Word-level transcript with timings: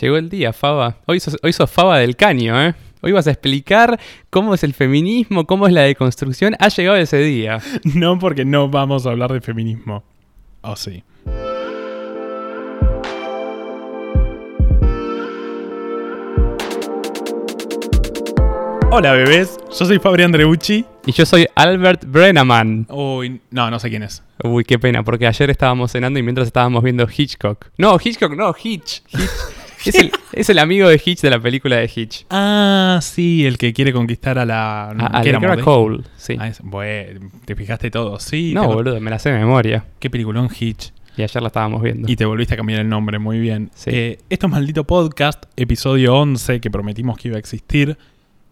Llegó 0.00 0.18
el 0.18 0.28
día, 0.28 0.52
Faba. 0.52 0.96
Hoy 1.06 1.20
sos, 1.20 1.38
hoy 1.42 1.54
sos 1.54 1.70
Faba 1.70 1.98
del 1.98 2.16
caño, 2.16 2.60
¿eh? 2.60 2.74
Hoy 3.00 3.12
vas 3.12 3.26
a 3.28 3.30
explicar 3.30 3.98
cómo 4.28 4.52
es 4.52 4.62
el 4.62 4.74
feminismo, 4.74 5.46
cómo 5.46 5.66
es 5.66 5.72
la 5.72 5.82
deconstrucción. 5.82 6.54
Ha 6.58 6.68
llegado 6.68 6.96
ese 6.96 7.18
día. 7.18 7.60
No, 7.94 8.18
porque 8.18 8.44
no 8.44 8.68
vamos 8.68 9.06
a 9.06 9.10
hablar 9.10 9.32
de 9.32 9.40
feminismo. 9.40 10.04
Oh, 10.60 10.76
sí. 10.76 11.02
Hola, 18.90 19.12
bebés. 19.12 19.58
Yo 19.78 19.86
soy 19.86 19.98
Fabri 19.98 20.24
Andreucci. 20.24 20.84
Y 21.06 21.12
yo 21.12 21.24
soy 21.24 21.46
Albert 21.54 22.04
Brenneman. 22.04 22.86
Uy, 22.90 23.40
no, 23.50 23.70
no 23.70 23.78
sé 23.78 23.88
quién 23.88 24.02
es. 24.02 24.22
Uy, 24.44 24.64
qué 24.64 24.78
pena, 24.78 25.02
porque 25.02 25.26
ayer 25.26 25.48
estábamos 25.48 25.92
cenando 25.92 26.18
y 26.18 26.22
mientras 26.22 26.46
estábamos 26.46 26.82
viendo 26.82 27.06
Hitchcock. 27.06 27.66
No, 27.78 27.96
Hitchcock, 28.02 28.32
no, 28.34 28.54
Hitch. 28.62 29.02
Hitch. 29.12 29.30
es, 29.90 29.94
el, 29.96 30.10
es 30.32 30.50
el 30.50 30.58
amigo 30.58 30.88
de 30.88 31.00
Hitch 31.04 31.20
de 31.20 31.30
la 31.30 31.40
película 31.40 31.76
de 31.76 31.90
Hitch. 31.94 32.26
Ah, 32.30 32.98
sí, 33.02 33.46
el 33.46 33.58
que 33.58 33.72
quiere 33.72 33.92
conquistar 33.92 34.38
a 34.38 34.44
la. 34.44 34.90
A, 34.90 35.18
a 35.18 35.22
¿qué 35.22 35.28
era? 35.30 35.56
Cole, 35.62 36.02
sí. 36.16 36.36
Ah, 36.38 36.48
es- 36.48 36.60
bueno, 36.62 37.30
te 37.44 37.54
fijaste 37.56 37.90
todo. 37.90 38.18
Sí, 38.18 38.52
no, 38.54 38.66
boludo, 38.66 39.00
me 39.00 39.10
la 39.10 39.18
sé 39.18 39.30
de 39.30 39.38
memoria. 39.38 39.84
Qué 39.98 40.10
peliculón 40.10 40.48
Hitch. 40.58 40.92
Y 41.16 41.22
ayer 41.22 41.40
la 41.42 41.46
estábamos 41.48 41.80
viendo. 41.82 42.10
Y 42.10 42.16
te 42.16 42.26
volviste 42.26 42.54
a 42.54 42.56
cambiar 42.58 42.80
el 42.80 42.88
nombre, 42.90 43.18
muy 43.18 43.38
bien. 43.40 43.70
Sí. 43.74 43.90
Eh, 43.92 44.18
esto 44.28 44.46
es 44.48 44.52
Maldito 44.52 44.84
Podcast, 44.84 45.44
episodio 45.56 46.14
11, 46.14 46.60
que 46.60 46.70
prometimos 46.70 47.16
que 47.16 47.28
iba 47.28 47.36
a 47.36 47.40
existir. 47.40 47.96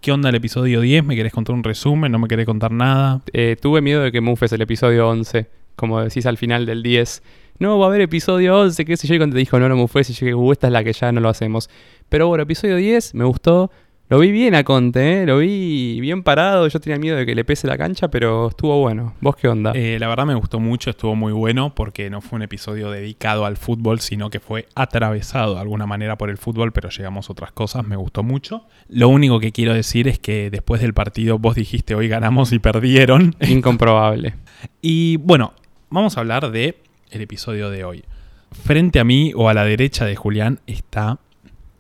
¿Qué 0.00 0.12
onda 0.12 0.30
el 0.30 0.34
episodio 0.34 0.80
10? 0.80 1.04
¿Me 1.04 1.14
querés 1.16 1.32
contar 1.32 1.54
un 1.54 1.62
resumen? 1.62 2.10
¿No 2.12 2.18
me 2.18 2.26
querés 2.28 2.46
contar 2.46 2.70
nada? 2.72 3.20
Eh, 3.34 3.56
tuve 3.60 3.82
miedo 3.82 4.02
de 4.02 4.12
que 4.12 4.20
mufes 4.22 4.50
el 4.52 4.62
episodio 4.62 5.08
11, 5.08 5.46
como 5.76 6.00
decís 6.00 6.24
al 6.26 6.38
final 6.38 6.64
del 6.66 6.82
10. 6.82 7.22
No, 7.58 7.78
va 7.78 7.86
a 7.86 7.88
haber 7.88 8.00
episodio 8.00 8.58
11, 8.60 8.84
qué 8.84 8.96
sé 8.96 9.06
yo, 9.06 9.14
y 9.14 9.18
cuando 9.18 9.34
te 9.34 9.38
dijo 9.38 9.60
no 9.60 9.68
lo 9.68 9.76
mufes, 9.76 10.10
y 10.10 10.12
yo 10.12 10.26
dije, 10.26 10.34
uh, 10.34 10.52
esta 10.52 10.66
es 10.66 10.72
la 10.72 10.82
que 10.82 10.92
ya 10.92 11.12
no 11.12 11.20
lo 11.20 11.28
hacemos. 11.28 11.70
Pero 12.08 12.26
bueno, 12.26 12.42
episodio 12.42 12.76
10, 12.76 13.14
me 13.14 13.24
gustó. 13.24 13.70
Lo 14.08 14.18
vi 14.18 14.32
bien 14.32 14.54
a 14.54 14.64
Conte, 14.64 15.22
¿eh? 15.22 15.26
lo 15.26 15.38
vi 15.38 15.98
bien 16.00 16.22
parado. 16.22 16.68
Yo 16.68 16.78
tenía 16.78 16.98
miedo 16.98 17.16
de 17.16 17.24
que 17.24 17.34
le 17.34 17.42
pese 17.42 17.66
la 17.66 17.78
cancha, 17.78 18.08
pero 18.08 18.48
estuvo 18.48 18.78
bueno. 18.78 19.14
¿Vos 19.20 19.34
qué 19.36 19.48
onda? 19.48 19.72
Eh, 19.74 19.98
la 19.98 20.08
verdad 20.08 20.26
me 20.26 20.34
gustó 20.34 20.60
mucho, 20.60 20.90
estuvo 20.90 21.14
muy 21.14 21.32
bueno, 21.32 21.74
porque 21.74 22.10
no 22.10 22.20
fue 22.20 22.36
un 22.36 22.42
episodio 22.42 22.90
dedicado 22.90 23.46
al 23.46 23.56
fútbol, 23.56 24.00
sino 24.00 24.28
que 24.28 24.40
fue 24.40 24.68
atravesado 24.74 25.54
de 25.54 25.60
alguna 25.60 25.86
manera 25.86 26.18
por 26.18 26.28
el 26.28 26.36
fútbol, 26.36 26.72
pero 26.72 26.90
llegamos 26.90 27.30
a 27.30 27.32
otras 27.32 27.52
cosas, 27.52 27.86
me 27.86 27.96
gustó 27.96 28.22
mucho. 28.22 28.66
Lo 28.88 29.08
único 29.08 29.40
que 29.40 29.52
quiero 29.52 29.72
decir 29.72 30.06
es 30.06 30.18
que 30.18 30.50
después 30.50 30.82
del 30.82 30.92
partido 30.92 31.38
vos 31.38 31.54
dijiste 31.54 31.94
hoy 31.94 32.08
ganamos 32.08 32.52
y 32.52 32.58
perdieron. 32.58 33.36
Incomprobable. 33.40 34.34
Y 34.80 35.18
bueno, 35.18 35.52
vamos 35.90 36.16
a 36.16 36.20
hablar 36.20 36.50
de 36.50 36.76
el 37.14 37.22
episodio 37.22 37.70
de 37.70 37.84
hoy. 37.84 38.04
Frente 38.52 39.00
a 39.00 39.04
mí 39.04 39.32
o 39.34 39.48
a 39.48 39.54
la 39.54 39.64
derecha 39.64 40.04
de 40.04 40.16
Julián 40.16 40.60
está 40.66 41.18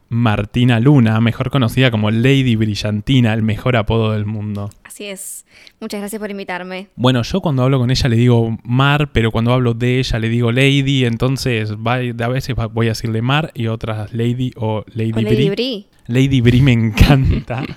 Martina 0.08 0.80
Luna, 0.80 1.20
mejor 1.20 1.50
conocida 1.50 1.90
como 1.90 2.10
Lady 2.10 2.56
Brillantina, 2.56 3.34
el 3.34 3.42
mejor 3.42 3.76
apodo 3.76 4.12
del 4.12 4.26
mundo. 4.26 4.70
Así 4.84 5.06
es. 5.06 5.44
Muchas 5.80 6.00
gracias 6.00 6.20
por 6.20 6.30
invitarme. 6.30 6.88
Bueno, 6.94 7.22
yo 7.22 7.40
cuando 7.40 7.62
hablo 7.64 7.78
con 7.78 7.90
ella 7.90 8.08
le 8.08 8.16
digo 8.16 8.56
Mar, 8.62 9.10
pero 9.12 9.30
cuando 9.32 9.52
hablo 9.52 9.74
de 9.74 9.98
ella 9.98 10.18
le 10.18 10.28
digo 10.28 10.52
Lady, 10.52 11.04
entonces 11.04 11.72
a 11.72 12.28
veces 12.28 12.54
voy 12.72 12.86
a 12.86 12.90
decirle 12.90 13.22
Mar 13.22 13.50
y 13.54 13.66
otras 13.66 14.12
Lady 14.12 14.52
o 14.56 14.84
Lady, 14.94 15.12
O 15.16 15.20
Lady 15.20 15.48
Bri. 15.48 15.50
Bri. 15.50 15.86
Lady 16.06 16.40
Bri 16.40 16.60
me 16.62 16.72
encanta. 16.72 17.64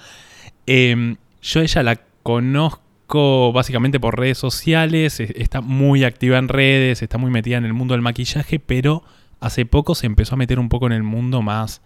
Eh, 0.70 1.16
yo 1.42 1.62
ella 1.62 1.82
la 1.82 1.98
conozco 2.24 2.82
básicamente 3.54 4.00
por 4.00 4.20
redes 4.20 4.38
sociales, 4.38 5.20
e- 5.20 5.34
está 5.38 5.62
muy 5.62 6.04
activa 6.04 6.38
en 6.38 6.48
redes, 6.50 7.02
está 7.02 7.18
muy 7.18 7.32
metida 7.32 7.58
en 7.58 7.66
el 7.66 7.74
mundo 7.74 7.94
del 7.94 8.02
maquillaje, 8.02 8.60
pero 8.60 9.04
hace 9.40 9.66
poco 9.66 9.96
se 9.96 10.06
empezó 10.06 10.36
a 10.36 10.38
meter 10.38 10.60
un 10.60 10.70
poco 10.70 10.88
en 10.88 10.94
el 10.94 11.04
mundo 11.04 11.42
más 11.42 11.82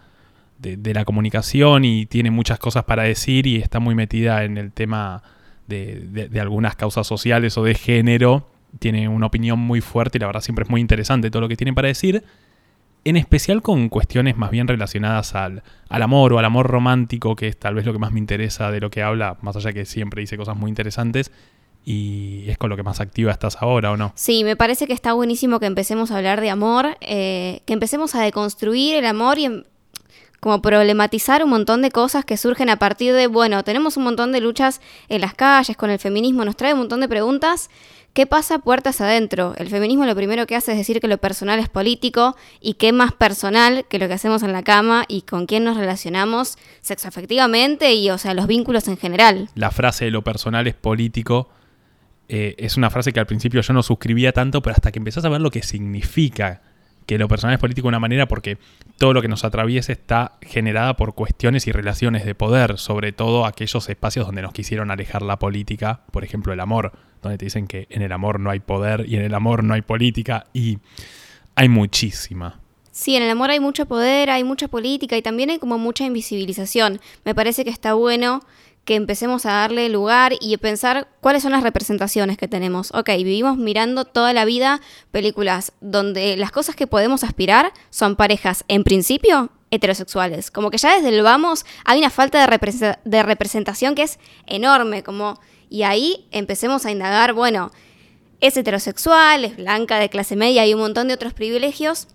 de, 0.57 0.93
la 0.93 1.05
comunicación 1.05 1.85
y 1.85 2.05
tiene 2.05 2.29
muchas 2.31 2.59
cosas 2.59 2.83
para 2.83 3.03
decir 3.03 3.47
y 3.47 3.57
está 3.57 3.79
muy 3.79 3.95
metida 3.95 4.43
en 4.43 4.57
el 4.57 4.71
tema 4.71 5.23
de, 5.67 6.01
de- 6.11 6.27
de 6.29 6.39
algunas 6.39 6.75
causas 6.75 7.07
sociales 7.07 7.57
o 7.57 7.63
de 7.63 7.75
género. 7.75 8.47
Tiene 8.79 9.07
una 9.07 9.25
opinión 9.25 9.59
muy 9.59 9.81
fuerte 9.81 10.17
y 10.17 10.21
la 10.21 10.27
verdad 10.27 10.41
siempre 10.41 10.63
es 10.63 10.69
muy 10.69 10.81
interesante 10.81 11.29
todo 11.29 11.41
lo 11.41 11.49
que 11.49 11.57
tiene 11.57 11.73
para 11.73 11.87
decir 11.87 12.23
en 13.03 13.17
especial 13.17 13.61
con 13.61 13.89
cuestiones 13.89 14.37
más 14.37 14.51
bien 14.51 14.67
relacionadas 14.67 15.33
al, 15.35 15.63
al 15.89 16.01
amor 16.01 16.33
o 16.33 16.39
al 16.39 16.45
amor 16.45 16.67
romántico, 16.67 17.35
que 17.35 17.47
es 17.47 17.57
tal 17.57 17.75
vez 17.75 17.85
lo 17.85 17.93
que 17.93 17.99
más 17.99 18.11
me 18.11 18.19
interesa 18.19 18.71
de 18.71 18.79
lo 18.79 18.89
que 18.91 19.01
habla, 19.01 19.37
más 19.41 19.55
allá 19.55 19.73
que 19.73 19.85
siempre 19.85 20.21
dice 20.21 20.37
cosas 20.37 20.55
muy 20.55 20.69
interesantes, 20.69 21.31
y 21.83 22.47
es 22.47 22.59
con 22.59 22.69
lo 22.69 22.77
que 22.77 22.83
más 22.83 22.99
activa 23.01 23.31
estás 23.31 23.57
ahora, 23.59 23.91
¿o 23.91 23.97
no? 23.97 24.13
Sí, 24.15 24.43
me 24.43 24.55
parece 24.55 24.85
que 24.85 24.93
está 24.93 25.13
buenísimo 25.13 25.59
que 25.59 25.65
empecemos 25.65 26.11
a 26.11 26.17
hablar 26.17 26.39
de 26.39 26.51
amor, 26.51 26.97
eh, 27.01 27.61
que 27.65 27.73
empecemos 27.73 28.13
a 28.13 28.21
deconstruir 28.21 28.95
el 28.95 29.05
amor 29.05 29.39
y 29.39 29.45
em- 29.45 29.63
como 30.41 30.59
problematizar 30.61 31.43
un 31.43 31.51
montón 31.51 31.83
de 31.83 31.91
cosas 31.91 32.25
que 32.25 32.35
surgen 32.35 32.69
a 32.69 32.77
partir 32.77 33.13
de, 33.13 33.27
bueno, 33.27 33.63
tenemos 33.63 33.95
un 33.95 34.03
montón 34.03 34.31
de 34.31 34.41
luchas 34.41 34.81
en 35.07 35.21
las 35.21 35.35
calles 35.35 35.77
con 35.77 35.91
el 35.91 35.99
feminismo, 35.99 36.43
nos 36.43 36.57
trae 36.57 36.73
un 36.73 36.79
montón 36.79 36.99
de 36.99 37.07
preguntas. 37.07 37.69
¿Qué 38.13 38.25
pasa 38.25 38.59
puertas 38.59 38.99
adentro? 39.01 39.53
El 39.57 39.69
feminismo 39.69 40.03
lo 40.03 40.15
primero 40.15 40.47
que 40.47 40.55
hace 40.55 40.73
es 40.73 40.79
decir 40.79 40.99
que 40.99 41.07
lo 41.07 41.19
personal 41.19 41.59
es 41.59 41.69
político 41.69 42.35
y 42.59 42.73
qué 42.73 42.91
más 42.91 43.13
personal 43.13 43.85
que 43.87 43.99
lo 43.99 44.07
que 44.07 44.15
hacemos 44.15 44.41
en 44.41 44.51
la 44.51 44.63
cama 44.63 45.05
y 45.07 45.21
con 45.21 45.45
quién 45.45 45.63
nos 45.63 45.77
relacionamos 45.77 46.57
sexoafectivamente 46.81 47.93
y, 47.93 48.09
o 48.09 48.17
sea, 48.17 48.33
los 48.33 48.47
vínculos 48.47 48.87
en 48.87 48.97
general. 48.97 49.47
La 49.53 49.69
frase 49.69 50.05
de 50.05 50.11
lo 50.11 50.23
personal 50.23 50.65
es 50.65 50.73
político 50.73 51.49
eh, 52.33 52.55
es 52.57 52.77
una 52.77 52.89
frase 52.89 53.11
que 53.11 53.19
al 53.19 53.27
principio 53.27 53.61
yo 53.61 53.73
no 53.73 53.83
suscribía 53.83 54.31
tanto, 54.31 54.61
pero 54.61 54.73
hasta 54.73 54.91
que 54.91 54.99
empezás 54.99 55.23
a 55.25 55.29
ver 55.29 55.41
lo 55.41 55.51
que 55.51 55.61
significa 55.61 56.61
que 57.11 57.17
lo 57.17 57.27
personal 57.27 57.55
es 57.55 57.59
político 57.59 57.87
de 57.87 57.89
una 57.89 57.99
manera 57.99 58.25
porque 58.25 58.57
todo 58.97 59.11
lo 59.11 59.21
que 59.21 59.27
nos 59.27 59.43
atraviesa 59.43 59.91
está 59.91 60.37
generada 60.41 60.95
por 60.95 61.13
cuestiones 61.13 61.67
y 61.67 61.73
relaciones 61.73 62.23
de 62.23 62.35
poder, 62.35 62.77
sobre 62.77 63.11
todo 63.11 63.45
aquellos 63.45 63.89
espacios 63.89 64.27
donde 64.27 64.41
nos 64.41 64.53
quisieron 64.53 64.91
alejar 64.91 65.21
la 65.21 65.37
política, 65.37 66.03
por 66.13 66.23
ejemplo 66.23 66.53
el 66.53 66.61
amor, 66.61 66.93
donde 67.21 67.37
te 67.37 67.43
dicen 67.43 67.67
que 67.67 67.85
en 67.89 68.01
el 68.01 68.13
amor 68.13 68.39
no 68.39 68.49
hay 68.49 68.61
poder 68.61 69.03
y 69.09 69.17
en 69.17 69.23
el 69.23 69.33
amor 69.33 69.61
no 69.61 69.73
hay 69.73 69.81
política 69.81 70.45
y 70.53 70.77
hay 71.55 71.67
muchísima. 71.67 72.61
Sí, 72.91 73.17
en 73.17 73.23
el 73.23 73.29
amor 73.29 73.49
hay 73.49 73.59
mucho 73.59 73.87
poder, 73.87 74.29
hay 74.29 74.45
mucha 74.45 74.69
política 74.69 75.17
y 75.17 75.21
también 75.21 75.49
hay 75.49 75.59
como 75.59 75.77
mucha 75.77 76.05
invisibilización. 76.05 77.01
Me 77.25 77.35
parece 77.35 77.65
que 77.65 77.71
está 77.71 77.93
bueno 77.93 78.39
que 78.85 78.95
empecemos 78.95 79.45
a 79.45 79.51
darle 79.53 79.89
lugar 79.89 80.33
y 80.39 80.57
pensar 80.57 81.07
cuáles 81.21 81.43
son 81.43 81.51
las 81.51 81.63
representaciones 81.63 82.37
que 82.37 82.47
tenemos. 82.47 82.91
Ok, 82.93 83.09
vivimos 83.17 83.57
mirando 83.57 84.05
toda 84.05 84.33
la 84.33 84.45
vida 84.45 84.81
películas 85.11 85.73
donde 85.81 86.35
las 86.37 86.51
cosas 86.51 86.75
que 86.75 86.87
podemos 86.87 87.23
aspirar 87.23 87.73
son 87.89 88.15
parejas, 88.15 88.63
en 88.67 88.83
principio, 88.83 89.51
heterosexuales. 89.69 90.49
Como 90.49 90.71
que 90.71 90.77
ya 90.77 90.95
desde 90.95 91.09
el 91.09 91.21
vamos 91.21 91.65
hay 91.85 91.99
una 91.99 92.09
falta 92.09 92.45
de 92.45 93.23
representación 93.23 93.95
que 93.95 94.03
es 94.03 94.19
enorme. 94.47 95.03
Como, 95.03 95.39
y 95.69 95.83
ahí 95.83 96.27
empecemos 96.31 96.85
a 96.85 96.91
indagar, 96.91 97.33
bueno, 97.33 97.71
es 98.39 98.57
heterosexual, 98.57 99.45
es 99.45 99.57
blanca, 99.57 99.99
de 99.99 100.09
clase 100.09 100.35
media, 100.35 100.63
hay 100.63 100.73
un 100.73 100.79
montón 100.79 101.07
de 101.07 101.13
otros 101.13 101.33
privilegios 101.33 102.07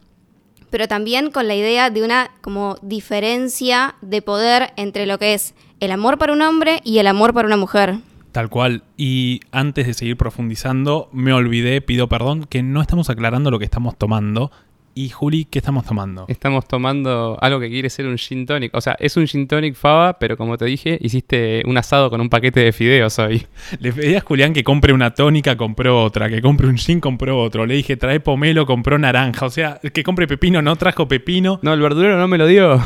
pero 0.70 0.88
también 0.88 1.30
con 1.30 1.48
la 1.48 1.54
idea 1.54 1.90
de 1.90 2.02
una 2.02 2.30
como 2.40 2.76
diferencia 2.82 3.94
de 4.00 4.22
poder 4.22 4.72
entre 4.76 5.06
lo 5.06 5.18
que 5.18 5.34
es 5.34 5.54
el 5.80 5.90
amor 5.90 6.18
para 6.18 6.32
un 6.32 6.42
hombre 6.42 6.80
y 6.84 6.98
el 6.98 7.06
amor 7.06 7.34
para 7.34 7.46
una 7.46 7.56
mujer. 7.56 7.96
Tal 8.32 8.50
cual. 8.50 8.82
Y 8.96 9.40
antes 9.50 9.86
de 9.86 9.94
seguir 9.94 10.16
profundizando, 10.16 11.08
me 11.12 11.32
olvidé, 11.32 11.80
pido 11.80 12.08
perdón, 12.08 12.44
que 12.44 12.62
no 12.62 12.82
estamos 12.82 13.08
aclarando 13.08 13.50
lo 13.50 13.58
que 13.58 13.64
estamos 13.64 13.96
tomando. 13.96 14.50
Y 14.98 15.10
Juli, 15.10 15.44
¿qué 15.44 15.58
estamos 15.58 15.84
tomando? 15.84 16.24
Estamos 16.28 16.66
tomando 16.66 17.36
algo 17.42 17.60
que 17.60 17.68
quiere 17.68 17.90
ser 17.90 18.06
un 18.06 18.16
gin 18.16 18.46
tonic. 18.46 18.74
O 18.74 18.80
sea, 18.80 18.96
es 18.98 19.14
un 19.18 19.26
gin 19.26 19.46
tonic 19.46 19.74
fava, 19.74 20.18
pero 20.18 20.38
como 20.38 20.56
te 20.56 20.64
dije, 20.64 20.96
hiciste 21.02 21.62
un 21.66 21.76
asado 21.76 22.08
con 22.08 22.18
un 22.22 22.30
paquete 22.30 22.60
de 22.60 22.72
fideos 22.72 23.18
hoy. 23.18 23.46
Le 23.80 23.92
pedí 23.92 24.14
a 24.14 24.22
Julián 24.22 24.54
que 24.54 24.64
compre 24.64 24.94
una 24.94 25.12
tónica, 25.12 25.54
compró 25.56 26.02
otra, 26.02 26.30
que 26.30 26.40
compre 26.40 26.66
un 26.66 26.78
gin, 26.78 27.00
compró 27.00 27.38
otro. 27.38 27.66
Le 27.66 27.74
dije, 27.74 27.98
trae 27.98 28.20
pomelo, 28.20 28.64
compró 28.64 28.98
naranja. 28.98 29.44
O 29.44 29.50
sea, 29.50 29.80
que 29.92 30.02
compre 30.02 30.26
pepino, 30.26 30.62
no 30.62 30.76
trajo 30.76 31.06
pepino. 31.06 31.58
No, 31.60 31.74
el 31.74 31.80
verdurero 31.80 32.16
no 32.18 32.26
me 32.26 32.38
lo 32.38 32.46
dio. 32.46 32.82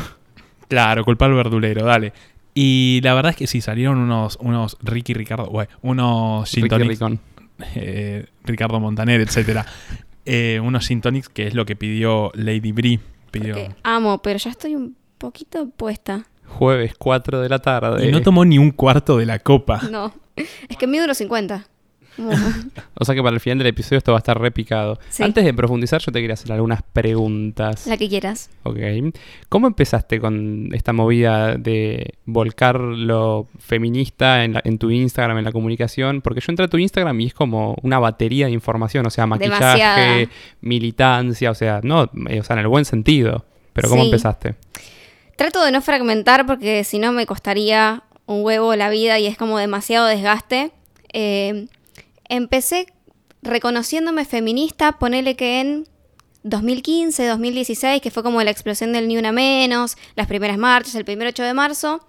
Claro, 0.67 1.03
culpa 1.03 1.25
al 1.25 1.33
verdulero, 1.33 1.85
dale. 1.85 2.13
Y 2.53 2.99
la 3.03 3.13
verdad 3.13 3.31
es 3.31 3.37
que 3.37 3.47
sí, 3.47 3.61
salieron 3.61 3.97
unos, 3.97 4.37
unos 4.41 4.77
Ricky 4.81 5.13
Ricardo, 5.13 5.47
bueno, 5.47 5.71
unos 5.81 6.49
gin 6.49 6.63
Ricky 6.63 6.69
tonics, 6.69 6.89
Ricón. 6.89 7.19
eh, 7.75 8.25
Ricardo 8.43 8.79
Montaner, 8.79 9.21
etcétera. 9.21 9.65
Eh, 10.23 10.59
unos 10.63 10.87
gin 10.87 11.01
que 11.33 11.47
es 11.47 11.55
lo 11.55 11.65
que 11.65 11.75
pidió 11.75 12.31
Lady 12.35 12.71
Brie. 12.71 12.99
Pidió. 13.31 13.55
Amo, 13.81 14.21
pero 14.21 14.37
ya 14.37 14.51
estoy 14.51 14.75
un 14.75 14.95
poquito 15.17 15.67
puesta. 15.69 16.27
Jueves 16.45 16.93
4 16.95 17.41
de 17.41 17.49
la 17.49 17.57
tarde. 17.57 18.07
Y 18.07 18.11
no 18.11 18.21
tomó 18.21 18.45
ni 18.45 18.59
un 18.59 18.69
cuarto 18.69 19.17
de 19.17 19.25
la 19.25 19.39
copa. 19.39 19.81
No, 19.89 20.13
es 20.35 20.77
que 20.77 20.85
mido 20.85 21.05
unos 21.05 21.17
50. 21.17 21.65
O 22.95 23.05
sea 23.05 23.15
que 23.15 23.23
para 23.23 23.33
el 23.33 23.39
final 23.39 23.57
del 23.59 23.67
episodio 23.67 23.97
esto 23.97 24.11
va 24.11 24.17
a 24.17 24.19
estar 24.19 24.39
repicado. 24.39 24.99
Sí. 25.09 25.23
Antes 25.23 25.43
de 25.43 25.53
profundizar, 25.53 25.99
yo 26.01 26.11
te 26.11 26.19
quería 26.19 26.33
hacer 26.35 26.51
algunas 26.51 26.81
preguntas. 26.83 27.87
La 27.87 27.97
que 27.97 28.07
quieras. 28.09 28.49
Ok. 28.63 28.77
¿Cómo 29.49 29.67
empezaste 29.67 30.19
con 30.19 30.69
esta 30.73 30.93
movida 30.93 31.55
de 31.57 32.13
volcar 32.25 32.79
lo 32.79 33.47
feminista 33.59 34.43
en, 34.43 34.53
la- 34.53 34.61
en 34.63 34.77
tu 34.77 34.91
Instagram, 34.91 35.39
en 35.39 35.45
la 35.45 35.51
comunicación? 35.51 36.21
Porque 36.21 36.41
yo 36.41 36.47
entré 36.51 36.65
a 36.65 36.69
tu 36.69 36.77
Instagram 36.77 37.19
y 37.21 37.27
es 37.27 37.33
como 37.33 37.75
una 37.81 37.97
batería 37.99 38.45
de 38.47 38.51
información, 38.51 39.05
o 39.07 39.09
sea, 39.09 39.25
maquillaje, 39.25 39.63
Demasiada. 39.65 40.25
militancia, 40.61 41.51
o 41.51 41.55
sea, 41.55 41.79
no, 41.83 42.09
eh, 42.29 42.39
o 42.39 42.43
sea, 42.43 42.55
en 42.55 42.59
el 42.59 42.67
buen 42.67 42.85
sentido. 42.85 43.45
pero 43.73 43.87
¿cómo 43.89 44.01
Sí. 44.03 44.09
empezaste? 44.09 44.55
Trato 45.37 45.63
de 45.63 45.71
no 45.71 45.81
fragmentar 45.81 46.45
porque 46.45 46.83
si 46.83 46.99
no 46.99 47.13
me 47.13 47.25
costaría 47.25 48.03
un 48.25 48.43
huevo 48.43 48.75
la 48.75 48.89
vida 48.89 49.17
y 49.17 49.27
es 49.27 49.37
como 49.37 49.57
demasiado 49.57 50.05
desgaste. 50.07 50.71
Eh, 51.13 51.67
empecé 52.31 52.87
reconociéndome 53.43 54.25
feminista, 54.25 54.93
ponele 54.93 55.35
que 55.35 55.59
en 55.59 55.87
2015, 56.43 57.27
2016, 57.27 58.01
que 58.01 58.09
fue 58.09 58.23
como 58.23 58.41
la 58.41 58.49
explosión 58.49 58.93
del 58.93 59.07
Ni 59.07 59.17
Una 59.17 59.31
Menos, 59.31 59.97
las 60.15 60.27
primeras 60.27 60.57
marchas, 60.57 60.95
el 60.95 61.05
primer 61.05 61.27
8 61.27 61.43
de 61.43 61.53
marzo. 61.53 62.05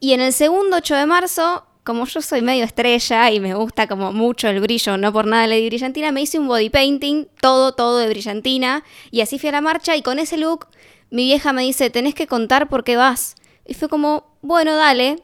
Y 0.00 0.14
en 0.14 0.20
el 0.22 0.32
segundo 0.32 0.78
8 0.78 0.96
de 0.96 1.06
marzo, 1.06 1.66
como 1.84 2.06
yo 2.06 2.22
soy 2.22 2.40
medio 2.40 2.64
estrella 2.64 3.30
y 3.30 3.38
me 3.38 3.54
gusta 3.54 3.86
como 3.86 4.12
mucho 4.12 4.48
el 4.48 4.60
brillo, 4.60 4.96
no 4.96 5.12
por 5.12 5.26
nada 5.26 5.46
le 5.46 5.56
di 5.60 5.66
brillantina, 5.66 6.10
me 6.10 6.22
hice 6.22 6.38
un 6.38 6.48
body 6.48 6.70
painting, 6.70 7.26
todo, 7.40 7.72
todo 7.72 7.98
de 7.98 8.08
brillantina. 8.08 8.82
Y 9.10 9.20
así 9.20 9.38
fui 9.38 9.50
a 9.50 9.52
la 9.52 9.60
marcha 9.60 9.94
y 9.94 10.02
con 10.02 10.18
ese 10.18 10.36
look 10.36 10.68
mi 11.10 11.24
vieja 11.24 11.52
me 11.52 11.62
dice, 11.62 11.90
tenés 11.90 12.14
que 12.14 12.26
contar 12.26 12.68
por 12.68 12.82
qué 12.82 12.96
vas. 12.96 13.34
Y 13.66 13.74
fue 13.74 13.88
como, 13.88 14.36
bueno, 14.40 14.74
dale. 14.74 15.22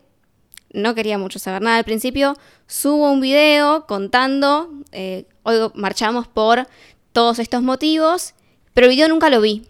No 0.77 0.95
quería 0.95 1.17
mucho 1.17 1.39
saber 1.39 1.63
nada 1.63 1.79
al 1.79 1.85
principio. 1.85 2.37
Subo 2.67 3.11
un 3.11 3.23
video 3.23 3.87
contando, 3.87 4.71
eh, 4.93 5.25
hoy 5.43 5.57
marchamos 5.73 6.29
por 6.29 6.69
todos 7.13 7.39
estos 7.39 7.63
motivos, 7.63 8.35
pero 8.75 8.87
el 8.87 8.91
video 8.91 9.09
nunca 9.09 9.31
lo 9.31 9.41
vi. 9.41 9.63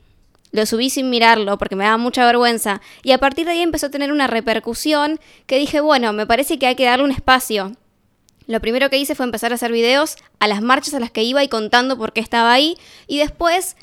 Lo 0.50 0.66
subí 0.66 0.90
sin 0.90 1.08
mirarlo 1.08 1.58
porque 1.58 1.76
me 1.76 1.84
daba 1.84 1.96
mucha 1.96 2.26
vergüenza. 2.26 2.80
Y 3.04 3.12
a 3.12 3.18
partir 3.18 3.46
de 3.46 3.52
ahí 3.52 3.62
empezó 3.62 3.86
a 3.86 3.90
tener 3.90 4.10
una 4.10 4.26
repercusión 4.26 5.20
que 5.46 5.58
dije, 5.58 5.78
bueno, 5.78 6.12
me 6.12 6.26
parece 6.26 6.58
que 6.58 6.66
hay 6.66 6.74
que 6.74 6.86
darle 6.86 7.04
un 7.04 7.12
espacio. 7.12 7.76
Lo 8.48 8.58
primero 8.60 8.90
que 8.90 8.98
hice 8.98 9.14
fue 9.14 9.26
empezar 9.26 9.52
a 9.52 9.54
hacer 9.54 9.70
videos 9.70 10.16
a 10.40 10.48
las 10.48 10.60
marchas 10.60 10.94
a 10.94 10.98
las 10.98 11.12
que 11.12 11.22
iba 11.22 11.44
y 11.44 11.48
contando 11.48 11.96
por 11.96 12.14
qué 12.14 12.20
estaba 12.20 12.52
ahí. 12.52 12.76
Y 13.06 13.18
después, 13.18 13.76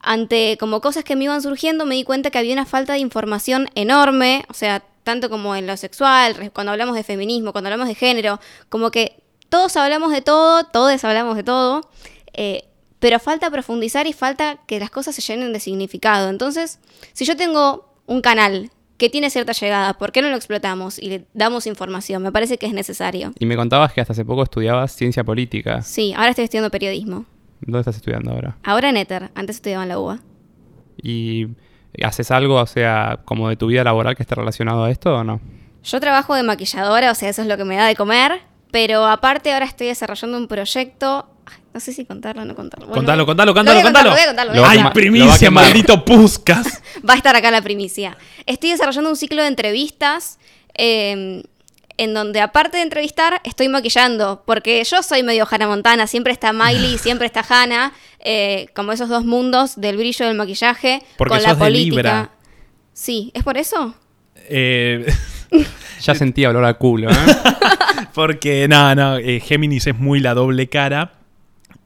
ante 0.00 0.56
como 0.58 0.80
cosas 0.80 1.04
que 1.04 1.14
me 1.14 1.24
iban 1.24 1.42
surgiendo, 1.42 1.84
me 1.84 1.96
di 1.96 2.04
cuenta 2.04 2.30
que 2.30 2.38
había 2.38 2.54
una 2.54 2.64
falta 2.64 2.94
de 2.94 3.00
información 3.00 3.68
enorme. 3.74 4.46
O 4.48 4.54
sea, 4.54 4.82
tanto 5.10 5.28
como 5.28 5.56
en 5.56 5.66
lo 5.66 5.76
sexual, 5.76 6.50
cuando 6.52 6.70
hablamos 6.70 6.94
de 6.94 7.02
feminismo, 7.02 7.50
cuando 7.52 7.68
hablamos 7.68 7.88
de 7.88 7.96
género, 7.96 8.38
como 8.68 8.90
que 8.90 9.22
todos 9.48 9.76
hablamos 9.76 10.12
de 10.12 10.22
todo, 10.22 10.64
todos 10.64 11.02
hablamos 11.04 11.36
de 11.36 11.42
todo. 11.42 11.90
eh, 12.32 12.64
pero 13.00 13.18
falta 13.18 13.50
profundizar 13.50 14.06
y 14.06 14.12
falta 14.12 14.58
que 14.66 14.78
las 14.78 14.90
cosas 14.90 15.14
se 15.14 15.22
llenen 15.22 15.52
de 15.54 15.58
significado. 15.58 16.28
Entonces, 16.28 16.78
si 17.14 17.24
yo 17.24 17.34
tengo 17.34 17.88
un 18.06 18.20
canal 18.20 18.70
que 18.98 19.08
tiene 19.08 19.30
cierta 19.30 19.52
llegada, 19.52 19.94
¿por 19.94 20.12
qué 20.12 20.20
no 20.20 20.28
lo 20.28 20.36
explotamos 20.36 20.98
y 20.98 21.08
le 21.08 21.24
damos 21.32 21.66
información? 21.66 22.22
Me 22.22 22.30
parece 22.30 22.58
que 22.58 22.66
es 22.66 22.74
necesario. 22.74 23.32
Y 23.38 23.46
me 23.46 23.56
contabas 23.56 23.94
que 23.94 24.02
hasta 24.02 24.12
hace 24.12 24.26
poco 24.26 24.42
estudiabas 24.42 24.94
ciencia 24.94 25.24
política. 25.24 25.80
Sí, 25.80 26.12
ahora 26.14 26.28
estoy 26.30 26.44
estudiando 26.44 26.70
periodismo. 26.70 27.24
¿Dónde 27.62 27.78
estás 27.80 27.96
estudiando 27.96 28.32
ahora? 28.32 28.58
Ahora 28.62 28.90
en 28.90 28.98
Ether, 28.98 29.30
antes 29.34 29.56
estudiaba 29.56 29.82
en 29.84 29.88
la 29.88 29.98
UBA. 29.98 30.20
¿Y 31.02 31.46
haces 32.02 32.30
algo, 32.30 32.56
o 32.56 32.66
sea, 32.66 33.20
como 33.24 33.48
de 33.48 33.56
tu 33.56 33.66
vida 33.66 33.84
laboral 33.84 34.16
que 34.16 34.22
esté 34.22 34.34
relacionado 34.34 34.84
a 34.84 34.90
esto 34.90 35.16
o 35.16 35.24
no? 35.24 35.40
Yo 35.82 36.00
trabajo 36.00 36.34
de 36.34 36.42
maquilladora, 36.42 37.10
o 37.10 37.14
sea, 37.14 37.28
eso 37.28 37.42
es 37.42 37.48
lo 37.48 37.56
que 37.56 37.64
me 37.64 37.76
da 37.76 37.86
de 37.86 37.96
comer, 37.96 38.40
pero 38.70 39.06
aparte 39.06 39.52
ahora 39.52 39.66
estoy 39.66 39.88
desarrollando 39.88 40.38
un 40.38 40.46
proyecto. 40.46 41.26
No 41.72 41.80
sé 41.80 41.92
si 41.92 42.04
contarlo 42.04 42.42
o 42.42 42.44
no 42.44 42.54
contarlo. 42.54 42.86
Bueno, 42.86 43.00
contalo, 43.00 43.26
contalo, 43.26 43.54
contalo, 43.54 43.82
contalo. 44.26 44.64
¡Ay, 44.64 44.82
primicia, 44.92 45.50
maldito 45.52 46.04
Puscas! 46.04 46.82
Va 47.08 47.14
a 47.14 47.16
estar 47.16 47.34
acá 47.34 47.50
la 47.50 47.62
primicia. 47.62 48.16
Estoy 48.46 48.70
desarrollando 48.70 49.10
un 49.10 49.16
ciclo 49.16 49.42
de 49.42 49.48
entrevistas 49.48 50.38
eh, 50.74 51.42
en 52.00 52.14
donde 52.14 52.40
aparte 52.40 52.78
de 52.78 52.82
entrevistar 52.82 53.42
estoy 53.44 53.68
maquillando, 53.68 54.42
porque 54.46 54.82
yo 54.84 55.02
soy 55.02 55.22
medio 55.22 55.46
Hannah 55.48 55.66
Montana, 55.66 56.06
siempre 56.06 56.32
está 56.32 56.54
Miley, 56.54 56.96
siempre 56.98 57.26
está 57.26 57.44
Hannah, 57.46 57.92
eh, 58.20 58.68
como 58.74 58.92
esos 58.92 59.10
dos 59.10 59.26
mundos 59.26 59.78
del 59.78 59.98
brillo 59.98 60.24
del 60.24 60.34
maquillaje 60.34 61.02
Porque 61.18 61.34
con 61.34 61.42
la 61.42 61.50
sos 61.50 61.58
de 61.58 61.64
política. 61.66 61.96
Libra. 61.96 62.30
Sí, 62.94 63.30
¿es 63.34 63.44
por 63.44 63.58
eso? 63.58 63.94
Eh, 64.48 65.12
Ya 66.00 66.14
sentía 66.14 66.48
olor 66.48 66.64
a 66.64 66.74
culo, 66.78 67.10
¿eh? 67.10 67.14
porque, 68.14 68.66
no, 68.66 68.94
no, 68.94 69.18
eh, 69.18 69.38
Géminis 69.40 69.86
es 69.86 69.98
muy 69.98 70.20
la 70.20 70.32
doble 70.32 70.70
cara 70.70 71.12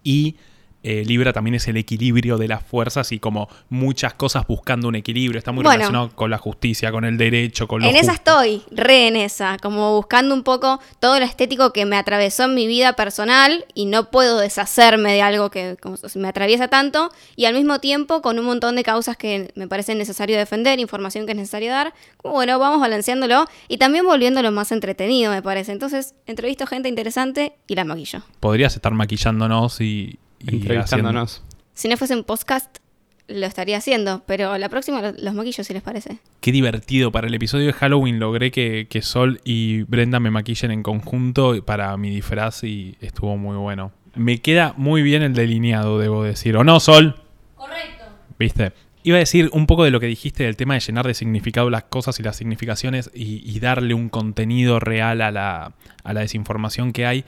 y 0.05 0.37
eh, 0.85 1.03
Libra 1.05 1.33
también 1.33 1.55
es 1.55 1.67
el 1.67 1.79
equilibrio 1.79 2.37
de 2.37 2.47
las 2.47 2.63
fuerzas 2.63 3.11
y 3.11 3.19
como 3.19 3.49
muchas 3.71 4.13
cosas 4.15 4.47
buscando 4.47 4.87
un 4.87 4.95
equilibrio. 4.95 5.39
Está 5.39 5.51
muy 5.51 5.65
Bueno. 5.65 5.79
relacionado 5.79 6.11
con 6.15 6.31
la 6.31 6.37
justicia, 6.37 6.93
con 6.93 7.05
el 7.07 7.17
derecho, 7.17 7.67
con 7.67 7.81
lo 7.81 7.89
En 7.89 7.97
esa 7.97 8.13
estoy, 8.13 8.63
re 8.71 9.09
en 9.09 9.17
esa, 9.17 9.57
como 9.63 9.97
buscando 9.97 10.35
un 10.35 10.43
poco 10.43 10.81
todo 11.01 11.19
lo 11.19 11.25
estético 11.25 11.73
que 11.73 11.87
me 11.87 11.97
atravesó 11.97 12.45
en 12.45 12.55
mi 12.55 12.67
vida 12.67 12.93
personal 12.93 13.65
y 13.75 13.87
no 13.87 14.11
puedo 14.11 14.39
deshacerme 14.39 15.15
de 15.15 15.23
algo 15.23 15.51
que 15.51 15.77
como 15.81 15.97
me 16.17 16.29
atraviesa 16.29 16.69
tanto 16.69 17.11
y 17.35 17.47
al 17.47 17.55
mismo 17.55 17.79
tiempo 17.79 18.21
con 18.21 18.39
un 18.39 18.45
montón 18.45 18.77
de 18.77 18.83
causas 18.83 19.17
que 19.17 19.53
me 19.55 19.67
parece 19.67 19.95
necesario 19.95 20.37
defender, 20.37 20.79
información 20.81 21.25
que 21.25 21.33
es 21.33 21.39
necesario 21.39 21.73
dar. 21.73 21.95
Como 22.19 22.35
bueno, 22.35 22.59
vamos 22.59 22.81
balanceándolo 22.81 23.47
y 23.69 23.79
también 23.79 24.05
volviéndolo 24.05 24.53
más 24.53 24.71
entretenido, 24.71 25.33
me 25.33 25.41
parece. 25.41 25.73
Entonces, 25.73 26.15
entrevisto 26.27 26.67
gente 26.67 26.91
interesante 26.91 27.55
y 27.67 27.75
la 27.75 27.85
maquillo. 27.85 28.21
Podrías 28.41 28.75
estar 28.77 28.93
maquillándonos 28.93 29.81
y, 29.81 30.19
y 30.49 30.57
Entrevistándonos. 30.57 31.43
Si 31.75 31.89
no 31.89 31.97
fuese 31.97 32.15
un 32.15 32.25
podcast, 32.25 32.79
lo 33.27 33.47
estaría 33.47 33.79
haciendo, 33.79 34.23
pero 34.27 34.57
la 34.59 34.69
próxima 34.69 35.01
lo- 35.01 35.13
los 35.19 35.35
maquillo 35.35 35.65
si 35.65 35.73
les 35.73 35.83
parece. 35.83 36.19
Qué 36.41 36.53
divertido. 36.53 37.11
Para 37.11 37.27
el 37.27 37.35
episodio 37.35 37.67
de 37.67 37.73
Halloween 37.73 38.21
logré 38.21 38.51
que, 38.51 38.87
que 38.89 39.03
Sol 39.03 39.41
y 39.45 39.83
Brenda 39.83 40.21
me 40.21 40.31
maquillen 40.31 40.71
en 40.71 40.83
conjunto 40.83 41.65
para 41.65 41.97
mi 41.97 42.11
disfraz 42.11 42.65
y 42.65 42.97
estuvo 43.01 43.37
muy 43.37 43.57
bueno. 43.57 43.93
Me 44.15 44.39
queda 44.41 44.75
muy 44.77 45.03
bien 45.03 45.23
el 45.23 45.35
delineado, 45.35 45.99
debo 45.99 46.23
decir. 46.23 46.57
¿O 46.57 46.65
no, 46.65 46.79
Sol? 46.81 47.17
Correcto. 47.57 48.05
¿Viste? 48.39 48.73
Iba 49.03 49.17
a 49.17 49.21
decir 49.21 49.51
un 49.53 49.67
poco 49.67 49.85
de 49.85 49.91
lo 49.91 50.01
que 50.01 50.07
dijiste 50.07 50.45
del 50.45 50.57
tema 50.57 50.75
de 50.75 50.81
llenar 50.81 51.07
de 51.07 51.15
significado 51.15 51.69
las 51.69 51.85
cosas 51.85 52.19
y 52.21 52.23
las 52.23 52.37
significaciones 52.37 53.11
y, 53.15 53.43
y 53.45 53.59
darle 53.61 53.93
un 53.95 54.09
contenido 54.09 54.81
real 54.81 55.21
a 55.21 55.31
la, 55.31 55.73
a 56.05 56.13
la 56.13 56.21
desinformación 56.21 56.93
que 56.93 57.05
hay. 57.07 57.25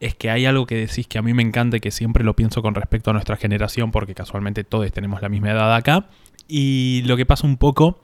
Es 0.00 0.14
que 0.14 0.30
hay 0.30 0.46
algo 0.46 0.66
que 0.66 0.76
decís 0.76 1.06
que 1.06 1.18
a 1.18 1.22
mí 1.22 1.34
me 1.34 1.42
encanta 1.42 1.78
y 1.78 1.80
que 1.80 1.90
siempre 1.90 2.22
lo 2.22 2.36
pienso 2.36 2.62
con 2.62 2.74
respecto 2.74 3.10
a 3.10 3.12
nuestra 3.12 3.36
generación, 3.36 3.90
porque 3.90 4.14
casualmente 4.14 4.62
todos 4.64 4.90
tenemos 4.92 5.22
la 5.22 5.28
misma 5.28 5.50
edad 5.50 5.74
acá. 5.74 6.06
Y 6.46 7.02
lo 7.06 7.16
que 7.16 7.26
pasa 7.26 7.46
un 7.46 7.56
poco 7.56 8.00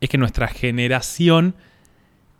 es 0.00 0.08
que 0.10 0.18
nuestra 0.18 0.48
generación, 0.48 1.54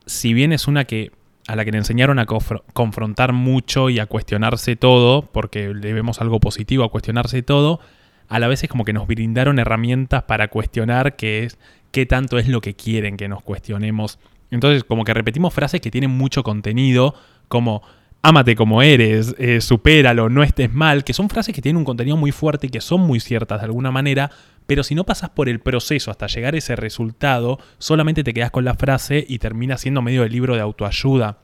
si 0.06 0.34
bien 0.34 0.52
es 0.52 0.68
una 0.68 0.84
que 0.84 1.12
a 1.46 1.56
la 1.56 1.64
que 1.64 1.72
le 1.72 1.78
enseñaron 1.78 2.18
a 2.18 2.26
confr- 2.26 2.62
confrontar 2.74 3.32
mucho 3.32 3.88
y 3.88 4.00
a 4.00 4.06
cuestionarse 4.06 4.76
todo, 4.76 5.22
porque 5.22 5.72
le 5.72 5.94
vemos 5.94 6.20
algo 6.20 6.40
positivo 6.40 6.84
a 6.84 6.90
cuestionarse 6.90 7.42
todo, 7.42 7.80
a 8.28 8.38
la 8.38 8.48
vez 8.48 8.62
es 8.62 8.68
como 8.68 8.84
que 8.84 8.92
nos 8.92 9.06
brindaron 9.06 9.58
herramientas 9.58 10.24
para 10.24 10.48
cuestionar 10.48 11.16
qué 11.16 11.44
es 11.44 11.58
qué 11.90 12.04
tanto 12.04 12.38
es 12.38 12.48
lo 12.48 12.60
que 12.60 12.74
quieren 12.74 13.16
que 13.16 13.28
nos 13.28 13.42
cuestionemos. 13.42 14.18
Entonces, 14.50 14.84
como 14.84 15.04
que 15.04 15.14
repetimos 15.14 15.54
frases 15.54 15.80
que 15.80 15.90
tienen 15.90 16.10
mucho 16.10 16.42
contenido, 16.42 17.14
como 17.48 17.82
ámate 18.22 18.56
como 18.56 18.82
eres, 18.82 19.34
eh, 19.38 19.60
supéralo, 19.60 20.28
no 20.28 20.42
estés 20.42 20.72
mal, 20.72 21.04
que 21.04 21.12
son 21.12 21.28
frases 21.28 21.54
que 21.54 21.62
tienen 21.62 21.78
un 21.78 21.84
contenido 21.84 22.16
muy 22.16 22.32
fuerte 22.32 22.66
y 22.66 22.70
que 22.70 22.80
son 22.80 23.00
muy 23.00 23.20
ciertas 23.20 23.60
de 23.60 23.66
alguna 23.66 23.90
manera, 23.90 24.30
pero 24.66 24.82
si 24.82 24.94
no 24.94 25.04
pasas 25.04 25.30
por 25.30 25.48
el 25.48 25.60
proceso 25.60 26.10
hasta 26.10 26.26
llegar 26.26 26.54
a 26.54 26.58
ese 26.58 26.76
resultado, 26.76 27.58
solamente 27.78 28.24
te 28.24 28.34
quedas 28.34 28.50
con 28.50 28.64
la 28.64 28.74
frase 28.74 29.24
y 29.26 29.38
termina 29.38 29.78
siendo 29.78 30.02
medio 30.02 30.22
de 30.22 30.28
libro 30.28 30.54
de 30.54 30.60
autoayuda. 30.60 31.38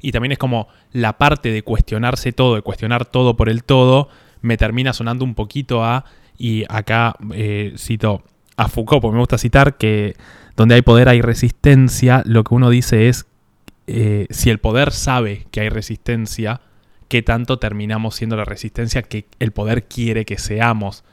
Y 0.00 0.12
también 0.12 0.32
es 0.32 0.38
como 0.38 0.68
la 0.92 1.16
parte 1.16 1.50
de 1.50 1.62
cuestionarse 1.62 2.32
todo, 2.32 2.56
de 2.56 2.62
cuestionar 2.62 3.06
todo 3.06 3.36
por 3.36 3.48
el 3.48 3.64
todo, 3.64 4.08
me 4.42 4.58
termina 4.58 4.92
sonando 4.92 5.24
un 5.24 5.34
poquito 5.34 5.82
a, 5.82 6.04
y 6.36 6.64
acá 6.68 7.14
eh, 7.32 7.72
cito 7.78 8.22
a 8.56 8.68
Foucault, 8.68 9.00
porque 9.00 9.14
me 9.14 9.20
gusta 9.20 9.38
citar 9.38 9.78
que 9.78 10.14
donde 10.56 10.74
hay 10.74 10.82
poder 10.82 11.08
hay 11.08 11.22
resistencia, 11.22 12.22
lo 12.26 12.44
que 12.44 12.54
uno 12.54 12.70
dice 12.70 13.08
es, 13.08 13.26
eh, 13.86 14.26
si 14.30 14.50
el 14.50 14.58
poder 14.58 14.92
sabe 14.92 15.46
que 15.50 15.60
hay 15.60 15.68
resistencia, 15.68 16.60
¿qué 17.08 17.22
tanto 17.22 17.58
terminamos 17.58 18.14
siendo 18.16 18.36
la 18.36 18.44
resistencia 18.44 19.02
que 19.02 19.26
el 19.38 19.52
poder 19.52 19.84
quiere 19.84 20.24
que 20.24 20.38
seamos? 20.38 21.04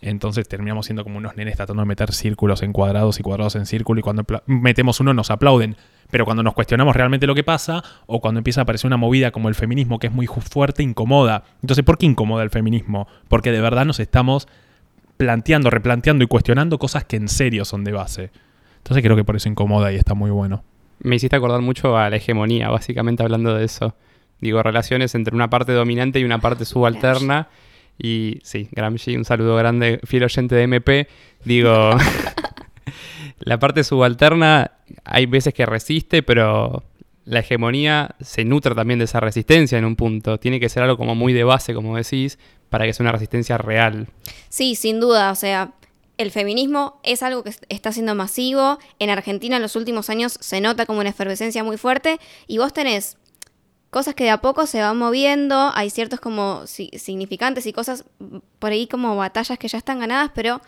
Entonces 0.00 0.48
terminamos 0.48 0.86
siendo 0.86 1.04
como 1.04 1.18
unos 1.18 1.36
nenes 1.36 1.56
tratando 1.56 1.82
de 1.82 1.86
meter 1.86 2.12
círculos 2.12 2.62
en 2.62 2.72
cuadrados 2.72 3.20
y 3.20 3.22
cuadrados 3.22 3.54
en 3.54 3.66
círculo 3.66 4.00
y 4.00 4.02
cuando 4.02 4.24
metemos 4.46 4.98
uno 4.98 5.14
nos 5.14 5.30
aplauden. 5.30 5.76
Pero 6.10 6.24
cuando 6.24 6.42
nos 6.42 6.54
cuestionamos 6.54 6.94
realmente 6.94 7.26
lo 7.26 7.34
que 7.34 7.44
pasa 7.44 7.82
o 8.06 8.20
cuando 8.20 8.38
empieza 8.38 8.60
a 8.60 8.64
aparecer 8.64 8.88
una 8.88 8.96
movida 8.96 9.30
como 9.30 9.48
el 9.48 9.54
feminismo 9.54 9.98
que 9.98 10.08
es 10.08 10.12
muy 10.12 10.26
fuerte, 10.26 10.82
incomoda. 10.82 11.44
Entonces, 11.62 11.84
¿por 11.84 11.98
qué 11.98 12.06
incomoda 12.06 12.42
el 12.42 12.50
feminismo? 12.50 13.06
Porque 13.28 13.52
de 13.52 13.60
verdad 13.60 13.86
nos 13.86 14.00
estamos 14.00 14.48
planteando, 15.16 15.70
replanteando 15.70 16.24
y 16.24 16.26
cuestionando 16.26 16.78
cosas 16.78 17.04
que 17.04 17.16
en 17.16 17.28
serio 17.28 17.64
son 17.64 17.84
de 17.84 17.92
base. 17.92 18.30
Entonces 18.78 19.04
creo 19.04 19.16
que 19.16 19.24
por 19.24 19.36
eso 19.36 19.48
incomoda 19.48 19.92
y 19.92 19.96
está 19.96 20.14
muy 20.14 20.30
bueno. 20.30 20.64
Me 21.02 21.16
hiciste 21.16 21.36
acordar 21.36 21.60
mucho 21.60 21.96
a 21.96 22.10
la 22.10 22.16
hegemonía, 22.16 22.70
básicamente 22.70 23.22
hablando 23.22 23.54
de 23.54 23.64
eso. 23.64 23.94
Digo, 24.40 24.62
relaciones 24.62 25.14
entre 25.14 25.34
una 25.34 25.50
parte 25.50 25.72
dominante 25.72 26.18
y 26.18 26.24
una 26.24 26.40
parte 26.40 26.64
subalterna. 26.64 27.48
Y 27.98 28.40
sí, 28.42 28.68
Gramsci, 28.72 29.16
un 29.16 29.24
saludo 29.24 29.56
grande, 29.56 30.00
fiel 30.04 30.24
oyente 30.24 30.54
de 30.54 30.62
MP. 30.62 31.08
Digo, 31.44 31.90
la 33.40 33.58
parte 33.58 33.84
subalterna 33.84 34.72
hay 35.04 35.26
veces 35.26 35.54
que 35.54 35.66
resiste, 35.66 36.22
pero 36.22 36.84
la 37.24 37.40
hegemonía 37.40 38.16
se 38.20 38.44
nutre 38.44 38.74
también 38.74 38.98
de 38.98 39.04
esa 39.04 39.20
resistencia 39.20 39.78
en 39.78 39.84
un 39.84 39.96
punto. 39.96 40.38
Tiene 40.38 40.58
que 40.58 40.68
ser 40.68 40.82
algo 40.82 40.96
como 40.96 41.14
muy 41.14 41.32
de 41.32 41.44
base, 41.44 41.74
como 41.74 41.96
decís, 41.96 42.38
para 42.68 42.84
que 42.84 42.92
sea 42.92 43.04
una 43.04 43.12
resistencia 43.12 43.58
real. 43.58 44.08
Sí, 44.48 44.74
sin 44.74 44.98
duda, 44.98 45.30
o 45.30 45.34
sea, 45.34 45.72
el 46.18 46.30
feminismo 46.30 47.00
es 47.02 47.22
algo 47.22 47.42
que 47.42 47.54
está 47.68 47.92
siendo 47.92 48.14
masivo. 48.14 48.78
En 48.98 49.10
Argentina 49.10 49.56
en 49.56 49.62
los 49.62 49.76
últimos 49.76 50.10
años 50.10 50.36
se 50.40 50.60
nota 50.60 50.86
como 50.86 51.00
una 51.00 51.10
efervescencia 51.10 51.64
muy 51.64 51.76
fuerte 51.76 52.18
y 52.46 52.58
vos 52.58 52.72
tenés 52.72 53.16
cosas 53.90 54.14
que 54.14 54.24
de 54.24 54.30
a 54.30 54.40
poco 54.40 54.66
se 54.66 54.80
van 54.80 54.96
moviendo, 54.96 55.70
hay 55.74 55.90
ciertos 55.90 56.18
como 56.18 56.66
significantes 56.66 57.66
y 57.66 57.74
cosas 57.74 58.04
por 58.58 58.72
ahí 58.72 58.86
como 58.86 59.16
batallas 59.16 59.58
que 59.58 59.68
ya 59.68 59.76
están 59.76 60.00
ganadas, 60.00 60.30
pero 60.34 60.62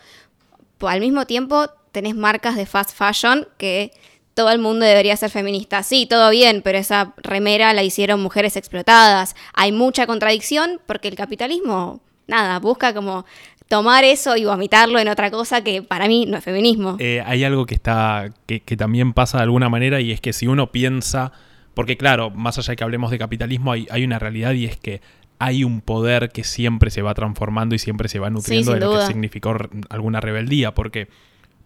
al 0.81 0.99
mismo 0.99 1.25
tiempo 1.25 1.67
tenés 1.91 2.15
marcas 2.15 2.55
de 2.55 2.67
fast 2.67 2.91
fashion 2.91 3.47
que 3.57 3.91
todo 4.35 4.51
el 4.51 4.59
mundo 4.59 4.85
debería 4.85 5.17
ser 5.17 5.31
feminista. 5.31 5.81
Sí, 5.81 6.05
todo 6.05 6.29
bien, 6.29 6.61
pero 6.61 6.77
esa 6.77 7.13
remera 7.17 7.73
la 7.73 7.83
hicieron 7.83 8.21
mujeres 8.21 8.57
explotadas. 8.57 9.35
Hay 9.53 9.71
mucha 9.71 10.05
contradicción 10.05 10.81
porque 10.85 11.07
el 11.07 11.15
capitalismo, 11.15 12.01
nada, 12.27 12.59
busca 12.59 12.93
como 12.93 13.25
tomar 13.67 14.03
eso 14.03 14.37
y 14.37 14.45
vomitarlo 14.45 14.99
en 14.99 15.07
otra 15.07 15.31
cosa 15.31 15.63
que 15.63 15.81
para 15.81 16.07
mí 16.07 16.25
no 16.25 16.37
es 16.37 16.43
feminismo. 16.43 16.97
Eh, 16.99 17.23
hay 17.25 17.43
algo 17.43 17.65
que 17.65 17.75
está 17.75 18.31
que, 18.45 18.59
también 18.77 19.13
pasa 19.13 19.37
de 19.37 19.43
alguna 19.43 19.69
manera 19.69 20.01
y 20.01 20.11
es 20.11 20.21
que 20.21 20.33
si 20.33 20.47
uno 20.47 20.71
piensa, 20.71 21.31
porque 21.73 21.97
claro, 21.97 22.29
más 22.29 22.57
allá 22.57 22.71
de 22.71 22.75
que 22.77 22.83
hablemos 22.83 23.11
de 23.11 23.17
capitalismo, 23.17 23.71
hay, 23.71 23.87
hay 23.89 24.03
una 24.03 24.19
realidad 24.19 24.53
y 24.53 24.65
es 24.65 24.77
que 24.77 25.01
hay 25.39 25.63
un 25.63 25.81
poder 25.81 26.29
que 26.29 26.43
siempre 26.43 26.91
se 26.91 27.01
va 27.01 27.13
transformando 27.13 27.75
y 27.75 27.79
siempre 27.79 28.07
se 28.07 28.19
va 28.19 28.29
nutriendo 28.29 28.73
de 28.73 28.79
lo 28.79 28.99
que 28.99 29.05
significó 29.05 29.55
alguna 29.89 30.21
rebeldía, 30.21 30.73
porque, 30.73 31.07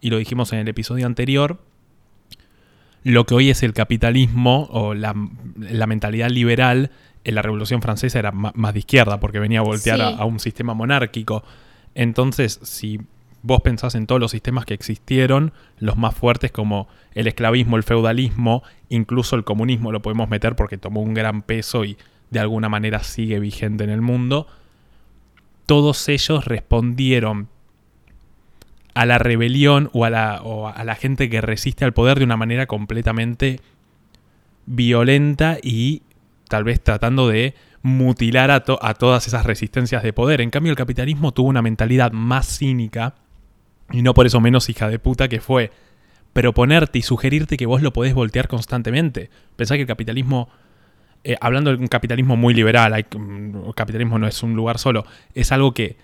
y 0.00 0.10
lo 0.10 0.18
dijimos 0.18 0.52
en 0.52 0.60
el 0.60 0.68
episodio 0.68 1.06
anterior, 1.06 1.60
lo 3.02 3.24
que 3.26 3.34
hoy 3.34 3.50
es 3.50 3.62
el 3.62 3.72
capitalismo 3.72 4.68
o 4.72 4.94
la, 4.94 5.14
mentalidad 5.14 6.30
liberal 6.30 6.90
en 7.24 7.34
la 7.34 7.42
Revolución 7.42 7.80
Francesa 7.80 8.18
era 8.18 8.32
más 8.32 8.72
de 8.74 8.78
izquierda 8.78 9.20
porque 9.20 9.38
venía 9.38 9.60
a 9.60 9.62
voltear 9.62 10.00
a, 10.00 10.24
un 10.24 10.40
sistema 10.40 10.74
monárquico. 10.74 11.42
Entonces, 11.94 12.60
si 12.62 13.00
vos 13.42 13.60
pensás 13.62 13.94
en 13.94 14.06
todos 14.06 14.20
los 14.20 14.30
sistemas 14.30 14.64
que 14.64 14.74
existieron, 14.74 15.52
los 15.78 15.96
más 15.96 16.14
fuertes 16.14 16.52
como 16.52 16.88
el 17.14 17.26
esclavismo, 17.26 17.76
el 17.76 17.82
feudalismo, 17.82 18.62
incluso 18.88 19.36
el 19.36 19.44
comunismo 19.44 19.92
lo 19.92 20.02
podemos 20.02 20.28
meter 20.28 20.56
porque 20.56 20.78
tomó 20.78 21.00
un 21.00 21.14
gran 21.14 21.42
peso 21.42 21.84
y 21.84 21.96
de 22.30 22.40
alguna 22.40 22.68
manera 22.68 23.02
sigue 23.02 23.40
vigente 23.40 23.84
en 23.84 23.90
el 23.90 24.02
mundo, 24.02 24.46
todos 25.66 26.08
ellos 26.08 26.44
respondieron 26.44 27.48
a 28.94 29.06
la 29.06 29.18
rebelión 29.18 29.88
o 29.92 30.04
a 30.04 30.10
la, 30.10 30.34
a 30.34 30.84
la 30.84 30.94
gente 30.94 31.30
que 31.30 31.40
resiste 31.40 31.84
al 31.84 31.92
poder 31.92 32.18
de 32.18 32.24
una 32.24 32.36
manera 32.36 32.66
completamente 32.66 33.60
violenta 34.66 35.58
y 35.62 36.02
tal 36.48 36.64
vez 36.64 36.80
tratando 36.80 37.28
de 37.28 37.54
mutilar 37.82 38.50
a, 38.50 38.60
todas 38.60 39.26
esas 39.26 39.46
resistencias 39.46 40.02
de 40.02 40.12
poder. 40.12 40.40
En 40.40 40.50
cambio, 40.50 40.70
el 40.70 40.76
capitalismo 40.76 41.32
tuvo 41.32 41.48
una 41.48 41.62
mentalidad 41.62 42.12
más 42.12 42.58
cínica, 42.58 43.14
y 43.90 44.02
no 44.02 44.14
por 44.14 44.26
eso 44.26 44.40
menos 44.40 44.68
hija 44.68 44.88
de 44.88 44.98
puta, 44.98 45.28
que 45.28 45.40
fue 45.40 45.70
proponerte 46.32 46.98
y 46.98 47.02
sugerirte 47.02 47.56
que 47.56 47.66
vos 47.66 47.82
lo 47.82 47.92
podés 47.92 48.14
voltear 48.14 48.48
constantemente. 48.48 49.30
Pensá 49.56 49.74
que 49.74 49.82
el 49.82 49.86
capitalismo, 49.86 50.48
eh, 51.24 51.36
hablando 51.40 51.70
de 51.74 51.76
un 51.76 51.88
capitalismo 51.88 52.36
muy 52.36 52.54
liberal, 52.54 52.92
hay, 52.94 53.04
mm, 53.04 53.66
el 53.66 53.74
capitalismo 53.74 54.18
no 54.18 54.26
es 54.26 54.42
un 54.42 54.54
lugar 54.54 54.78
solo, 54.78 55.06
es 55.34 55.50
algo 55.50 55.72
que 55.74 55.96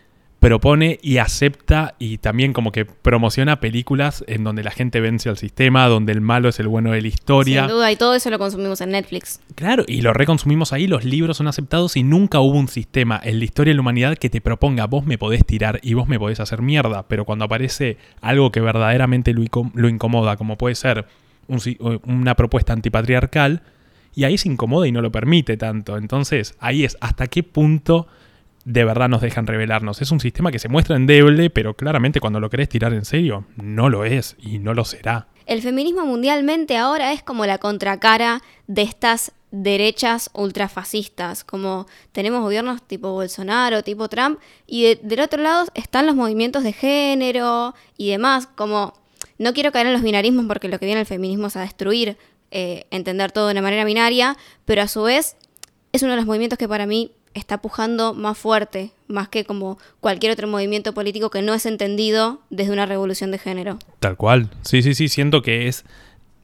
propone 0.47 1.01
y 1.03 1.19
acepta 1.19 1.97
y 1.99 2.19
también 2.19 2.53
como 2.53 2.71
que 2.71 2.85
promociona 2.85 3.59
películas 3.59 4.23
en 4.29 4.45
donde 4.45 4.63
la 4.63 4.71
gente 4.71 5.01
vence 5.01 5.29
al 5.29 5.39
sistema, 5.39 5.89
donde 5.89 6.13
el 6.13 6.21
malo 6.21 6.49
es 6.49 6.61
el 6.61 6.69
bueno 6.69 6.93
de 6.93 7.03
la 7.03 7.09
historia. 7.09 7.63
Sin 7.63 7.75
duda, 7.75 7.91
y 7.91 7.97
todo 7.97 8.15
eso 8.15 8.31
lo 8.31 8.39
consumimos 8.39 8.81
en 8.81 8.91
Netflix. 8.91 9.41
Claro, 9.57 9.83
y 9.89 10.03
lo 10.03 10.13
reconsumimos 10.13 10.73
ahí, 10.73 10.87
los 10.87 11.05
libros 11.05 11.39
son 11.39 11.49
aceptados 11.49 11.97
y 11.97 12.05
nunca 12.05 12.39
hubo 12.39 12.57
un 12.57 12.69
sistema 12.69 13.21
en 13.25 13.41
la 13.41 13.45
historia 13.45 13.73
de 13.73 13.75
la 13.75 13.81
humanidad 13.81 14.17
que 14.17 14.31
te 14.31 14.41
proponga 14.41 14.87
vos 14.87 15.05
me 15.05 15.19
podés 15.19 15.45
tirar 15.45 15.81
y 15.83 15.95
vos 15.95 16.07
me 16.07 16.17
podés 16.17 16.39
hacer 16.39 16.63
mierda, 16.63 17.09
pero 17.09 17.25
cuando 17.25 17.45
aparece 17.47 17.97
algo 18.21 18.53
que 18.53 18.61
verdaderamente 18.61 19.33
lo, 19.33 19.43
lo 19.75 19.89
incomoda, 19.89 20.37
como 20.37 20.57
puede 20.57 20.77
ser 20.77 21.07
una 22.05 22.37
propuesta 22.37 22.73
antipatriarcal, 22.73 23.63
y 24.15 24.23
ahí 24.23 24.39
se 24.39 24.49
incomoda 24.49 24.87
y 24.87 24.93
no 24.93 25.03
lo 25.03 25.11
permite 25.11 25.57
tanto. 25.57 25.97
Entonces, 25.97 26.55
ahí 26.61 26.85
es 26.85 26.97
hasta 27.01 27.27
qué 27.27 27.43
punto 27.43 28.07
de 28.67 28.85
verdad 28.85 29.09
nos 29.09 29.21
dejan 29.21 29.47
revelarnos. 29.47 30.03
Es 30.03 30.11
un 30.11 30.19
sistema 30.19 30.51
que 30.51 30.59
se 30.59 30.69
muestra 30.69 30.97
endeble, 30.97 31.51
pero 31.51 31.75
claramente 31.75 32.19
cuando 32.19 32.41
lo 32.41 32.51
querés 32.51 32.69
tirar 32.69 32.93
en 32.93 33.05
serio, 33.05 33.47
no 33.57 33.89
lo 33.89 34.05
es 34.05 34.35
y 34.41 34.59
no 34.59 34.75
lo 34.75 34.85
será. 34.85 35.29
El 35.47 35.63
feminismo 35.63 36.05
mundialmente 36.05 36.77
ahora 36.77 37.13
es 37.13 37.23
como 37.23 37.47
la 37.47 37.59
contracara 37.59 38.43
de 38.67 38.83
estas 38.83 39.31
derechas 39.53 40.31
ultrafascistas, 40.33 41.45
como 41.45 41.87
tenemos 42.11 42.43
gobiernos 42.43 42.83
tipo 42.83 43.13
Bolsonaro, 43.13 43.85
tipo 43.85 44.09
Trump, 44.09 44.41
y 44.67 44.97
del 44.97 45.21
otro 45.21 45.41
lado 45.41 45.67
están 45.75 46.05
los 46.05 46.17
movimientos 46.17 46.65
de 46.65 46.73
género 46.73 47.73
y 47.97 48.11
demás, 48.11 48.49
como 48.49 48.95
no 49.39 49.53
quiero 49.53 49.71
caer 49.71 49.87
en 49.87 49.93
los 49.93 50.03
binarismos 50.03 50.47
porque 50.47 50.67
lo 50.67 50.81
que 50.81 50.87
viene 50.87 51.01
el 51.01 51.07
feminismo 51.07 51.47
es 51.47 51.57
a 51.57 51.61
destruir, 51.61 52.19
eh, 52.51 52.87
entender 52.91 53.31
todo 53.31 53.47
de 53.47 53.53
una 53.53 53.63
manera 53.63 53.85
binaria, 53.85 54.37
pero 54.65 54.83
a 54.83 54.89
su 54.89 55.05
vez 55.05 55.37
es 55.93 56.03
uno 56.03 56.13
de 56.13 56.17
los 56.17 56.27
movimientos 56.27 56.59
que 56.59 56.69
para 56.69 56.87
mí 56.87 57.13
está 57.39 57.59
pujando 57.59 58.15
más 58.15 58.37
fuerte, 58.39 58.93
más 59.09 59.29
que 59.29 59.45
como 59.45 59.79
cualquier 60.01 60.33
otro 60.33 60.49
movimiento 60.49 60.95
político 60.95 61.31
que 61.31 61.43
no 61.43 61.55
es 61.55 61.67
entendido 61.67 62.41
desde 62.51 62.73
una 62.73 62.87
revolución 62.87 63.31
de 63.31 63.39
género. 63.39 63.79
Tal 64.01 64.17
cual. 64.17 64.51
Sí, 64.63 64.83
sí, 64.83 64.95
sí, 64.95 65.09
siento 65.09 65.43
que 65.43 65.69
es 65.69 65.85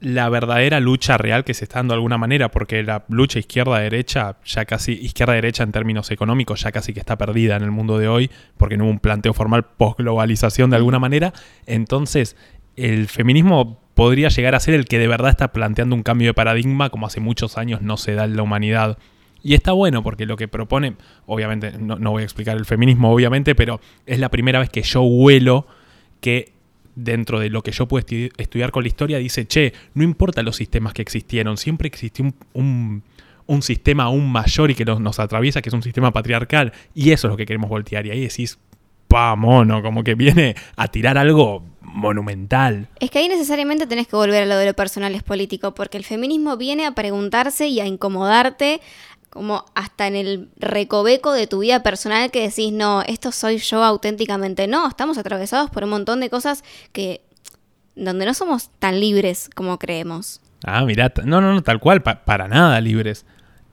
la 0.00 0.28
verdadera 0.28 0.80
lucha 0.80 1.16
real 1.16 1.44
que 1.44 1.54
se 1.54 1.64
está 1.64 1.78
dando 1.78 1.92
de 1.92 1.96
alguna 1.96 2.18
manera, 2.18 2.50
porque 2.50 2.82
la 2.82 3.04
lucha 3.08 3.38
izquierda-derecha, 3.38 4.36
ya 4.44 4.64
casi, 4.64 4.92
izquierda-derecha 4.94 5.62
en 5.62 5.70
términos 5.70 6.10
económicos, 6.10 6.62
ya 6.62 6.72
casi 6.72 6.92
que 6.92 7.00
está 7.00 7.16
perdida 7.16 7.56
en 7.56 7.62
el 7.62 7.70
mundo 7.70 7.98
de 7.98 8.08
hoy, 8.08 8.30
porque 8.56 8.76
no 8.76 8.84
hubo 8.84 8.90
un 8.90 8.98
planteo 8.98 9.32
formal 9.32 9.64
post-globalización 9.64 10.70
de 10.70 10.76
alguna 10.76 10.98
manera. 10.98 11.32
Entonces, 11.66 12.36
el 12.74 13.06
feminismo 13.06 13.80
podría 13.94 14.28
llegar 14.28 14.56
a 14.56 14.60
ser 14.60 14.74
el 14.74 14.86
que 14.86 14.98
de 14.98 15.06
verdad 15.06 15.30
está 15.30 15.52
planteando 15.52 15.94
un 15.94 16.02
cambio 16.02 16.28
de 16.28 16.34
paradigma, 16.34 16.90
como 16.90 17.06
hace 17.06 17.20
muchos 17.20 17.56
años 17.56 17.80
no 17.82 17.96
se 17.96 18.14
da 18.14 18.24
en 18.24 18.36
la 18.36 18.42
humanidad. 18.42 18.98
Y 19.42 19.54
está 19.54 19.72
bueno 19.72 20.02
porque 20.02 20.26
lo 20.26 20.36
que 20.36 20.48
propone, 20.48 20.94
obviamente, 21.26 21.72
no, 21.78 21.98
voy 22.10 22.22
a 22.22 22.24
explicar 22.24 22.56
el 22.56 22.64
feminismo, 22.64 23.12
obviamente, 23.12 23.54
pero 23.54 23.80
es 24.06 24.18
la 24.18 24.28
primera 24.28 24.60
vez 24.60 24.70
que 24.70 24.82
yo 24.82 25.02
huelo 25.02 25.66
que 26.20 26.52
dentro 26.94 27.40
de 27.40 27.48
lo 27.48 27.62
que 27.62 27.72
yo 27.72 27.88
puedo 27.88 28.04
estudiar 28.36 28.70
con 28.70 28.84
la 28.84 28.88
historia 28.88 29.18
dice, 29.18 29.46
che, 29.46 29.72
no 29.94 30.04
importa 30.04 30.42
los 30.42 30.56
sistemas 30.56 30.92
que 30.92 31.02
existieron, 31.02 31.56
siempre 31.56 31.88
existió 31.88 32.32
un, 32.52 33.02
sistema 33.60 34.04
aún 34.04 34.30
mayor 34.30 34.70
y 34.70 34.74
que 34.74 34.84
nos, 34.84 35.00
nos, 35.00 35.18
atraviesa, 35.18 35.60
que 35.60 35.68
es 35.68 35.74
un 35.74 35.82
sistema 35.82 36.12
patriarcal, 36.12 36.72
y 36.94 37.10
eso 37.10 37.26
es 37.26 37.30
lo 37.32 37.36
que 37.36 37.46
queremos 37.46 37.68
voltear. 37.68 38.06
Y 38.06 38.10
ahí 38.10 38.20
decís, 38.20 38.58
pa, 39.12 39.36
mono, 39.36 39.82
como 39.82 40.02
que 40.02 40.14
viene 40.14 40.54
a 40.74 40.88
tirar 40.88 41.18
algo 41.18 41.62
monumental. 41.82 42.88
Es 42.98 43.10
que 43.10 43.18
ahí 43.18 43.28
necesariamente 43.28 43.86
tenés 43.86 44.08
que 44.08 44.16
volver 44.16 44.44
a 44.44 44.46
lo 44.46 44.56
de 44.56 44.64
lo 44.64 44.74
personal 44.74 45.14
es 45.14 45.22
político, 45.22 45.74
porque 45.74 45.98
el 45.98 46.04
feminismo 46.04 46.56
viene 46.56 46.86
a 46.86 46.92
preguntarse 46.92 47.68
y 47.68 47.80
a 47.80 47.86
incomodarte 47.86 48.80
como 49.32 49.64
hasta 49.74 50.06
en 50.06 50.14
el 50.14 50.48
recoveco 50.58 51.32
de 51.32 51.46
tu 51.46 51.60
vida 51.60 51.82
personal 51.82 52.30
que 52.30 52.42
decís, 52.42 52.70
no, 52.70 53.00
esto 53.02 53.32
soy 53.32 53.56
yo 53.56 53.82
auténticamente. 53.82 54.66
No, 54.66 54.86
estamos 54.86 55.16
atravesados 55.16 55.70
por 55.70 55.84
un 55.84 55.90
montón 55.90 56.20
de 56.20 56.28
cosas 56.28 56.62
que 56.92 57.22
donde 57.96 58.26
no 58.26 58.34
somos 58.34 58.68
tan 58.78 59.00
libres 59.00 59.48
como 59.54 59.78
creemos. 59.78 60.42
Ah, 60.64 60.84
mirá, 60.84 61.12
no, 61.24 61.40
no, 61.40 61.54
no, 61.54 61.62
tal 61.62 61.80
cual, 61.80 62.02
para 62.02 62.46
nada 62.46 62.78
libres. 62.82 63.24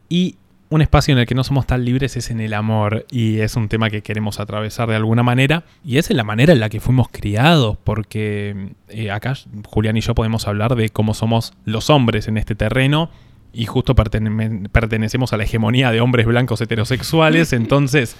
Y 0.08 0.36
un 0.70 0.80
espacio 0.80 1.12
en 1.12 1.18
el 1.18 1.26
que 1.26 1.34
no 1.34 1.44
somos 1.44 1.66
tan 1.66 1.84
libres 1.84 2.16
es 2.16 2.30
en 2.30 2.40
el 2.40 2.54
amor 2.54 3.04
y 3.10 3.40
es 3.40 3.56
un 3.56 3.68
tema 3.68 3.90
que 3.90 4.02
queremos 4.02 4.40
atravesar 4.40 4.88
de 4.88 4.96
alguna 4.96 5.22
manera 5.22 5.64
y 5.84 5.98
es 5.98 6.10
en 6.10 6.16
la 6.16 6.24
manera 6.24 6.52
en 6.52 6.60
la 6.60 6.68
que 6.68 6.80
fuimos 6.80 7.08
criados 7.10 7.76
porque 7.82 8.70
eh, 8.88 9.10
acá 9.10 9.34
Julián 9.66 9.96
y 9.96 10.00
yo 10.00 10.14
podemos 10.14 10.46
hablar 10.46 10.76
de 10.76 10.88
cómo 10.88 11.12
somos 11.12 11.54
los 11.64 11.90
hombres 11.90 12.28
en 12.28 12.38
este 12.38 12.54
terreno 12.54 13.10
y 13.52 13.66
justo 13.66 13.94
pertenecemos 13.94 15.32
a 15.32 15.36
la 15.36 15.44
hegemonía 15.44 15.90
de 15.90 16.00
hombres 16.00 16.26
blancos 16.26 16.60
heterosexuales, 16.60 17.52
entonces 17.54 18.16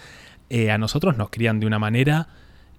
eh, 0.49 0.71
a 0.71 0.79
nosotros 0.79 1.17
nos 1.17 1.31
crían 1.31 1.61
de 1.61 1.67
una 1.67 1.79
manera 1.79 2.29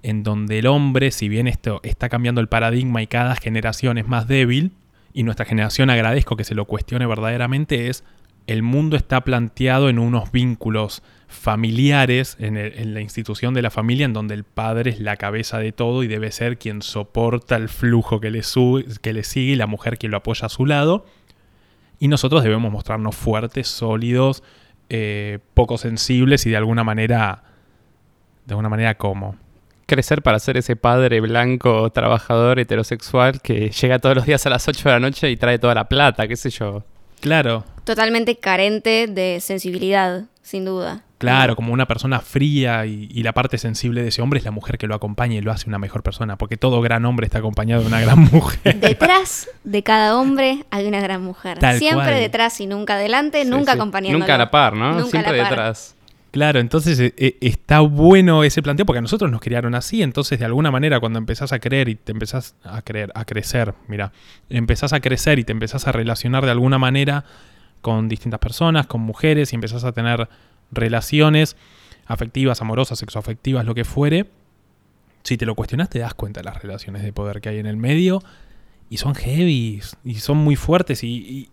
en 0.03 0.23
donde 0.23 0.59
el 0.59 0.67
hombre, 0.67 1.11
si 1.11 1.29
bien 1.29 1.47
esto 1.47 1.79
está 1.83 2.09
cambiando 2.09 2.41
el 2.41 2.47
paradigma 2.47 3.01
y 3.01 3.07
cada 3.07 3.35
generación 3.35 3.97
es 3.97 4.07
más 4.07 4.27
débil, 4.27 4.71
y 5.13 5.23
nuestra 5.23 5.45
generación 5.45 5.89
agradezco 5.89 6.37
que 6.37 6.43
se 6.43 6.55
lo 6.55 6.65
cuestione 6.65 7.05
verdaderamente, 7.05 7.89
es 7.89 8.03
el 8.47 8.63
mundo 8.63 8.97
está 8.97 9.21
planteado 9.21 9.89
en 9.89 9.99
unos 9.99 10.31
vínculos 10.31 11.03
familiares, 11.27 12.35
en, 12.39 12.57
en, 12.57 12.93
la 12.93 13.01
institución 13.01 13.53
de 13.53 13.61
la 13.61 13.69
familia, 13.69 14.05
en 14.05 14.13
donde 14.13 14.33
el 14.33 14.43
padre 14.43 14.91
es 14.91 14.99
la 14.99 15.15
cabeza 15.15 15.59
de 15.59 15.71
todo 15.71 16.03
y 16.03 16.07
debe 16.07 16.31
ser 16.31 16.57
quien 16.57 16.81
soporta 16.81 17.55
el 17.55 17.69
flujo 17.69 18.19
que 18.19 18.31
le, 18.31 18.43
sube, 18.43 18.85
que 19.01 19.13
le 19.13 19.23
sigue 19.23 19.53
y 19.53 19.55
la 19.55 19.67
mujer 19.67 19.97
quien 19.97 20.11
lo 20.11 20.17
apoya 20.17 20.47
a 20.47 20.49
su 20.49 20.65
lado. 20.65 21.05
Y 22.01 22.07
nosotros 22.07 22.41
debemos 22.41 22.71
mostrarnos 22.71 23.15
fuertes, 23.15 23.67
sólidos, 23.67 24.41
eh, 24.89 25.37
poco 25.53 25.77
sensibles 25.77 26.47
y 26.47 26.49
de 26.49 26.57
alguna 26.57 26.83
manera, 26.83 27.43
de 28.47 28.53
alguna 28.53 28.69
manera 28.69 28.95
como 28.95 29.35
crecer 29.85 30.23
para 30.23 30.39
ser 30.39 30.57
ese 30.57 30.75
padre 30.75 31.21
blanco, 31.21 31.91
trabajador, 31.91 32.57
heterosexual 32.57 33.39
que 33.39 33.69
llega 33.69 33.99
todos 33.99 34.15
los 34.15 34.25
días 34.25 34.43
a 34.47 34.49
las 34.49 34.67
8 34.67 34.89
de 34.89 34.95
la 34.95 34.99
noche 34.99 35.29
y 35.29 35.37
trae 35.37 35.59
toda 35.59 35.75
la 35.75 35.87
plata, 35.87 36.27
qué 36.27 36.35
sé 36.35 36.49
yo. 36.49 36.83
Claro. 37.19 37.65
Totalmente 37.83 38.35
carente 38.35 39.05
de 39.05 39.39
sensibilidad, 39.39 40.23
sin 40.41 40.65
duda. 40.65 41.03
Claro, 41.21 41.55
como 41.55 41.71
una 41.73 41.87
persona 41.87 42.19
fría 42.19 42.85
y, 42.85 43.07
y 43.11 43.23
la 43.23 43.33
parte 43.33 43.57
sensible 43.57 44.01
de 44.03 44.09
ese 44.09 44.21
hombre 44.21 44.39
es 44.39 44.45
la 44.45 44.51
mujer 44.51 44.77
que 44.77 44.87
lo 44.87 44.95
acompaña 44.95 45.35
y 45.35 45.41
lo 45.41 45.51
hace 45.51 45.69
una 45.69 45.79
mejor 45.79 46.03
persona, 46.03 46.37
porque 46.37 46.57
todo 46.57 46.81
gran 46.81 47.05
hombre 47.05 47.25
está 47.25 47.39
acompañado 47.39 47.81
de 47.81 47.87
una 47.87 48.01
gran 48.01 48.19
mujer. 48.19 48.75
Detrás 48.79 49.47
de 49.63 49.83
cada 49.83 50.17
hombre 50.17 50.65
hay 50.69 50.87
una 50.87 50.99
gran 51.01 51.23
mujer. 51.23 51.59
Tal 51.59 51.77
Siempre 51.79 52.05
cual. 52.07 52.19
detrás 52.19 52.59
y 52.59 52.67
nunca 52.67 52.95
adelante, 52.95 53.43
Sí, 53.43 53.49
nunca 53.49 53.71
sí. 53.73 53.77
acompañándolo. 53.77 54.19
Nunca 54.19 54.35
a 54.35 54.37
la 54.37 54.51
par, 54.51 54.75
¿no? 54.75 54.91
Nunca 54.93 55.03
a 55.05 55.09
Siempre 55.09 55.37
la 55.37 55.43
par. 55.43 55.49
detrás. 55.51 55.95
Claro, 56.31 56.59
entonces 56.61 56.97
eh, 56.97 57.13
eh, 57.17 57.37
está 57.41 57.81
bueno 57.81 58.45
ese 58.45 58.61
planteo 58.61 58.85
porque 58.85 58.99
a 58.99 59.01
nosotros 59.01 59.29
nos 59.29 59.41
criaron 59.41 59.75
así, 59.75 60.01
entonces 60.01 60.39
de 60.39 60.45
alguna 60.45 60.71
manera 60.71 61.01
cuando 61.01 61.19
empezás 61.19 61.51
a 61.51 61.59
creer 61.59 61.89
y 61.89 61.95
te 61.95 62.13
empezás 62.13 62.55
a 62.63 62.81
creer, 62.83 63.11
a 63.15 63.25
crecer, 63.25 63.73
mira, 63.89 64.13
empezás 64.49 64.93
a 64.93 65.01
crecer 65.01 65.39
y 65.39 65.43
te 65.43 65.51
empezás 65.51 65.89
a 65.89 65.91
relacionar 65.91 66.45
de 66.45 66.51
alguna 66.51 66.77
manera 66.79 67.25
con 67.81 68.07
distintas 68.07 68.39
personas, 68.39 68.87
con 68.87 69.01
mujeres 69.01 69.51
y 69.51 69.55
empezás 69.55 69.83
a 69.83 69.91
tener 69.91 70.29
relaciones 70.71 71.55
afectivas, 72.05 72.61
amorosas, 72.61 72.99
sexoafectivas, 72.99 73.65
lo 73.65 73.75
que 73.75 73.85
fuere, 73.85 74.27
si 75.23 75.37
te 75.37 75.45
lo 75.45 75.55
cuestionas 75.55 75.89
te 75.89 75.99
das 75.99 76.13
cuenta 76.13 76.41
de 76.41 76.45
las 76.45 76.61
relaciones 76.61 77.03
de 77.03 77.13
poder 77.13 77.41
que 77.41 77.49
hay 77.49 77.59
en 77.59 77.65
el 77.65 77.77
medio 77.77 78.21
y 78.89 78.97
son 78.97 79.15
heavy 79.15 79.81
y 80.03 80.15
son 80.15 80.37
muy 80.37 80.55
fuertes 80.55 81.03
y, 81.03 81.49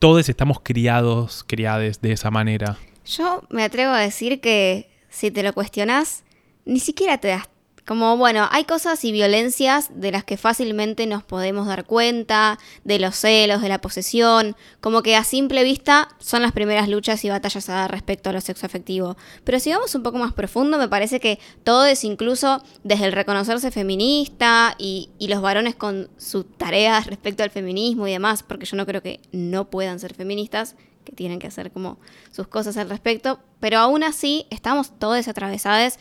todos 0.00 0.28
estamos 0.28 0.60
criados, 0.62 1.44
criades 1.48 2.00
de 2.00 2.12
esa 2.12 2.30
manera. 2.30 2.78
Yo 3.04 3.42
me 3.50 3.64
atrevo 3.64 3.92
a 3.92 3.98
decir 3.98 4.40
que 4.40 4.88
si 5.08 5.32
te 5.32 5.42
lo 5.42 5.52
cuestionás, 5.52 6.22
ni 6.64 6.78
siquiera 6.78 7.18
te 7.18 7.26
das... 7.26 7.48
Como, 7.88 8.18
bueno, 8.18 8.46
hay 8.50 8.64
cosas 8.64 9.02
y 9.06 9.12
violencias 9.12 9.88
de 9.98 10.12
las 10.12 10.22
que 10.22 10.36
fácilmente 10.36 11.06
nos 11.06 11.22
podemos 11.22 11.66
dar 11.66 11.86
cuenta, 11.86 12.58
de 12.84 12.98
los 12.98 13.16
celos, 13.16 13.62
de 13.62 13.70
la 13.70 13.80
posesión, 13.80 14.56
como 14.82 15.00
que 15.00 15.16
a 15.16 15.24
simple 15.24 15.64
vista 15.64 16.10
son 16.18 16.42
las 16.42 16.52
primeras 16.52 16.90
luchas 16.90 17.24
y 17.24 17.30
batallas 17.30 17.66
a 17.70 17.76
dar 17.76 17.90
respecto 17.90 18.28
a 18.28 18.34
lo 18.34 18.42
sexo 18.42 18.66
afectivo. 18.66 19.16
Pero 19.42 19.58
si 19.58 19.72
vamos 19.72 19.94
un 19.94 20.02
poco 20.02 20.18
más 20.18 20.34
profundo, 20.34 20.76
me 20.76 20.90
parece 20.90 21.18
que 21.18 21.38
todo 21.64 21.86
es 21.86 22.04
incluso 22.04 22.62
desde 22.84 23.06
el 23.06 23.12
reconocerse 23.12 23.70
feminista 23.70 24.74
y, 24.76 25.08
y 25.18 25.28
los 25.28 25.40
varones 25.40 25.74
con 25.74 26.10
sus 26.18 26.44
tareas 26.58 27.06
respecto 27.06 27.42
al 27.42 27.48
feminismo 27.48 28.06
y 28.06 28.12
demás, 28.12 28.42
porque 28.42 28.66
yo 28.66 28.76
no 28.76 28.84
creo 28.84 29.00
que 29.00 29.22
no 29.32 29.70
puedan 29.70 29.98
ser 29.98 30.12
feministas, 30.12 30.76
que 31.08 31.16
tienen 31.16 31.38
que 31.38 31.46
hacer 31.46 31.72
como 31.72 31.98
sus 32.30 32.48
cosas 32.48 32.76
al 32.76 32.90
respecto, 32.90 33.40
pero 33.60 33.78
aún 33.78 34.02
así 34.02 34.46
estamos 34.50 34.98
todos 34.98 35.26
atravesados 35.26 35.94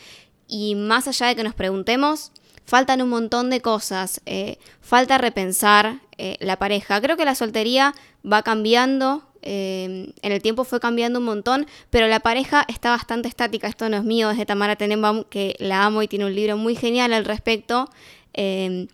y 0.47 0.75
más 0.75 1.07
allá 1.07 1.27
de 1.27 1.35
que 1.35 1.43
nos 1.43 1.53
preguntemos, 1.53 2.31
faltan 2.67 3.01
un 3.01 3.09
montón 3.09 3.49
de 3.49 3.61
cosas, 3.61 4.21
eh, 4.25 4.57
falta 4.81 5.17
repensar 5.17 6.01
eh, 6.17 6.37
la 6.39 6.57
pareja. 6.57 7.01
Creo 7.01 7.17
que 7.17 7.25
la 7.25 7.33
soltería 7.33 7.95
va 8.29 8.43
cambiando, 8.43 9.23
eh, 9.41 10.11
en 10.21 10.31
el 10.31 10.41
tiempo 10.41 10.65
fue 10.65 10.79
cambiando 10.79 11.19
un 11.19 11.25
montón, 11.25 11.65
pero 11.89 12.07
la 12.07 12.19
pareja 12.19 12.65
está 12.67 12.91
bastante 12.91 13.29
estática. 13.29 13.67
Esto 13.67 13.87
no 13.89 13.97
es 13.97 14.03
mío, 14.03 14.29
es 14.29 14.37
de 14.37 14.45
Tamara 14.45 14.75
Tenenbaum, 14.75 15.23
que 15.23 15.55
la 15.59 15.85
amo 15.85 16.01
y 16.01 16.07
tiene 16.07 16.25
un 16.25 16.35
libro 16.35 16.57
muy 16.57 16.75
genial 16.75 17.13
al 17.13 17.25
respecto, 17.25 17.89
en 18.33 18.89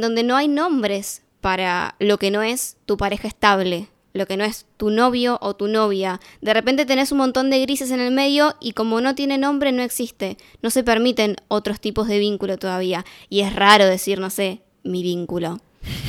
donde 0.00 0.22
no 0.22 0.36
hay 0.36 0.48
nombres 0.48 1.22
para 1.42 1.96
lo 1.98 2.18
que 2.18 2.30
no 2.30 2.42
es 2.42 2.78
tu 2.86 2.96
pareja 2.96 3.28
estable, 3.28 3.88
lo 4.12 4.26
que 4.26 4.36
no 4.36 4.44
es 4.44 4.66
tu 4.76 4.90
novio 4.90 5.38
o 5.40 5.54
tu 5.54 5.68
novia. 5.68 6.20
De 6.40 6.54
repente 6.54 6.86
tenés 6.86 7.12
un 7.12 7.18
montón 7.18 7.50
de 7.50 7.60
grises 7.60 7.90
en 7.90 8.00
el 8.00 8.12
medio 8.12 8.56
y 8.60 8.72
como 8.72 9.00
no 9.00 9.14
tiene 9.14 9.38
nombre 9.38 9.72
no 9.72 9.82
existe. 9.82 10.36
No 10.62 10.70
se 10.70 10.82
permiten 10.82 11.36
otros 11.48 11.80
tipos 11.80 12.08
de 12.08 12.18
vínculo 12.18 12.58
todavía. 12.58 13.04
Y 13.28 13.40
es 13.40 13.54
raro 13.54 13.86
decir, 13.86 14.18
no 14.18 14.30
sé, 14.30 14.62
mi 14.82 15.02
vínculo. 15.02 15.60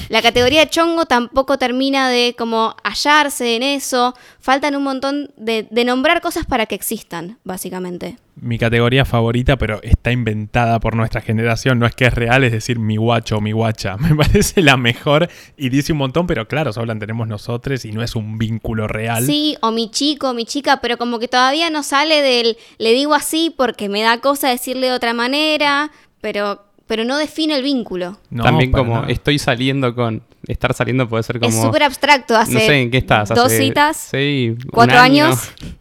La 0.10 0.22
categoría 0.22 0.70
chongo 0.70 1.06
tampoco 1.06 1.58
termina 1.58 2.10
de 2.10 2.36
como 2.38 2.76
hallarse 2.84 3.56
en 3.56 3.64
eso. 3.64 4.14
Faltan 4.40 4.76
un 4.76 4.84
montón 4.84 5.32
de, 5.38 5.68
de 5.70 5.86
nombrar 5.86 6.22
cosas 6.22 6.46
para 6.46 6.66
que 6.66 6.76
existan, 6.76 7.40
básicamente. 7.44 8.18
Mi 8.42 8.58
categoría 8.58 9.06
favorita, 9.06 9.56
pero 9.56 9.80
está 9.84 10.12
inventada 10.12 10.80
por 10.80 10.96
nuestra 10.96 11.22
generación. 11.22 11.78
No 11.78 11.86
es 11.86 11.94
que 11.94 12.06
es 12.06 12.14
real, 12.14 12.44
es 12.44 12.52
decir, 12.52 12.80
mi 12.80 12.98
guacho 12.98 13.38
o 13.38 13.42
mi 13.42 13.52
guacha. 13.52 13.98
Me 14.00 14.16
parece 14.16 14.62
la 14.64 14.78
mejor 14.78 15.30
y 15.56 15.70
dice 15.70 15.92
un 15.92 16.00
montón, 16.00 16.26
pero 16.26 16.48
claro, 16.48 16.74
solo 16.74 16.88
la 16.88 17.00
tenemos 17.00 17.28
nosotros 17.28 17.86
y 17.86 17.92
no 17.92 18.02
es 18.02 18.16
un 18.16 18.40
vínculo 18.40 18.88
real. 18.88 19.26
Sí, 19.26 19.58
o 19.62 19.72
mi 19.72 19.92
chico, 19.92 20.34
mi 20.34 20.46
chica, 20.46 20.82
pero 20.82 20.98
como 20.98 21.20
que 21.20 21.28
todavía 21.28 21.70
no 21.70 21.84
sale 21.84 22.22
del 22.22 22.58
le 22.80 22.94
digo 22.94 23.14
así 23.14 23.54
porque 23.56 23.90
me 23.90 24.02
da 24.02 24.20
cosa 24.20 24.50
decirle 24.50 24.88
de 24.88 24.94
otra 24.94 25.14
manera, 25.14 25.92
pero, 26.20 26.64
pero 26.88 27.06
no 27.06 27.18
define 27.18 27.56
el 27.56 27.64
vínculo. 27.64 28.18
No, 28.32 28.44
También 28.44 28.72
como 28.72 28.96
nada. 28.96 29.08
estoy 29.10 29.38
saliendo 29.38 29.94
con... 29.94 30.24
Estar 30.48 30.74
saliendo 30.74 31.08
puede 31.08 31.22
ser 31.22 31.40
como... 31.40 31.56
es 31.56 31.64
súper 31.64 31.84
abstracto. 31.84 32.36
Hace 32.36 32.54
no 32.54 32.60
sé 32.60 32.82
en 32.82 32.90
qué 32.90 32.98
estás. 32.98 33.30
dos 33.30 33.46
hace 33.46 33.60
citas, 33.60 33.98
sí, 34.10 34.56
un 34.58 34.70
cuatro 34.72 34.98
año. 34.98 35.26
años. 35.28 35.52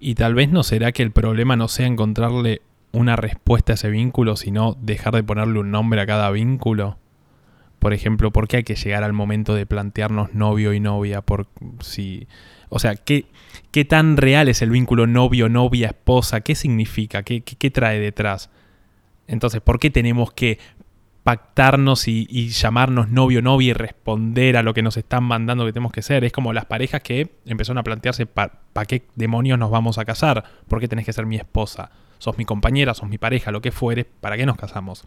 Y 0.00 0.14
tal 0.14 0.34
vez 0.34 0.50
no 0.50 0.62
será 0.62 0.92
que 0.92 1.02
el 1.02 1.12
problema 1.12 1.56
no 1.56 1.68
sea 1.68 1.86
encontrarle 1.86 2.62
una 2.92 3.16
respuesta 3.16 3.72
a 3.72 3.74
ese 3.74 3.90
vínculo, 3.90 4.34
sino 4.36 4.76
dejar 4.80 5.14
de 5.14 5.22
ponerle 5.22 5.60
un 5.60 5.70
nombre 5.70 6.00
a 6.00 6.06
cada 6.06 6.30
vínculo. 6.30 6.98
Por 7.78 7.92
ejemplo, 7.92 8.32
¿por 8.32 8.48
qué 8.48 8.58
hay 8.58 8.62
que 8.64 8.74
llegar 8.74 9.04
al 9.04 9.12
momento 9.12 9.54
de 9.54 9.66
plantearnos 9.66 10.34
novio 10.34 10.72
y 10.72 10.80
novia? 10.80 11.20
Por 11.20 11.46
si, 11.80 12.26
o 12.70 12.78
sea, 12.78 12.96
¿qué, 12.96 13.26
qué 13.70 13.84
tan 13.84 14.16
real 14.16 14.48
es 14.48 14.62
el 14.62 14.70
vínculo 14.70 15.06
novio, 15.06 15.48
novia, 15.50 15.88
esposa? 15.88 16.40
¿Qué 16.40 16.54
significa? 16.54 17.22
¿Qué, 17.22 17.42
qué, 17.42 17.56
qué 17.56 17.70
trae 17.70 18.00
detrás? 18.00 18.50
Entonces, 19.26 19.60
¿por 19.60 19.78
qué 19.78 19.90
tenemos 19.90 20.32
que 20.32 20.58
pactarnos 21.30 22.08
y, 22.08 22.26
y 22.28 22.48
llamarnos 22.48 23.08
novio, 23.08 23.40
novia 23.40 23.70
y 23.70 23.72
responder 23.72 24.56
a 24.56 24.64
lo 24.64 24.74
que 24.74 24.82
nos 24.82 24.96
están 24.96 25.22
mandando 25.22 25.64
que 25.64 25.72
tenemos 25.72 25.92
que 25.92 26.02
ser? 26.02 26.24
Es 26.24 26.32
como 26.32 26.52
las 26.52 26.64
parejas 26.64 27.02
que 27.02 27.36
empezaron 27.46 27.78
a 27.78 27.84
plantearse 27.84 28.26
¿para 28.26 28.50
qué 28.88 29.04
demonios 29.14 29.56
nos 29.56 29.70
vamos 29.70 29.98
a 29.98 30.04
casar? 30.04 30.42
¿Por 30.66 30.80
qué 30.80 30.88
tenés 30.88 31.06
que 31.06 31.12
ser 31.12 31.26
mi 31.26 31.36
esposa? 31.36 31.92
¿Sos 32.18 32.36
mi 32.36 32.44
compañera? 32.44 32.94
¿Sos 32.94 33.08
mi 33.08 33.16
pareja? 33.16 33.52
Lo 33.52 33.60
que 33.62 33.70
fuere, 33.70 34.04
¿para 34.04 34.36
qué 34.36 34.44
nos 34.44 34.56
casamos? 34.56 35.04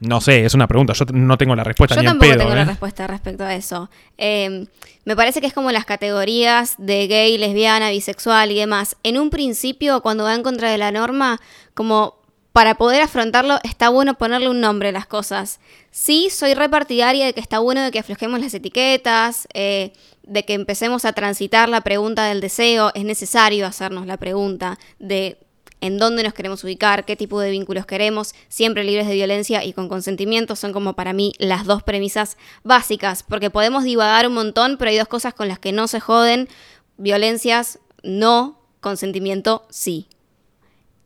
No 0.00 0.20
sé, 0.20 0.44
es 0.44 0.52
una 0.52 0.66
pregunta. 0.68 0.92
Yo 0.92 1.06
no 1.14 1.38
tengo 1.38 1.56
la 1.56 1.64
respuesta 1.64 1.94
Yo 1.94 2.02
ni 2.02 2.08
tampoco 2.08 2.30
pedo. 2.30 2.38
tengo 2.40 2.52
¿eh? 2.52 2.56
la 2.56 2.64
respuesta 2.66 3.06
respecto 3.06 3.44
a 3.44 3.54
eso. 3.54 3.88
Eh, 4.18 4.66
me 5.06 5.16
parece 5.16 5.40
que 5.40 5.46
es 5.46 5.54
como 5.54 5.72
las 5.72 5.86
categorías 5.86 6.74
de 6.76 7.06
gay, 7.06 7.38
lesbiana, 7.38 7.88
bisexual 7.88 8.50
y 8.50 8.56
demás. 8.56 8.98
En 9.02 9.18
un 9.18 9.30
principio, 9.30 10.02
cuando 10.02 10.24
va 10.24 10.34
en 10.34 10.42
contra 10.42 10.70
de 10.70 10.76
la 10.76 10.92
norma, 10.92 11.40
como 11.72 12.16
para 12.56 12.76
poder 12.76 13.02
afrontarlo, 13.02 13.58
está 13.64 13.90
bueno 13.90 14.14
ponerle 14.14 14.48
un 14.48 14.62
nombre 14.62 14.88
a 14.88 14.92
las 14.92 15.06
cosas. 15.06 15.60
Sí, 15.90 16.30
soy 16.30 16.54
repartidaria 16.54 17.26
de 17.26 17.34
que 17.34 17.40
está 17.40 17.58
bueno 17.58 17.82
de 17.82 17.90
que 17.90 17.98
aflojemos 17.98 18.40
las 18.40 18.54
etiquetas, 18.54 19.46
eh, 19.52 19.92
de 20.22 20.46
que 20.46 20.54
empecemos 20.54 21.04
a 21.04 21.12
transitar 21.12 21.68
la 21.68 21.82
pregunta 21.82 22.24
del 22.24 22.40
deseo. 22.40 22.92
Es 22.94 23.04
necesario 23.04 23.66
hacernos 23.66 24.06
la 24.06 24.16
pregunta 24.16 24.78
de 24.98 25.36
en 25.82 25.98
dónde 25.98 26.22
nos 26.22 26.32
queremos 26.32 26.64
ubicar, 26.64 27.04
qué 27.04 27.14
tipo 27.14 27.40
de 27.40 27.50
vínculos 27.50 27.84
queremos, 27.84 28.34
siempre 28.48 28.84
libres 28.84 29.06
de 29.06 29.12
violencia 29.12 29.62
y 29.62 29.74
con 29.74 29.90
consentimiento, 29.90 30.56
son 30.56 30.72
como 30.72 30.94
para 30.94 31.12
mí 31.12 31.34
las 31.36 31.66
dos 31.66 31.82
premisas 31.82 32.38
básicas, 32.64 33.22
porque 33.22 33.50
podemos 33.50 33.84
divagar 33.84 34.26
un 34.26 34.32
montón, 34.32 34.78
pero 34.78 34.90
hay 34.90 34.96
dos 34.96 35.08
cosas 35.08 35.34
con 35.34 35.48
las 35.48 35.58
que 35.58 35.72
no 35.72 35.88
se 35.88 36.00
joden, 36.00 36.48
violencias 36.96 37.80
no, 38.02 38.62
consentimiento 38.80 39.66
sí. 39.68 40.08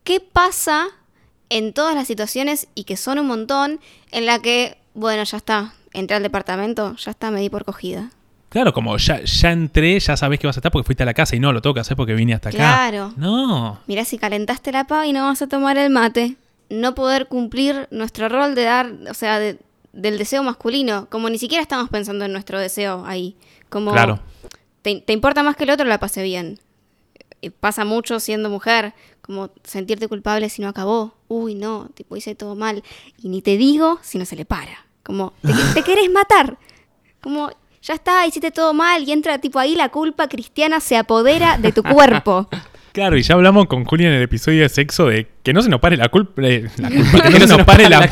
¿Qué 0.05 0.21
pasa 0.21 0.87
en 1.51 1.73
todas 1.73 1.93
las 1.93 2.07
situaciones, 2.07 2.67
y 2.73 2.85
que 2.85 2.97
son 2.97 3.19
un 3.19 3.27
montón, 3.27 3.79
en 4.11 4.25
la 4.25 4.39
que, 4.39 4.77
bueno, 4.95 5.23
ya 5.23 5.37
está, 5.37 5.73
entré 5.93 6.15
al 6.17 6.23
departamento, 6.23 6.95
ya 6.95 7.11
está, 7.11 7.29
me 7.29 7.41
di 7.41 7.49
por 7.49 7.65
cogida? 7.65 8.09
Claro, 8.49 8.73
como 8.73 8.97
ya, 8.97 9.21
ya 9.23 9.51
entré, 9.51 9.97
ya 9.99 10.17
sabés 10.17 10.39
que 10.39 10.47
vas 10.47 10.57
a 10.57 10.59
estar 10.59 10.71
porque 10.71 10.85
fuiste 10.85 11.03
a 11.03 11.05
la 11.05 11.13
casa 11.13 11.35
y 11.35 11.39
no, 11.39 11.53
lo 11.53 11.61
que 11.61 11.79
hacer 11.79 11.95
porque 11.95 12.13
vine 12.15 12.33
hasta 12.33 12.49
acá. 12.49 12.57
Claro. 12.57 13.13
No. 13.15 13.79
Mirá, 13.87 14.03
si 14.03 14.17
calentaste 14.17 14.71
la 14.73 14.85
pava 14.87 15.05
y 15.07 15.13
no 15.13 15.23
vas 15.25 15.41
a 15.41 15.47
tomar 15.47 15.77
el 15.77 15.89
mate. 15.89 16.35
No 16.69 16.93
poder 16.95 17.27
cumplir 17.27 17.87
nuestro 17.91 18.27
rol 18.29 18.55
de 18.55 18.63
dar, 18.63 18.91
o 19.09 19.13
sea, 19.13 19.39
de- 19.39 19.57
del 19.93 20.17
deseo 20.17 20.43
masculino. 20.43 21.07
Como 21.09 21.29
ni 21.29 21.37
siquiera 21.37 21.61
estamos 21.61 21.89
pensando 21.89 22.25
en 22.25 22.33
nuestro 22.33 22.59
deseo 22.59 23.05
ahí. 23.05 23.35
Como 23.69 23.91
Claro. 23.93 24.19
te, 24.81 24.99
te 24.99 25.13
importa 25.13 25.43
más 25.43 25.55
que 25.55 25.63
el 25.63 25.69
otro 25.69 25.85
la 25.85 25.99
pase 25.99 26.21
bien. 26.23 26.59
Y 27.41 27.49
pasa 27.49 27.85
mucho 27.85 28.19
siendo 28.19 28.49
mujer, 28.49 28.93
como 29.21 29.49
sentirte 29.63 30.07
culpable 30.07 30.49
si 30.49 30.61
no 30.61 30.67
acabó. 30.67 31.15
Uy, 31.27 31.55
no, 31.55 31.89
tipo 31.93 32.15
hice 32.15 32.35
todo 32.35 32.55
mal. 32.55 32.83
Y 33.17 33.29
ni 33.29 33.41
te 33.41 33.57
digo 33.57 33.99
si 34.01 34.17
no 34.17 34.25
se 34.25 34.35
le 34.35 34.45
para. 34.45 34.85
Como, 35.03 35.33
te, 35.41 35.51
te 35.73 35.83
querés 35.83 36.09
matar. 36.11 36.57
Como, 37.21 37.49
ya 37.81 37.95
está, 37.95 38.25
hiciste 38.27 38.51
todo 38.51 38.73
mal. 38.73 39.03
Y 39.03 39.11
entra, 39.11 39.39
tipo, 39.39 39.59
ahí 39.59 39.75
la 39.75 39.89
culpa 39.89 40.27
cristiana 40.27 40.79
se 40.79 40.97
apodera 40.97 41.57
de 41.57 41.71
tu 41.71 41.83
cuerpo. 41.83 42.47
Claro, 42.91 43.17
y 43.17 43.21
ya 43.21 43.35
hablamos 43.35 43.67
con 43.67 43.85
Julia 43.85 44.09
en 44.09 44.15
el 44.15 44.23
episodio 44.23 44.63
de 44.63 44.69
sexo 44.69 45.07
de 45.07 45.27
que 45.43 45.53
no 45.53 45.61
se 45.61 45.69
nos 45.69 45.79
pare 45.79 45.95
la 45.95 46.09
culpa. 46.09 46.41
eh, 46.41 46.69
la 46.77 46.89
culpa, 47.11 47.29
que 47.29 47.39
no 47.39 47.47
se 47.47 47.57
nos 47.57 47.65
pare 47.65 47.89
la, 47.89 48.11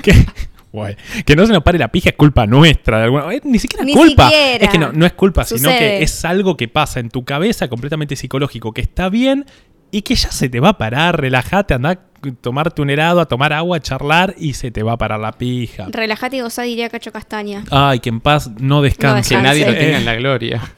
que, 0.00 0.26
guay, 0.74 0.96
que 1.24 1.36
no 1.36 1.46
se 1.46 1.52
nos 1.52 1.62
pare 1.62 1.78
la 1.78 1.88
pija 1.88 2.10
es 2.10 2.16
culpa 2.16 2.46
nuestra. 2.46 2.98
De 2.98 3.04
alguna, 3.04 3.32
eh, 3.32 3.40
ni 3.44 3.58
siquiera 3.58 3.84
es 3.86 3.92
culpa. 3.92 4.28
siquiera. 4.28 4.64
Es 4.64 4.70
que 4.70 4.78
no, 4.78 4.92
no 4.92 5.06
es 5.06 5.12
culpa, 5.12 5.44
sino 5.44 5.58
Sucede. 5.60 5.78
que 5.78 6.02
es 6.02 6.24
algo 6.24 6.56
que 6.56 6.68
pasa 6.68 7.00
en 7.00 7.10
tu 7.10 7.24
cabeza 7.24 7.68
completamente 7.68 8.16
psicológico, 8.16 8.72
que 8.72 8.80
está 8.80 9.08
bien 9.08 9.46
y 9.90 10.02
que 10.02 10.14
ya 10.16 10.30
se 10.30 10.48
te 10.48 10.60
va 10.60 10.70
a 10.70 10.78
parar. 10.78 11.20
Relájate, 11.20 11.74
anda 11.74 11.90
a 11.90 11.98
tomarte 12.40 12.82
un 12.82 12.90
helado, 12.90 13.20
a 13.20 13.26
tomar 13.26 13.52
agua, 13.52 13.76
a 13.76 13.80
charlar 13.80 14.34
y 14.38 14.54
se 14.54 14.70
te 14.70 14.82
va 14.82 14.92
a 14.92 14.98
parar 14.98 15.20
la 15.20 15.32
pija. 15.32 15.86
Relajate 15.90 16.36
y 16.36 16.40
gozá, 16.40 16.62
diría 16.62 16.88
Cacho 16.88 17.12
Castaña. 17.12 17.64
Ay, 17.70 18.00
que 18.00 18.08
en 18.08 18.20
paz 18.20 18.50
no 18.58 18.82
descanse. 18.82 19.36
Que 19.36 19.42
nadie 19.42 19.66
lo 19.66 19.74
tenga 19.74 19.98
en 19.98 20.04
la 20.04 20.14
gloria. 20.16 20.60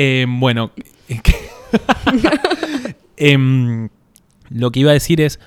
Eh, 0.00 0.26
bueno, 0.28 0.70
Em, 3.16 3.88
lo 4.50 4.70
que 4.70 4.80
iba 4.80 4.90
a 4.90 4.94
decir 4.94 5.20
es, 5.20 5.40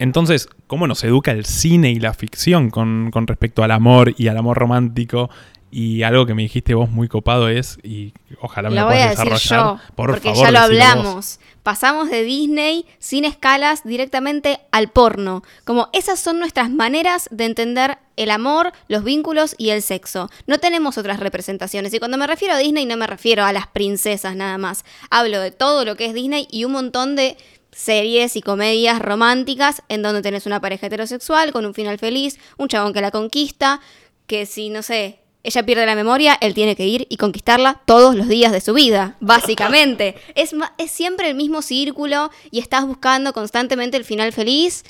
entonces, 0.00 0.48
¿cómo 0.66 0.86
nos 0.86 1.04
educa 1.04 1.30
el 1.30 1.44
cine 1.44 1.90
y 1.90 2.00
la 2.00 2.14
ficción 2.14 2.70
con, 2.70 3.10
con 3.12 3.26
respecto 3.26 3.62
al 3.62 3.70
amor 3.70 4.14
y 4.16 4.28
al 4.28 4.36
amor 4.38 4.56
romántico? 4.56 5.30
Y 5.70 6.02
algo 6.02 6.26
que 6.26 6.34
me 6.34 6.42
dijiste 6.42 6.74
vos 6.74 6.90
muy 6.90 7.06
copado 7.06 7.48
es, 7.48 7.78
y 7.84 8.12
ojalá 8.40 8.70
me 8.70 8.76
Lo 8.76 8.86
puedas 8.88 9.10
desarrollar. 9.10 9.60
yo, 9.60 9.80
por 9.94 10.10
porque 10.10 10.30
favor, 10.30 10.44
ya 10.44 10.50
lo 10.50 10.58
vos. 10.58 10.64
hablamos. 10.68 11.40
Pasamos 11.62 12.10
de 12.10 12.24
Disney 12.24 12.86
sin 12.98 13.24
escalas 13.24 13.84
directamente 13.84 14.58
al 14.72 14.88
porno. 14.88 15.42
Como 15.64 15.88
esas 15.92 16.18
son 16.18 16.40
nuestras 16.40 16.70
maneras 16.70 17.28
de 17.30 17.44
entender 17.44 17.98
el 18.16 18.30
amor, 18.32 18.72
los 18.88 19.04
vínculos 19.04 19.54
y 19.58 19.70
el 19.70 19.82
sexo. 19.82 20.28
No 20.48 20.58
tenemos 20.58 20.98
otras 20.98 21.20
representaciones. 21.20 21.94
Y 21.94 21.98
cuando 22.00 22.18
me 22.18 22.26
refiero 22.26 22.54
a 22.54 22.58
Disney 22.58 22.86
no 22.86 22.96
me 22.96 23.06
refiero 23.06 23.44
a 23.44 23.52
las 23.52 23.68
princesas 23.68 24.34
nada 24.34 24.58
más. 24.58 24.84
Hablo 25.10 25.40
de 25.40 25.52
todo 25.52 25.84
lo 25.84 25.94
que 25.94 26.06
es 26.06 26.14
Disney 26.14 26.48
y 26.50 26.64
un 26.64 26.72
montón 26.72 27.14
de 27.14 27.36
series 27.72 28.36
y 28.36 28.42
comedias 28.42 29.00
románticas 29.00 29.82
en 29.88 30.02
donde 30.02 30.22
tenés 30.22 30.46
una 30.46 30.60
pareja 30.60 30.86
heterosexual 30.86 31.52
con 31.52 31.66
un 31.66 31.74
final 31.74 31.98
feliz, 31.98 32.38
un 32.58 32.68
chabón 32.68 32.92
que 32.92 33.00
la 33.00 33.10
conquista, 33.10 33.80
que 34.26 34.46
si, 34.46 34.70
no 34.70 34.82
sé, 34.82 35.20
ella 35.42 35.64
pierde 35.64 35.86
la 35.86 35.94
memoria, 35.94 36.36
él 36.40 36.54
tiene 36.54 36.76
que 36.76 36.86
ir 36.86 37.06
y 37.08 37.16
conquistarla 37.16 37.80
todos 37.86 38.14
los 38.14 38.28
días 38.28 38.52
de 38.52 38.60
su 38.60 38.74
vida, 38.74 39.16
básicamente. 39.20 40.16
es, 40.34 40.54
es 40.78 40.90
siempre 40.90 41.28
el 41.30 41.34
mismo 41.34 41.62
círculo 41.62 42.30
y 42.50 42.58
estás 42.58 42.86
buscando 42.86 43.32
constantemente 43.32 43.96
el 43.96 44.04
final 44.04 44.32
feliz 44.32 44.84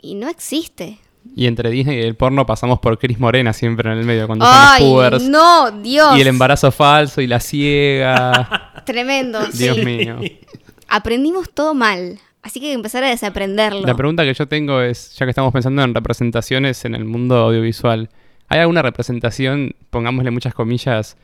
y 0.00 0.14
no 0.14 0.28
existe. 0.28 0.98
Y 1.36 1.46
entre 1.46 1.70
Disney 1.70 1.98
y 1.98 2.02
el 2.02 2.16
porno 2.16 2.46
pasamos 2.46 2.78
por 2.78 2.98
Cris 2.98 3.18
Morena 3.18 3.52
siempre 3.52 3.92
en 3.92 3.98
el 3.98 4.04
medio 4.04 4.26
cuando 4.26 4.46
¡Ay, 4.48 4.82
pubers. 4.82 5.22
no! 5.24 5.70
Dios. 5.70 6.16
Y 6.16 6.22
el 6.22 6.28
embarazo 6.28 6.72
falso 6.72 7.20
y 7.20 7.26
la 7.26 7.40
ciega. 7.40 8.82
Tremendo, 8.86 9.40
Dios 9.52 9.76
sí. 9.76 9.84
mío. 9.84 10.18
Aprendimos 10.92 11.48
todo 11.54 11.72
mal, 11.72 12.18
así 12.42 12.58
que 12.58 12.66
hay 12.66 12.72
que 12.72 12.76
empezar 12.76 13.04
a 13.04 13.08
desaprenderlo. 13.08 13.86
La 13.86 13.94
pregunta 13.94 14.24
que 14.24 14.34
yo 14.34 14.48
tengo 14.48 14.80
es, 14.80 15.14
ya 15.14 15.24
que 15.24 15.30
estamos 15.30 15.52
pensando 15.52 15.82
en 15.84 15.94
representaciones 15.94 16.84
en 16.84 16.96
el 16.96 17.04
mundo 17.04 17.36
audiovisual, 17.36 18.10
¿hay 18.48 18.58
alguna 18.58 18.82
representación, 18.82 19.76
pongámosle 19.90 20.32
muchas 20.32 20.52
comillas, 20.52 21.16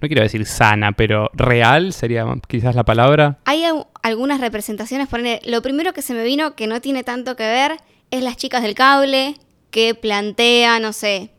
no 0.00 0.08
quiero 0.08 0.22
decir 0.22 0.44
sana, 0.44 0.90
pero 0.90 1.30
real 1.34 1.92
sería 1.92 2.26
quizás 2.48 2.74
la 2.74 2.82
palabra? 2.82 3.38
Hay 3.44 3.62
algunas 4.02 4.40
representaciones, 4.40 5.06
ponele, 5.06 5.40
lo 5.46 5.62
primero 5.62 5.92
que 5.92 6.02
se 6.02 6.14
me 6.14 6.24
vino 6.24 6.56
que 6.56 6.66
no 6.66 6.80
tiene 6.80 7.04
tanto 7.04 7.36
que 7.36 7.44
ver 7.44 7.76
es 8.10 8.24
las 8.24 8.36
chicas 8.36 8.62
del 8.62 8.74
cable 8.74 9.36
que 9.70 9.94
plantea, 9.94 10.80
no 10.80 10.92
sé, 10.92 11.30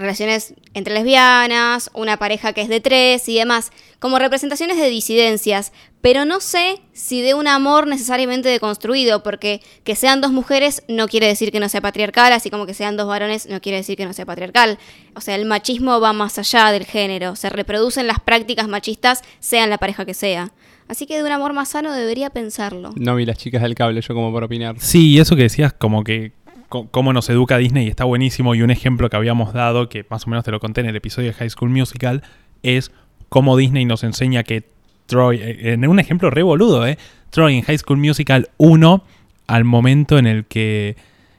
relaciones 0.00 0.54
entre 0.74 0.94
lesbianas, 0.94 1.90
una 1.94 2.16
pareja 2.16 2.52
que 2.52 2.62
es 2.62 2.68
de 2.68 2.80
tres 2.80 3.28
y 3.28 3.36
demás, 3.36 3.70
como 3.98 4.18
representaciones 4.18 4.78
de 4.78 4.88
disidencias, 4.88 5.72
pero 6.00 6.24
no 6.24 6.40
sé 6.40 6.80
si 6.92 7.20
de 7.20 7.34
un 7.34 7.46
amor 7.46 7.86
necesariamente 7.86 8.48
deconstruido, 8.48 9.22
porque 9.22 9.60
que 9.84 9.94
sean 9.94 10.20
dos 10.20 10.32
mujeres 10.32 10.82
no 10.88 11.06
quiere 11.06 11.26
decir 11.26 11.52
que 11.52 11.60
no 11.60 11.68
sea 11.68 11.82
patriarcal, 11.82 12.32
así 12.32 12.50
como 12.50 12.66
que 12.66 12.74
sean 12.74 12.96
dos 12.96 13.06
varones 13.06 13.46
no 13.46 13.60
quiere 13.60 13.78
decir 13.78 13.96
que 13.96 14.06
no 14.06 14.14
sea 14.14 14.24
patriarcal. 14.24 14.78
O 15.14 15.20
sea, 15.20 15.34
el 15.34 15.44
machismo 15.44 16.00
va 16.00 16.12
más 16.12 16.38
allá 16.38 16.72
del 16.72 16.86
género, 16.86 17.36
se 17.36 17.50
reproducen 17.50 18.06
las 18.06 18.20
prácticas 18.20 18.68
machistas, 18.68 19.22
sean 19.38 19.68
la 19.68 19.78
pareja 19.78 20.06
que 20.06 20.14
sea. 20.14 20.50
Así 20.88 21.06
que 21.06 21.16
de 21.16 21.22
un 21.22 21.30
amor 21.30 21.52
más 21.52 21.68
sano 21.68 21.92
debería 21.92 22.30
pensarlo. 22.30 22.92
No 22.96 23.14
vi 23.14 23.24
las 23.24 23.38
chicas 23.38 23.62
del 23.62 23.76
cable, 23.76 24.00
yo 24.00 24.12
como 24.12 24.32
por 24.32 24.42
opinar. 24.42 24.74
Sí, 24.80 25.10
y 25.10 25.20
eso 25.20 25.36
que 25.36 25.42
decías, 25.42 25.72
como 25.72 26.02
que 26.02 26.32
cómo 26.70 27.12
nos 27.12 27.28
educa 27.28 27.58
Disney, 27.58 27.88
está 27.88 28.04
buenísimo. 28.04 28.54
Y 28.54 28.62
un 28.62 28.70
ejemplo 28.70 29.10
que 29.10 29.16
habíamos 29.16 29.52
dado, 29.52 29.88
que 29.88 30.06
más 30.08 30.26
o 30.26 30.30
menos 30.30 30.44
te 30.44 30.50
lo 30.50 30.60
conté 30.60 30.80
en 30.80 30.86
el 30.86 30.96
episodio 30.96 31.28
de 31.28 31.34
High 31.34 31.50
School 31.50 31.70
Musical, 31.70 32.22
es 32.62 32.92
cómo 33.28 33.56
Disney 33.56 33.84
nos 33.84 34.04
enseña 34.04 34.44
que 34.44 34.64
Troy, 35.06 35.38
eh, 35.42 35.72
en 35.72 35.86
un 35.86 35.98
ejemplo 35.98 36.30
re 36.30 36.42
boludo, 36.42 36.86
¿eh? 36.86 36.96
Troy 37.30 37.56
en 37.56 37.62
High 37.62 37.78
School 37.78 37.98
Musical 37.98 38.48
1, 38.58 39.04
al 39.48 39.64
momento 39.64 40.18
en 40.18 40.26
el 40.26 40.44
que 40.44 40.96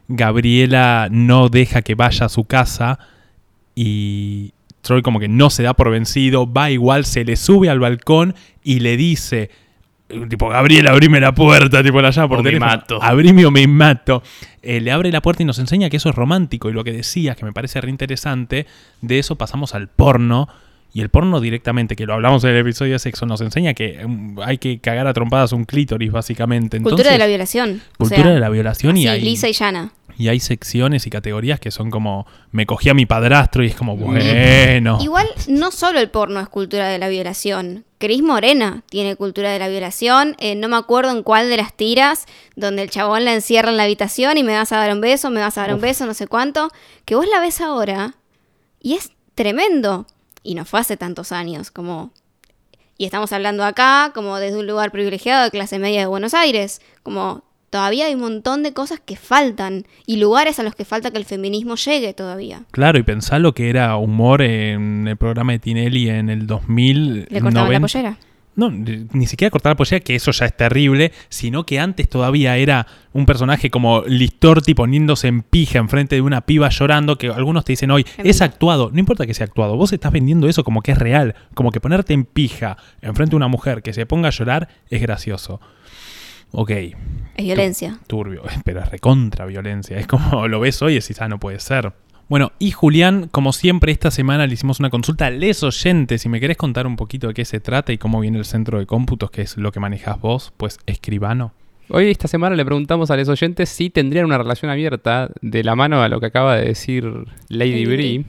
Gabriela 0.09 1.07
no 1.09 1.47
deja 1.47 1.81
que 1.81 1.95
vaya 1.95 2.25
a 2.25 2.29
su 2.29 2.43
casa 2.43 2.99
y 3.73 4.53
Troy 4.81 5.01
como 5.01 5.19
que 5.19 5.29
no 5.29 5.49
se 5.49 5.63
da 5.63 5.73
por 5.73 5.89
vencido, 5.89 6.51
va 6.51 6.71
igual, 6.71 7.05
se 7.05 7.23
le 7.23 7.37
sube 7.37 7.69
al 7.69 7.79
balcón 7.79 8.35
y 8.63 8.79
le 8.79 8.97
dice, 8.97 9.49
tipo, 10.29 10.49
Gabriela, 10.49 10.91
abrime 10.91 11.19
la 11.19 11.33
puerta, 11.33 11.83
tipo, 11.83 12.01
la 12.01 12.11
llama 12.11 12.27
por 12.29 12.39
O 12.39 12.43
me 12.43 12.49
teléfono. 12.49 12.71
mato. 12.71 13.03
Abrime 13.03 13.45
o 13.45 13.51
me 13.51 13.67
mato. 13.67 14.23
Eh, 14.61 14.79
le 14.81 14.91
abre 14.91 15.11
la 15.11 15.21
puerta 15.21 15.43
y 15.43 15.45
nos 15.45 15.59
enseña 15.59 15.89
que 15.89 15.97
eso 15.97 16.09
es 16.09 16.15
romántico. 16.15 16.69
Y 16.69 16.73
lo 16.73 16.83
que 16.83 16.91
decías, 16.91 17.35
que 17.35 17.45
me 17.45 17.51
parece 17.53 17.81
re 17.81 17.89
interesante, 17.89 18.65
de 19.01 19.19
eso 19.19 19.35
pasamos 19.35 19.73
al 19.75 19.87
porno. 19.87 20.47
Y 20.93 20.99
el 20.99 21.07
porno 21.07 21.39
directamente, 21.39 21.95
que 21.95 22.05
lo 22.05 22.13
hablamos 22.13 22.43
en 22.43 22.49
el 22.49 22.57
episodio 22.57 22.91
de 22.93 22.99
sexo, 22.99 23.25
nos 23.25 23.39
enseña 23.39 23.73
que 23.73 24.05
mm, 24.05 24.39
hay 24.43 24.57
que 24.57 24.79
cagar 24.79 25.07
a 25.07 25.13
trompadas 25.13 25.53
un 25.53 25.63
clítoris, 25.63 26.11
básicamente. 26.11 26.75
Entonces, 26.75 26.95
Cultura 26.97 27.13
de 27.13 27.17
la 27.17 27.27
violación. 27.27 27.81
o 27.93 27.97
cultura 27.99 28.23
sea, 28.23 28.33
de 28.33 28.39
la 28.41 28.49
violación 28.49 28.97
y 28.97 29.07
así, 29.07 29.19
hay, 29.19 29.21
lisa 29.23 29.47
y 29.47 29.53
llana. 29.53 29.93
Y 30.17 30.29
hay 30.29 30.39
secciones 30.39 31.07
y 31.07 31.09
categorías 31.09 31.59
que 31.59 31.71
son 31.71 31.91
como, 31.91 32.25
me 32.51 32.65
cogí 32.65 32.89
a 32.89 32.93
mi 32.93 33.05
padrastro 33.05 33.63
y 33.63 33.67
es 33.67 33.75
como, 33.75 33.95
bueno. 33.97 34.97
Igual, 35.01 35.27
no 35.47 35.71
solo 35.71 35.99
el 35.99 36.09
porno 36.09 36.39
es 36.39 36.49
cultura 36.49 36.87
de 36.87 36.99
la 36.99 37.09
violación. 37.09 37.85
Cris 37.97 38.23
Morena 38.23 38.83
tiene 38.89 39.15
cultura 39.15 39.51
de 39.51 39.59
la 39.59 39.67
violación. 39.67 40.35
Eh, 40.39 40.55
no 40.55 40.67
me 40.67 40.75
acuerdo 40.75 41.11
en 41.11 41.23
cuál 41.23 41.49
de 41.49 41.57
las 41.57 41.73
tiras, 41.75 42.25
donde 42.55 42.81
el 42.81 42.89
chabón 42.89 43.25
la 43.25 43.33
encierra 43.33 43.69
en 43.69 43.77
la 43.77 43.83
habitación 43.83 44.37
y 44.37 44.43
me 44.43 44.55
vas 44.55 44.71
a 44.71 44.77
dar 44.77 44.91
un 44.91 45.01
beso, 45.01 45.29
me 45.29 45.39
vas 45.39 45.57
a 45.57 45.61
dar 45.61 45.75
un 45.75 45.81
beso, 45.81 46.05
no 46.05 46.13
sé 46.13 46.27
cuánto. 46.27 46.69
Que 47.05 47.15
vos 47.15 47.27
la 47.27 47.39
ves 47.39 47.61
ahora 47.61 48.15
y 48.81 48.93
es 48.95 49.11
tremendo. 49.35 50.07
Y 50.43 50.55
no 50.55 50.65
fue 50.65 50.79
hace 50.79 50.97
tantos 50.97 51.31
años, 51.31 51.69
como. 51.69 52.11
Y 52.97 53.05
estamos 53.05 53.31
hablando 53.31 53.63
acá, 53.63 54.11
como 54.13 54.37
desde 54.39 54.57
un 54.57 54.67
lugar 54.67 54.91
privilegiado 54.91 55.43
de 55.43 55.51
clase 55.51 55.77
media 55.79 56.01
de 56.01 56.05
Buenos 56.07 56.33
Aires. 56.33 56.81
Como 57.03 57.43
todavía 57.71 58.05
hay 58.05 58.13
un 58.13 58.21
montón 58.21 58.61
de 58.61 58.73
cosas 58.73 58.99
que 58.99 59.15
faltan 59.15 59.85
y 60.05 60.17
lugares 60.17 60.59
a 60.59 60.63
los 60.63 60.75
que 60.75 60.85
falta 60.85 61.09
que 61.09 61.17
el 61.17 61.25
feminismo 61.25 61.75
llegue 61.75 62.13
todavía. 62.13 62.63
Claro, 62.69 62.99
y 62.99 63.03
pensá 63.03 63.39
lo 63.39 63.55
que 63.55 63.71
era 63.71 63.95
humor 63.95 64.43
en 64.43 65.07
el 65.07 65.17
programa 65.17 65.53
de 65.53 65.59
Tinelli 65.59 66.09
en 66.09 66.29
el 66.29 66.45
2000. 66.45 67.27
Le 67.29 67.41
cortaban 67.41 67.71
la 67.71 67.79
90. 67.79 67.81
pollera. 67.81 68.17
No, 68.53 68.69
ni 68.69 69.27
siquiera 69.27 69.49
cortar 69.49 69.71
la 69.71 69.77
pollera, 69.77 70.01
que 70.01 70.13
eso 70.13 70.31
ya 70.31 70.45
es 70.45 70.55
terrible, 70.55 71.13
sino 71.29 71.65
que 71.65 71.79
antes 71.79 72.09
todavía 72.09 72.57
era 72.57 72.85
un 73.13 73.25
personaje 73.25 73.69
como 73.69 74.03
Listorti 74.05 74.73
poniéndose 74.73 75.29
en 75.29 75.41
pija 75.41 75.79
enfrente 75.79 76.15
de 76.15 76.21
una 76.21 76.41
piba 76.41 76.67
llorando, 76.67 77.17
que 77.17 77.29
algunos 77.29 77.63
te 77.63 77.71
dicen 77.71 77.91
hoy, 77.91 78.05
es 78.17 78.41
actuado, 78.41 78.89
no 78.91 78.99
importa 78.99 79.25
que 79.25 79.33
sea 79.33 79.45
actuado, 79.45 79.77
vos 79.77 79.93
estás 79.93 80.11
vendiendo 80.11 80.49
eso 80.49 80.65
como 80.65 80.81
que 80.81 80.91
es 80.91 80.97
real, 80.97 81.35
como 81.53 81.71
que 81.71 81.79
ponerte 81.79 82.13
en 82.13 82.25
pija 82.25 82.75
enfrente 83.01 83.31
de 83.31 83.37
una 83.37 83.47
mujer 83.47 83.81
que 83.81 83.93
se 83.93 84.05
ponga 84.05 84.27
a 84.27 84.31
llorar 84.31 84.67
es 84.89 85.01
gracioso. 85.01 85.61
Ok, 86.51 86.71
Es 86.71 87.45
violencia. 87.45 87.99
turbio, 88.07 88.43
pero 88.65 88.81
es 88.81 88.89
recontra 88.89 89.45
violencia. 89.45 89.97
Es 89.97 90.07
como 90.07 90.47
lo 90.47 90.59
ves 90.59 90.81
hoy 90.81 90.93
y 90.93 90.99
decís, 90.99 91.21
ah, 91.21 91.27
no 91.27 91.39
puede 91.39 91.59
ser. 91.59 91.93
Bueno, 92.27 92.53
y 92.59 92.71
Julián, 92.71 93.27
como 93.29 93.51
siempre, 93.51 93.91
esta 93.91 94.09
semana 94.09 94.47
le 94.47 94.53
hicimos 94.53 94.79
una 94.79 94.89
consulta 94.89 95.25
a 95.25 95.29
les 95.31 95.63
oyentes. 95.63 96.21
Si 96.21 96.29
me 96.29 96.39
querés 96.39 96.55
contar 96.55 96.87
un 96.87 96.95
poquito 96.95 97.27
de 97.27 97.33
qué 97.33 97.43
se 97.43 97.59
trata 97.59 97.91
y 97.91 97.97
cómo 97.97 98.21
viene 98.21 98.37
el 98.37 98.45
centro 98.45 98.79
de 98.79 98.85
cómputos, 98.85 99.31
que 99.31 99.41
es 99.41 99.57
lo 99.57 99.71
que 99.73 99.81
manejas 99.81 100.19
vos, 100.19 100.53
pues 100.55 100.79
escribano. 100.85 101.53
Hoy, 101.89 102.09
esta 102.09 102.29
semana, 102.29 102.55
le 102.55 102.63
preguntamos 102.63 103.11
a 103.11 103.17
los 103.17 103.27
oyentes 103.27 103.67
si 103.67 103.89
tendrían 103.89 104.25
una 104.25 104.37
relación 104.37 104.71
abierta 104.71 105.29
de 105.41 105.61
la 105.65 105.75
mano 105.75 106.01
a 106.01 106.07
lo 106.07 106.21
que 106.21 106.27
acaba 106.27 106.55
de 106.55 106.67
decir 106.67 107.03
Lady 107.49 107.85
Brie. 107.85 108.23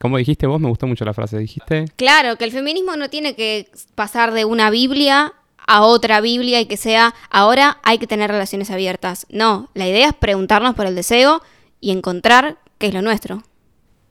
Como 0.00 0.18
dijiste 0.18 0.48
vos, 0.48 0.60
me 0.60 0.68
gustó 0.68 0.88
mucho 0.88 1.04
la 1.04 1.14
frase. 1.14 1.38
Dijiste, 1.38 1.84
Claro, 1.94 2.36
que 2.36 2.44
el 2.44 2.50
feminismo 2.50 2.96
no 2.96 3.08
tiene 3.08 3.36
que 3.36 3.68
pasar 3.94 4.32
de 4.32 4.44
una 4.44 4.68
Biblia 4.70 5.32
a 5.66 5.82
otra 5.82 6.20
Biblia 6.20 6.60
y 6.60 6.66
que 6.66 6.76
sea 6.76 7.14
ahora 7.30 7.78
hay 7.82 7.98
que 7.98 8.06
tener 8.06 8.30
relaciones 8.30 8.70
abiertas. 8.70 9.26
No, 9.30 9.68
la 9.74 9.88
idea 9.88 10.08
es 10.08 10.14
preguntarnos 10.14 10.74
por 10.74 10.86
el 10.86 10.94
deseo 10.94 11.42
y 11.80 11.90
encontrar 11.90 12.58
qué 12.78 12.88
es 12.88 12.94
lo 12.94 13.02
nuestro. 13.02 13.42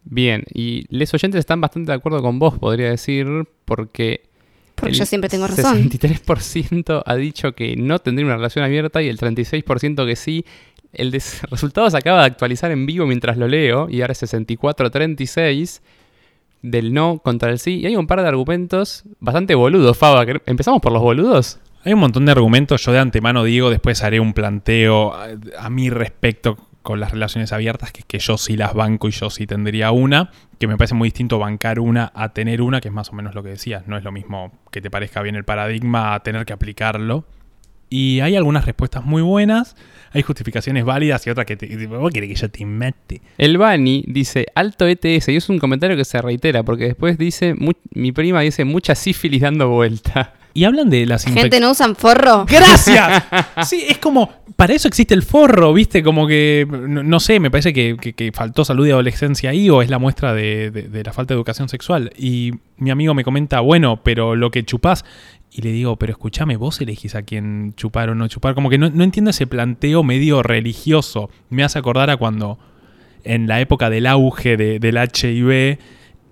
bien. 0.03 0.43
Y 0.53 0.85
los 0.95 1.13
oyentes 1.13 1.39
están 1.39 1.61
bastante 1.61 1.91
de 1.91 1.97
acuerdo 1.97 2.21
con 2.21 2.39
vos, 2.39 2.57
podría 2.59 2.89
decir, 2.89 3.27
porque... 3.65 4.29
Porque 4.75 4.91
el 4.91 4.97
yo 4.97 5.05
siempre 5.05 5.29
tengo 5.29 5.47
razón. 5.47 5.89
63% 5.89 7.03
ha 7.05 7.15
dicho 7.15 7.53
que 7.53 7.77
no 7.77 7.99
tendría 7.99 8.25
una 8.25 8.35
relación 8.35 8.65
abierta 8.65 9.01
y 9.01 9.07
el 9.07 9.17
36% 9.17 10.05
que 10.05 10.15
sí. 10.17 10.45
El 10.91 11.11
resultado 11.49 11.89
se 11.89 11.97
acaba 11.97 12.19
de 12.19 12.25
actualizar 12.25 12.71
en 12.71 12.85
vivo 12.85 13.05
mientras 13.05 13.37
lo 13.37 13.47
leo 13.47 13.87
y 13.89 14.01
ahora 14.01 14.11
es 14.11 14.21
64-36 14.23 15.81
del 16.69 16.93
no 16.93 17.19
contra 17.19 17.49
el 17.49 17.59
sí. 17.59 17.79
Y 17.79 17.85
hay 17.85 17.95
un 17.95 18.07
par 18.07 18.21
de 18.21 18.27
argumentos 18.27 19.03
bastante 19.19 19.55
boludos, 19.55 19.97
Faba. 19.97 20.25
¿quer- 20.25 20.41
¿Empezamos 20.45 20.81
por 20.81 20.91
los 20.91 21.01
boludos? 21.01 21.59
Hay 21.83 21.93
un 21.93 21.99
montón 21.99 22.25
de 22.25 22.31
argumentos, 22.31 22.83
yo 22.83 22.91
de 22.91 22.99
antemano 22.99 23.43
digo, 23.43 23.69
después 23.69 24.01
haré 24.03 24.19
un 24.19 24.33
planteo 24.33 25.13
a, 25.13 25.27
a 25.59 25.69
mi 25.69 25.89
respecto 25.89 26.57
con 26.81 26.99
las 26.99 27.11
relaciones 27.11 27.51
abiertas, 27.51 27.91
que 27.91 27.99
es 28.01 28.05
que 28.05 28.19
yo 28.19 28.37
sí 28.37 28.57
las 28.57 28.73
banco 28.73 29.07
y 29.07 29.11
yo 29.11 29.29
sí 29.31 29.47
tendría 29.47 29.91
una, 29.91 30.29
que 30.59 30.67
me 30.67 30.77
parece 30.77 30.93
muy 30.95 31.07
distinto 31.07 31.39
bancar 31.39 31.79
una 31.79 32.11
a 32.15 32.29
tener 32.33 32.61
una, 32.61 32.79
que 32.81 32.87
es 32.89 32.93
más 32.93 33.09
o 33.09 33.13
menos 33.13 33.33
lo 33.35 33.41
que 33.43 33.49
decías, 33.49 33.87
no 33.87 33.97
es 33.97 34.03
lo 34.03 34.11
mismo 34.11 34.51
que 34.71 34.81
te 34.81 34.91
parezca 34.91 35.21
bien 35.23 35.35
el 35.35 35.43
paradigma 35.45 36.13
a 36.13 36.19
tener 36.21 36.45
que 36.45 36.53
aplicarlo. 36.53 37.25
Y 37.89 38.19
hay 38.21 38.35
algunas 38.35 38.65
respuestas 38.65 39.05
muy 39.05 39.21
buenas, 39.21 39.75
hay 40.11 40.21
justificaciones 40.23 40.85
válidas 40.85 41.25
y 41.27 41.29
otras 41.29 41.45
que 41.45 41.55
te, 41.55 41.87
vos 41.87 42.11
querés 42.11 42.29
que 42.29 42.35
yo 42.35 42.49
te 42.49 42.65
mate. 42.65 43.21
El 43.37 43.57
Bani 43.57 44.03
dice 44.07 44.47
alto 44.55 44.87
ETS 44.87 45.29
y 45.29 45.35
es 45.35 45.49
un 45.49 45.59
comentario 45.59 45.95
que 45.95 46.05
se 46.05 46.21
reitera 46.21 46.63
porque 46.63 46.85
después 46.85 47.17
dice, 47.17 47.53
mu- 47.53 47.71
mi 47.91 48.11
prima 48.11 48.41
dice 48.41 48.65
mucha 48.65 48.95
sífilis 48.95 49.41
dando 49.41 49.69
vuelta. 49.69 50.33
Y 50.57 50.63
hablan 50.63 50.89
de 50.89 51.05
las 51.05 51.25
Gente 51.25 51.59
no 51.59 51.71
usan 51.71 51.97
forro. 51.97 52.45
¡Gracias! 52.49 53.23
Sí, 53.67 53.83
es 53.89 53.97
como. 53.97 54.29
Para 54.55 54.73
eso 54.73 54.87
existe 54.87 55.13
el 55.13 55.21
forro, 55.21 55.73
¿viste? 55.73 56.01
Como 56.01 56.27
que. 56.27 56.65
No, 56.69 57.03
no 57.03 57.19
sé, 57.19 57.41
me 57.41 57.51
parece 57.51 57.73
que, 57.73 57.97
que- 57.99 58.13
que 58.13 58.31
faltó 58.31 58.63
salud 58.63 58.87
y 58.87 58.91
adolescencia 58.91 59.49
ahí 59.49 59.69
o 59.69 59.81
es 59.81 59.89
la 59.89 59.99
muestra 59.99 60.33
de, 60.33 60.71
de- 60.71 60.83
de 60.83 61.03
la 61.03 61.11
falta 61.11 61.33
de 61.33 61.39
educación 61.39 61.67
sexual. 61.67 62.13
Y 62.17 62.53
mi 62.77 62.89
amigo 62.89 63.13
me 63.13 63.25
comenta, 63.25 63.59
bueno, 63.59 63.99
pero 64.01 64.37
lo 64.37 64.49
que 64.49 64.63
chupás. 64.63 65.03
Y 65.57 65.61
le 65.61 65.71
digo, 65.71 65.95
pero 65.95 66.11
escúchame, 66.11 66.57
vos 66.57 66.81
elegís 66.81 67.15
a 67.15 67.21
quién 67.23 67.73
chupar 67.77 68.09
o 68.09 68.15
no 68.15 68.27
chupar. 68.27 68.55
Como 68.55 68.69
que 68.69 68.77
no, 68.77 68.89
no 68.89 69.05
entiendo 69.05 69.31
ese 69.31 69.47
planteo 69.47 70.03
medio 70.03 70.43
religioso. 70.43 71.29
Me 71.49 71.63
hace 71.63 71.79
acordar 71.79 72.09
a 72.09 72.17
cuando. 72.17 72.59
En 73.23 73.47
la 73.47 73.61
época 73.61 73.89
del 73.89 74.05
auge 74.05 74.57
de- 74.57 74.79
del 74.79 74.97
HIV. 74.97 75.79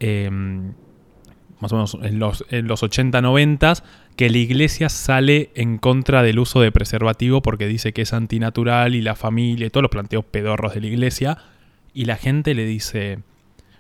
em, 0.02 0.74
más 1.62 1.72
o 1.72 1.76
menos 1.76 1.98
en 2.04 2.20
los, 2.20 2.44
en 2.50 2.68
los 2.68 2.84
80, 2.84 3.22
90, 3.22 3.76
que 4.18 4.30
la 4.30 4.38
iglesia 4.40 4.90
sale 4.90 5.52
en 5.56 5.78
contra 5.78 6.22
del 6.22 6.40
uso 6.40 6.60
de 6.60 6.74
preservativo 6.74 7.42
porque 7.42 7.68
dice 7.68 7.94
que 7.94 8.02
es 8.02 8.12
antinatural 8.12 8.94
y 8.96 9.02
la 9.02 9.16
familia 9.16 9.68
y 9.68 9.70
todos 9.70 9.84
los 9.84 9.92
planteos 9.92 10.26
pedorros 10.26 10.74
de 10.74 10.82
la 10.82 10.88
iglesia. 10.88 11.38
Y 11.94 12.04
la 12.06 12.18
gente 12.18 12.54
le 12.56 12.66
dice, 12.66 13.20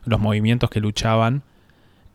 los 0.06 0.22
movimientos 0.22 0.70
que 0.70 0.80
luchaban 0.80 1.44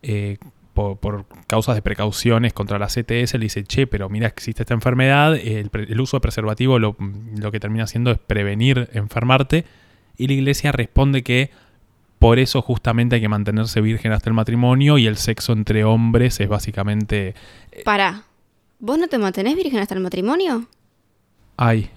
eh, 0.03 0.39
por, 0.79 0.97
por 0.99 1.25
causas 1.49 1.75
de 1.75 1.83
precauciones 1.83 2.53
contra 2.53 2.79
la 2.79 2.87
CTS, 2.87 3.35
le 3.35 3.41
dice, 3.41 3.65
che, 3.65 3.89
pero 3.89 4.09
mira, 4.09 4.29
existe 4.29 4.63
esta 4.63 4.75
enfermedad, 4.75 5.35
el, 5.35 6.01
uso 6.01 6.19
de 6.19 6.21
preservativo 6.21 6.79
lo, 6.79 6.95
lo 7.37 7.51
que 7.51 7.59
termina 7.59 7.83
haciendo 7.83 8.13
es 8.13 8.19
prevenir 8.19 8.89
enfermarte. 8.93 9.65
Y 10.17 10.29
la 10.29 10.35
iglesia 10.35 10.71
responde 10.71 11.25
que 11.25 11.51
por 12.21 12.39
eso 12.39 12.63
justamente 12.63 13.17
hay 13.17 13.21
que 13.21 13.29
mantenerse 13.29 13.81
virgen 13.81 14.13
hasta 14.13 14.31
el 14.31 14.35
matrimonio 14.35 14.99
y 14.99 15.09
el 15.09 15.17
sexo 15.17 15.53
entre 15.53 15.83
hombres 15.83 16.39
es 16.39 16.49
básicamente... 16.49 17.35
Pará. 17.85 18.23
¿Vos 18.79 19.01
no 19.01 19.09
te 19.09 19.19
mantenés 19.19 19.57
virgen 19.57 19.81
hasta 19.81 19.95
el 19.95 20.01
matrimonio? 20.01 20.69
Ay, 21.57 21.91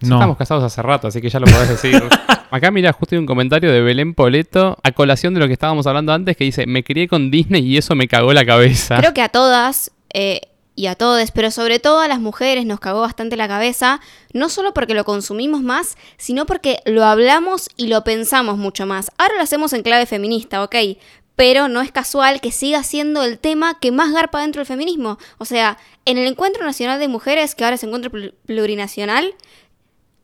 no. 0.00 0.16
Estamos 0.16 0.36
casados 0.36 0.64
hace 0.64 0.82
rato, 0.82 1.08
así 1.08 1.20
que 1.20 1.28
ya 1.28 1.40
lo 1.40 1.46
podés 1.46 1.68
decir. 1.68 2.02
Acá 2.50 2.70
mira, 2.70 2.92
justo 2.92 3.14
hay 3.14 3.18
un 3.18 3.26
comentario 3.26 3.70
de 3.72 3.80
Belén 3.82 4.14
Poleto 4.14 4.78
a 4.82 4.92
colación 4.92 5.34
de 5.34 5.40
lo 5.40 5.46
que 5.46 5.52
estábamos 5.52 5.86
hablando 5.86 6.12
antes 6.12 6.36
que 6.36 6.44
dice, 6.44 6.66
me 6.66 6.84
crié 6.84 7.08
con 7.08 7.30
Disney 7.30 7.66
y 7.66 7.76
eso 7.76 7.94
me 7.94 8.06
cagó 8.08 8.32
la 8.32 8.44
cabeza. 8.46 8.98
Creo 8.98 9.12
que 9.14 9.22
a 9.22 9.28
todas 9.28 9.90
eh, 10.14 10.40
y 10.76 10.86
a 10.86 10.94
todos, 10.94 11.30
pero 11.32 11.50
sobre 11.50 11.78
todo 11.80 12.00
a 12.00 12.08
las 12.08 12.20
mujeres 12.20 12.64
nos 12.66 12.78
cagó 12.80 13.00
bastante 13.00 13.36
la 13.36 13.48
cabeza, 13.48 14.00
no 14.32 14.48
solo 14.48 14.72
porque 14.74 14.94
lo 14.94 15.04
consumimos 15.04 15.62
más, 15.62 15.96
sino 16.18 16.46
porque 16.46 16.78
lo 16.84 17.04
hablamos 17.04 17.68
y 17.76 17.88
lo 17.88 18.04
pensamos 18.04 18.58
mucho 18.58 18.86
más. 18.86 19.10
Ahora 19.18 19.34
lo 19.36 19.42
hacemos 19.42 19.72
en 19.72 19.82
clave 19.82 20.06
feminista, 20.06 20.62
ok, 20.62 20.76
pero 21.34 21.68
no 21.68 21.80
es 21.82 21.90
casual 21.92 22.40
que 22.40 22.52
siga 22.52 22.82
siendo 22.82 23.22
el 23.24 23.38
tema 23.38 23.78
que 23.80 23.90
más 23.92 24.12
garpa 24.12 24.40
dentro 24.40 24.60
del 24.60 24.66
feminismo. 24.66 25.18
O 25.38 25.44
sea, 25.44 25.76
en 26.04 26.16
el 26.16 26.26
Encuentro 26.28 26.64
Nacional 26.64 27.00
de 27.00 27.08
Mujeres, 27.08 27.54
que 27.54 27.64
ahora 27.64 27.74
es 27.76 27.82
Encuentro 27.82 28.10
Pl- 28.10 28.34
Plurinacional, 28.46 29.34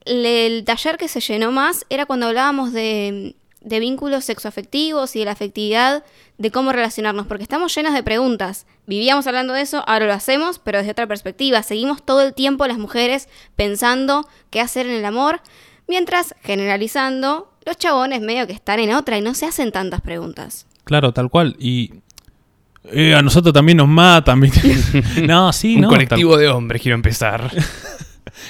el 0.05 0.65
taller 0.65 0.97
que 0.97 1.09
se 1.09 1.21
llenó 1.21 1.53
más 1.53 1.87
era 1.91 2.07
cuando 2.07 2.27
hablábamos 2.27 2.73
de, 2.73 3.37
de 3.61 3.81
vínculos 3.81 4.25
sexoafectivos 4.25 5.15
y 5.17 5.21
de 5.21 5.25
la 5.27 5.33
afectividad, 5.33 6.05
de 6.39 6.51
cómo 6.51 6.73
relacionarnos, 6.73 7.27
porque 7.27 7.45
estamos 7.45 7.75
llenas 7.75 7.95
de 7.95 8.03
preguntas. 8.03 8.67
Vivíamos 8.87 9.27
hablando 9.27 9.53
de 9.53 9.63
eso, 9.63 9.85
ahora 9.87 10.07
lo 10.07 10.13
hacemos, 10.13 10.59
pero 10.59 10.79
desde 10.79 10.93
otra 10.93 11.07
perspectiva. 11.07 11.63
Seguimos 11.63 12.05
todo 12.05 12.23
el 12.23 12.35
tiempo 12.35 12.67
las 12.67 12.79
mujeres 12.79 13.29
pensando 13.57 14.29
qué 14.51 14.61
hacer 14.61 14.87
en 14.87 14.93
el 14.93 15.05
amor, 15.05 15.41
mientras 15.87 16.35
generalizando, 16.43 17.53
los 17.65 17.77
chabones 17.79 18.21
medio 18.21 18.47
que 18.47 18.53
están 18.53 18.81
en 18.81 18.93
otra 18.93 19.19
y 19.19 19.23
no 19.23 19.35
se 19.35 19.47
hacen 19.47 19.71
tantas 19.71 20.01
preguntas. 20.01 20.67
Claro, 20.85 21.13
tal 21.13 21.31
cual. 21.31 21.55
Y 21.61 21.93
eh, 22.91 23.15
a 23.15 23.23
nosotros 23.23 23.55
también 23.55 23.79
nos 23.79 23.89
matan. 23.89 24.41
no, 25.27 25.53
sí, 25.53 25.77
un 25.77 25.83
no. 25.83 25.89
colectivo 25.89 26.37
de 26.37 26.49
hombres 26.49 26.83
quiero 26.83 26.97
empezar. 26.97 27.51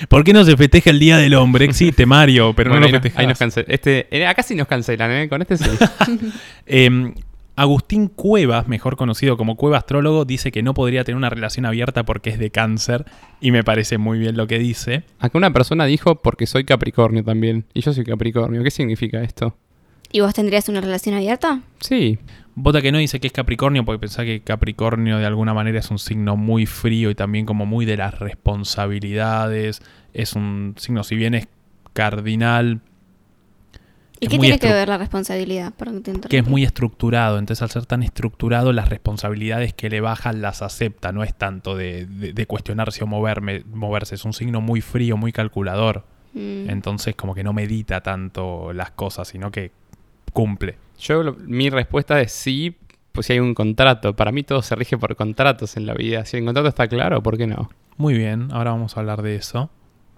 ¿Por 0.08 0.24
qué 0.24 0.32
no 0.32 0.44
se 0.44 0.56
festeja 0.56 0.90
el 0.90 0.98
Día 0.98 1.16
del 1.18 1.34
Hombre? 1.34 1.64
Existe, 1.64 2.06
Mario, 2.06 2.52
pero 2.54 2.70
Bueno, 2.70 2.80
no 2.82 2.86
lo 2.88 2.92
nos, 2.92 3.02
festejás. 3.02 3.18
ahí 3.20 3.26
nos 3.26 3.38
cancel- 3.40 3.64
este, 3.68 4.06
eh, 4.10 4.26
acá 4.26 4.42
sí 4.42 4.54
nos 4.54 4.66
cancelan, 4.68 5.10
¿eh? 5.12 5.28
Con 5.28 5.42
este 5.42 5.56
sí. 5.56 5.64
Eh, 6.66 7.12
Agustín 7.54 8.08
Cuevas, 8.08 8.66
mejor 8.66 8.96
conocido 8.96 9.36
como 9.36 9.56
Cueva 9.56 9.76
Astrólogo, 9.76 10.24
dice 10.24 10.50
que 10.50 10.62
no 10.62 10.72
podría 10.72 11.04
tener 11.04 11.16
una 11.18 11.28
relación 11.28 11.66
abierta 11.66 12.02
porque 12.04 12.30
es 12.30 12.38
de 12.38 12.50
cáncer. 12.50 13.04
Y 13.42 13.50
me 13.50 13.62
parece 13.62 13.98
muy 13.98 14.18
bien 14.18 14.36
lo 14.38 14.46
que 14.46 14.58
dice. 14.58 15.04
Acá 15.18 15.36
una 15.36 15.52
persona 15.52 15.84
dijo 15.84 16.14
porque 16.22 16.46
soy 16.46 16.64
Capricornio 16.64 17.22
también. 17.22 17.66
Y 17.74 17.82
yo 17.82 17.92
soy 17.92 18.04
Capricornio. 18.04 18.62
¿Qué 18.64 18.70
significa 18.70 19.22
esto? 19.22 19.54
¿Y 20.12 20.20
vos 20.20 20.34
tendrías 20.34 20.68
una 20.68 20.80
relación 20.80 21.14
abierta? 21.14 21.62
Sí. 21.80 22.18
Bota 22.54 22.82
que 22.82 22.92
no 22.92 22.98
dice 22.98 23.18
que 23.18 23.26
es 23.28 23.32
Capricornio 23.32 23.82
porque 23.84 23.98
pensá 23.98 24.24
que 24.24 24.42
Capricornio 24.42 25.16
de 25.18 25.24
alguna 25.24 25.54
manera 25.54 25.78
es 25.78 25.90
un 25.90 25.98
signo 25.98 26.36
muy 26.36 26.66
frío 26.66 27.10
y 27.10 27.14
también 27.14 27.46
como 27.46 27.64
muy 27.64 27.86
de 27.86 27.96
las 27.96 28.18
responsabilidades. 28.18 29.80
Es 30.12 30.34
un 30.34 30.74
signo, 30.78 31.02
si 31.04 31.16
bien 31.16 31.34
es 31.34 31.48
cardinal, 31.92 32.80
¿Y 34.20 34.26
Es 34.26 34.30
qué 34.30 34.38
tiene 34.38 34.58
que 34.60 34.72
ver 34.72 34.88
la 34.88 34.98
responsabilidad? 34.98 35.72
Que 36.28 36.38
es 36.38 36.46
muy 36.46 36.62
estructurado. 36.62 37.38
Entonces 37.40 37.60
al 37.60 37.70
ser 37.70 37.86
tan 37.86 38.04
estructurado, 38.04 38.72
las 38.72 38.88
responsabilidades 38.88 39.74
que 39.74 39.90
le 39.90 40.00
bajan 40.00 40.40
las 40.42 40.62
acepta. 40.62 41.10
No 41.10 41.24
es 41.24 41.34
tanto 41.34 41.76
de, 41.76 42.06
de- 42.06 42.32
de 42.32 42.46
cuestionarse 42.46 43.02
o 43.02 43.08
moverme, 43.08 43.64
moverse. 43.72 44.14
Es 44.14 44.24
un 44.24 44.32
signo 44.32 44.60
muy 44.60 44.80
frío, 44.80 45.16
muy 45.16 45.32
calculador. 45.32 46.04
Mm. 46.34 46.70
Entonces 46.70 47.16
como 47.16 47.34
que 47.34 47.42
no 47.42 47.52
medita 47.52 48.00
tanto 48.02 48.72
las 48.72 48.92
cosas, 48.92 49.26
sino 49.26 49.50
que 49.50 49.72
cumple. 50.32 50.76
Yo, 50.98 51.22
lo- 51.22 51.34
mi 51.34 51.68
respuesta 51.70 52.20
es 52.20 52.32
sí, 52.32 52.76
pues 53.12 53.26
si 53.26 53.34
hay 53.34 53.40
un 53.40 53.54
contrato. 53.54 54.14
Para 54.16 54.32
mí 54.32 54.42
todo 54.42 54.62
se 54.62 54.74
rige 54.74 54.96
por 54.98 55.14
contratos 55.16 55.76
en 55.76 55.86
la 55.86 55.94
vida. 55.94 56.24
Si 56.24 56.36
el 56.36 56.44
contrato 56.44 56.68
está 56.68 56.88
claro, 56.88 57.22
¿por 57.22 57.36
qué 57.36 57.46
no? 57.46 57.70
Muy 57.96 58.14
bien, 58.14 58.48
ahora 58.52 58.70
vamos 58.70 58.96
a 58.96 59.00
hablar 59.00 59.22
de 59.22 59.36
eso. 59.36 59.70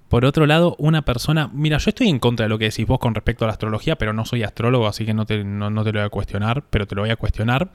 Por 0.08 0.24
otro 0.24 0.46
lado, 0.46 0.76
una 0.78 1.02
persona. 1.02 1.50
Mira, 1.52 1.78
yo 1.78 1.88
estoy 1.88 2.08
en 2.08 2.18
contra 2.20 2.44
de 2.44 2.48
lo 2.50 2.58
que 2.58 2.66
decís 2.66 2.86
vos 2.86 2.98
con 3.00 3.14
respecto 3.14 3.44
a 3.44 3.48
la 3.48 3.52
astrología, 3.52 3.96
pero 3.96 4.12
no 4.12 4.24
soy 4.24 4.42
astrólogo, 4.44 4.86
así 4.86 5.04
que 5.04 5.14
no 5.14 5.26
te, 5.26 5.42
no, 5.42 5.70
no 5.70 5.82
te 5.82 5.92
lo 5.92 5.98
voy 6.00 6.06
a 6.06 6.10
cuestionar, 6.10 6.62
pero 6.70 6.86
te 6.86 6.94
lo 6.94 7.00
voy 7.02 7.10
a 7.10 7.16
cuestionar. 7.16 7.72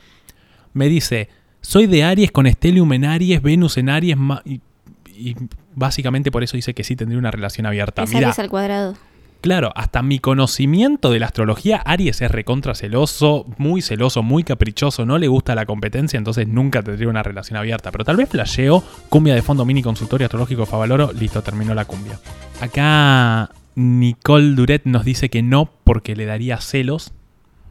Me 0.73 0.87
dice: 0.87 1.27
Soy 1.59 1.87
de 1.87 2.03
Aries 2.03 2.31
con 2.31 2.49
Stellium 2.49 2.93
en 2.93 3.03
Aries, 3.05 3.41
Venus 3.41 3.77
en 3.77 3.89
Aries, 3.89 4.15
y, 4.45 4.61
y 5.07 5.35
básicamente 5.75 6.31
por 6.31 6.43
eso 6.43 6.55
dice 6.55 6.73
que 6.73 6.83
sí 6.85 6.95
tendría 6.95 7.19
una 7.19 7.31
relación 7.31 7.65
abierta. 7.65 8.03
Es 8.03 8.09
Mira, 8.13 8.27
Aries 8.27 8.39
al 8.39 8.49
cuadrado. 8.49 8.93
Claro, 9.41 9.71
hasta 9.75 10.01
mi 10.01 10.19
conocimiento 10.19 11.11
de 11.11 11.19
la 11.19 11.27
astrología, 11.27 11.77
Aries 11.77 12.21
es 12.21 12.29
recontra 12.29 12.75
celoso, 12.75 13.45
muy 13.57 13.81
celoso, 13.81 14.21
muy 14.21 14.43
caprichoso, 14.43 15.05
no 15.05 15.17
le 15.17 15.29
gusta 15.29 15.55
la 15.55 15.65
competencia, 15.65 16.17
entonces 16.17 16.45
nunca 16.47 16.83
tendría 16.83 17.07
una 17.07 17.23
relación 17.23 17.57
abierta. 17.57 17.89
Pero 17.91 18.03
tal 18.03 18.17
vez 18.17 18.27
flasheo, 18.27 18.83
cumbia 19.07 19.35
de 19.35 19.41
fondo 19.41 19.63
mini 19.63 19.81
consultorio 19.81 20.25
astrológico 20.25 20.65
Favaloro, 20.65 21.13
listo, 21.13 21.41
terminó 21.41 21.73
la 21.73 21.85
cumbia. 21.85 22.19
Acá 22.59 23.49
Nicole 23.75 24.55
Duret 24.55 24.81
nos 24.83 25.05
dice 25.05 25.29
que 25.29 25.41
no 25.41 25.69
porque 25.85 26.17
le 26.17 26.25
daría 26.25 26.57
celos. 26.59 27.13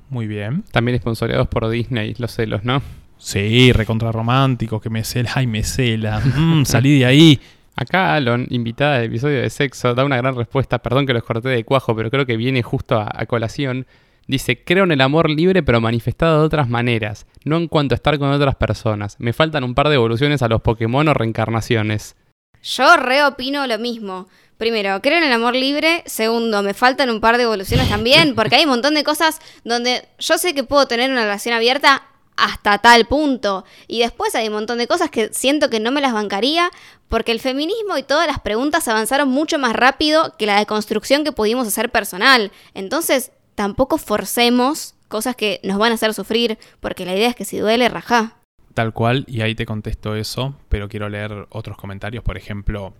Muy 0.08 0.26
bien. 0.26 0.64
También 0.72 0.94
esponsoreados 0.96 1.48
por 1.48 1.68
Disney, 1.68 2.14
los 2.16 2.32
celos, 2.32 2.64
¿no? 2.64 2.80
Sí, 3.18 3.72
recontra 3.72 4.10
romántico, 4.10 4.80
que 4.80 4.88
me 4.88 5.04
cela, 5.04 5.32
ay, 5.34 5.46
me 5.46 5.64
cela, 5.64 6.20
Mm, 6.20 6.64
salí 6.64 7.00
de 7.00 7.04
ahí. 7.04 7.40
Acá 7.80 8.14
Alon, 8.14 8.48
invitada 8.50 8.98
del 8.98 9.04
episodio 9.04 9.40
de 9.40 9.48
sexo, 9.50 9.94
da 9.94 10.04
una 10.04 10.16
gran 10.16 10.34
respuesta. 10.34 10.80
Perdón 10.80 11.06
que 11.06 11.12
los 11.12 11.22
corté 11.22 11.48
de 11.48 11.64
cuajo, 11.64 11.94
pero 11.94 12.10
creo 12.10 12.26
que 12.26 12.36
viene 12.36 12.60
justo 12.60 12.96
a, 12.96 13.08
a 13.08 13.26
colación. 13.26 13.86
Dice, 14.26 14.64
creo 14.64 14.82
en 14.82 14.90
el 14.90 15.00
amor 15.00 15.30
libre 15.30 15.62
pero 15.62 15.80
manifestado 15.80 16.40
de 16.40 16.46
otras 16.46 16.68
maneras, 16.68 17.24
no 17.44 17.56
en 17.56 17.68
cuanto 17.68 17.94
a 17.94 17.96
estar 17.96 18.18
con 18.18 18.32
otras 18.32 18.56
personas. 18.56 19.14
Me 19.20 19.32
faltan 19.32 19.62
un 19.62 19.76
par 19.76 19.88
de 19.90 19.94
evoluciones 19.94 20.42
a 20.42 20.48
los 20.48 20.60
Pokémon 20.60 21.06
o 21.06 21.14
reencarnaciones. 21.14 22.16
Yo 22.64 22.96
reopino 22.96 23.64
lo 23.68 23.78
mismo. 23.78 24.26
Primero, 24.56 25.00
creo 25.00 25.18
en 25.18 25.24
el 25.24 25.32
amor 25.32 25.54
libre. 25.54 26.02
Segundo, 26.06 26.64
me 26.64 26.74
faltan 26.74 27.10
un 27.10 27.20
par 27.20 27.36
de 27.36 27.44
evoluciones 27.44 27.88
también, 27.88 28.34
porque 28.34 28.56
hay 28.56 28.64
un 28.64 28.70
montón 28.70 28.94
de 28.94 29.04
cosas 29.04 29.38
donde 29.62 30.02
yo 30.18 30.36
sé 30.36 30.52
que 30.52 30.64
puedo 30.64 30.88
tener 30.88 31.12
una 31.12 31.22
relación 31.22 31.54
abierta 31.54 32.02
hasta 32.38 32.78
tal 32.78 33.06
punto. 33.06 33.64
Y 33.86 34.00
después 34.00 34.34
hay 34.34 34.48
un 34.48 34.54
montón 34.54 34.78
de 34.78 34.86
cosas 34.86 35.10
que 35.10 35.30
siento 35.32 35.68
que 35.68 35.80
no 35.80 35.90
me 35.90 36.00
las 36.00 36.12
bancaría, 36.12 36.70
porque 37.08 37.32
el 37.32 37.40
feminismo 37.40 37.98
y 37.98 38.02
todas 38.02 38.26
las 38.26 38.40
preguntas 38.40 38.86
avanzaron 38.88 39.28
mucho 39.28 39.58
más 39.58 39.74
rápido 39.74 40.34
que 40.38 40.46
la 40.46 40.58
deconstrucción 40.58 41.24
que 41.24 41.32
pudimos 41.32 41.66
hacer 41.66 41.90
personal. 41.90 42.52
Entonces, 42.74 43.32
tampoco 43.54 43.98
forcemos 43.98 44.94
cosas 45.08 45.34
que 45.34 45.60
nos 45.64 45.78
van 45.78 45.92
a 45.92 45.96
hacer 45.96 46.14
sufrir, 46.14 46.58
porque 46.80 47.04
la 47.04 47.16
idea 47.16 47.28
es 47.28 47.36
que 47.36 47.44
si 47.44 47.58
duele, 47.58 47.88
rajá. 47.88 48.36
Tal 48.74 48.92
cual, 48.92 49.24
y 49.26 49.40
ahí 49.40 49.54
te 49.54 49.66
contesto 49.66 50.14
eso, 50.14 50.54
pero 50.68 50.88
quiero 50.88 51.08
leer 51.08 51.46
otros 51.50 51.76
comentarios, 51.76 52.22
por 52.22 52.36
ejemplo, 52.36 52.94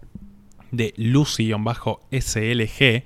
de 0.73 0.95
Lucy-SLG, 0.97 3.05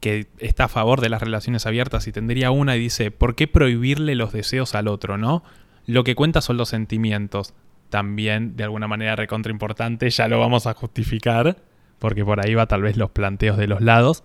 que 0.00 0.26
está 0.38 0.64
a 0.64 0.68
favor 0.68 1.00
de 1.00 1.08
las 1.08 1.22
relaciones 1.22 1.66
abiertas 1.66 2.06
y 2.06 2.12
tendría 2.12 2.50
una 2.50 2.76
y 2.76 2.80
dice, 2.80 3.10
¿por 3.10 3.34
qué 3.34 3.48
prohibirle 3.48 4.14
los 4.14 4.32
deseos 4.32 4.74
al 4.74 4.88
otro, 4.88 5.16
no? 5.16 5.42
Lo 5.86 6.04
que 6.04 6.14
cuenta 6.14 6.40
son 6.40 6.56
los 6.56 6.68
sentimientos. 6.68 7.54
También, 7.90 8.56
de 8.56 8.64
alguna 8.64 8.88
manera 8.88 9.16
recontra 9.16 9.52
importante, 9.52 10.08
ya 10.10 10.28
lo 10.28 10.40
vamos 10.40 10.66
a 10.66 10.74
justificar, 10.74 11.56
porque 11.98 12.24
por 12.24 12.44
ahí 12.44 12.54
va 12.54 12.66
tal 12.66 12.82
vez 12.82 12.96
los 12.96 13.10
planteos 13.10 13.56
de 13.56 13.66
los 13.66 13.80
lados. 13.80 14.24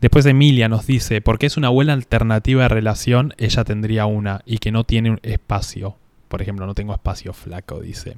Después 0.00 0.26
Emilia 0.26 0.68
nos 0.68 0.86
dice, 0.86 1.20
porque 1.20 1.46
es 1.46 1.56
una 1.56 1.70
buena 1.70 1.92
alternativa 1.92 2.62
de 2.62 2.68
relación, 2.68 3.34
ella 3.36 3.64
tendría 3.64 4.06
una 4.06 4.42
y 4.46 4.58
que 4.58 4.70
no 4.70 4.84
tiene 4.84 5.10
un 5.10 5.20
espacio. 5.22 5.96
Por 6.28 6.40
ejemplo, 6.40 6.66
no 6.66 6.74
tengo 6.74 6.94
espacio 6.94 7.32
flaco, 7.32 7.80
dice. 7.80 8.16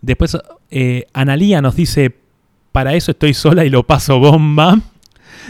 Después, 0.00 0.38
eh, 0.70 1.06
Analía 1.12 1.60
nos 1.60 1.74
dice, 1.74 2.14
para 2.70 2.94
eso 2.94 3.10
estoy 3.10 3.34
sola 3.34 3.64
y 3.64 3.70
lo 3.70 3.82
paso 3.82 4.20
bomba. 4.20 4.78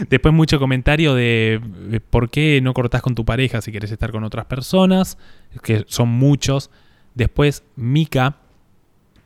Después 0.09 0.33
mucho 0.33 0.59
comentario 0.59 1.15
de 1.15 1.61
eh, 1.91 1.99
por 1.99 2.29
qué 2.29 2.59
no 2.61 2.73
cortás 2.73 3.01
con 3.01 3.15
tu 3.15 3.25
pareja 3.25 3.61
si 3.61 3.71
quieres 3.71 3.91
estar 3.91 4.11
con 4.11 4.23
otras 4.23 4.45
personas, 4.45 5.17
que 5.63 5.85
son 5.87 6.09
muchos. 6.09 6.69
Después 7.15 7.63
Mika 7.75 8.37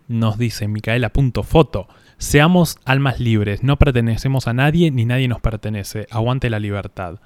nos 0.08 0.38
dice, 0.38 0.68
Micaela.foto, 0.68 1.88
seamos 2.18 2.78
almas 2.86 3.20
libres, 3.20 3.64
no 3.64 3.78
pertenecemos 3.78 4.48
a 4.48 4.54
nadie 4.54 4.92
ni 4.92 5.06
nadie 5.06 5.28
nos 5.28 5.42
pertenece, 5.42 6.08
aguante 6.12 6.50
la 6.50 6.60
libertad. 6.60 7.20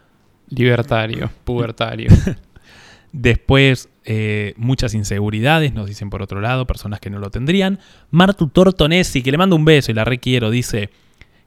Libertario, 0.49 1.31
pubertario. 1.43 2.09
Después, 3.11 3.89
eh, 4.03 4.53
muchas 4.57 4.93
inseguridades, 4.93 5.73
nos 5.73 5.87
dicen 5.87 6.09
por 6.09 6.21
otro 6.21 6.41
lado, 6.41 6.67
personas 6.67 6.99
que 6.99 7.09
no 7.09 7.17
lo 7.17 7.31
tendrían. 7.31 7.79
Martu 8.11 8.49
Tortonesi, 8.49 9.23
que 9.23 9.31
le 9.31 9.37
mando 9.37 9.55
un 9.55 9.65
beso 9.65 9.91
y 9.91 9.95
la 9.95 10.03
requiero, 10.03 10.51
dice, 10.51 10.89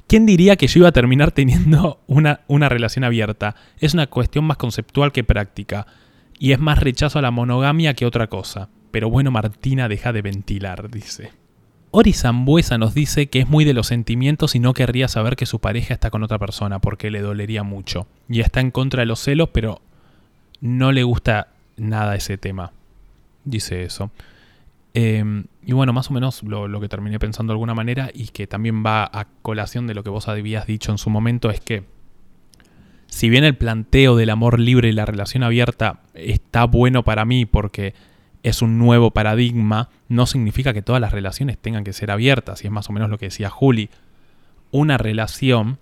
¿quién 0.08 0.26
diría 0.26 0.56
que 0.56 0.66
yo 0.66 0.80
iba 0.80 0.88
a 0.88 0.92
terminar 0.92 1.30
teniendo 1.30 2.00
una, 2.08 2.40
una 2.48 2.68
relación 2.68 3.04
abierta? 3.04 3.54
Es 3.78 3.94
una 3.94 4.08
cuestión 4.08 4.44
más 4.44 4.56
conceptual 4.56 5.12
que 5.12 5.22
práctica. 5.22 5.86
Y 6.40 6.52
es 6.52 6.58
más 6.58 6.80
rechazo 6.80 7.18
a 7.18 7.22
la 7.22 7.30
monogamia 7.30 7.94
que 7.94 8.06
otra 8.06 8.28
cosa. 8.28 8.68
Pero 8.90 9.10
bueno, 9.10 9.30
Martina, 9.30 9.88
deja 9.88 10.12
de 10.12 10.22
ventilar, 10.22 10.90
dice. 10.90 11.30
Ori 11.90 12.12
Zambuesa 12.12 12.78
nos 12.78 12.94
dice 12.94 13.28
que 13.28 13.40
es 13.40 13.48
muy 13.48 13.64
de 13.64 13.74
los 13.74 13.86
sentimientos 13.86 14.54
y 14.54 14.60
no 14.60 14.74
querría 14.74 15.08
saber 15.08 15.36
que 15.36 15.46
su 15.46 15.58
pareja 15.58 15.94
está 15.94 16.10
con 16.10 16.22
otra 16.22 16.38
persona 16.38 16.80
porque 16.80 17.10
le 17.10 17.20
dolería 17.20 17.62
mucho. 17.62 18.06
Y 18.28 18.40
está 18.40 18.60
en 18.60 18.70
contra 18.70 19.00
de 19.00 19.06
los 19.06 19.20
celos, 19.20 19.50
pero 19.52 19.80
no 20.60 20.92
le 20.92 21.02
gusta 21.02 21.48
nada 21.76 22.14
ese 22.14 22.38
tema. 22.38 22.72
Dice 23.44 23.84
eso. 23.84 24.10
Eh, 24.94 25.44
y 25.64 25.72
bueno, 25.72 25.92
más 25.92 26.10
o 26.10 26.14
menos 26.14 26.42
lo, 26.42 26.66
lo, 26.66 26.80
que 26.80 26.88
terminé 26.88 27.18
pensando 27.18 27.52
de 27.52 27.54
alguna 27.54 27.74
manera 27.74 28.10
y 28.12 28.28
que 28.28 28.46
también 28.46 28.84
va 28.84 29.04
a 29.04 29.26
colación 29.42 29.86
de 29.86 29.94
lo 29.94 30.02
que 30.02 30.10
vos 30.10 30.28
habías 30.28 30.66
dicho 30.66 30.90
en 30.90 30.98
su 30.98 31.10
momento 31.10 31.50
es 31.50 31.60
que 31.60 31.84
si 33.08 33.28
bien 33.30 33.44
el 33.44 33.56
planteo 33.56 34.16
del 34.16 34.30
amor 34.30 34.60
libre 34.60 34.88
y 34.88 34.92
la 34.92 35.06
relación 35.06 35.42
abierta 35.42 36.00
está 36.14 36.64
bueno 36.64 37.04
para 37.04 37.24
mí 37.24 37.46
porque 37.46 37.94
es 38.42 38.62
un 38.62 38.78
nuevo 38.78 39.10
paradigma, 39.10 39.88
no 40.08 40.26
significa 40.26 40.72
que 40.72 40.82
todas 40.82 41.00
las 41.00 41.12
relaciones 41.12 41.58
tengan 41.58 41.84
que 41.84 41.92
ser 41.92 42.10
abiertas. 42.10 42.62
Y 42.62 42.66
es 42.66 42.72
más 42.72 42.88
o 42.88 42.92
menos 42.92 43.10
lo 43.10 43.18
que 43.18 43.26
decía 43.26 43.50
Juli. 43.50 43.90
Una 44.70 44.98
relación 44.98 45.78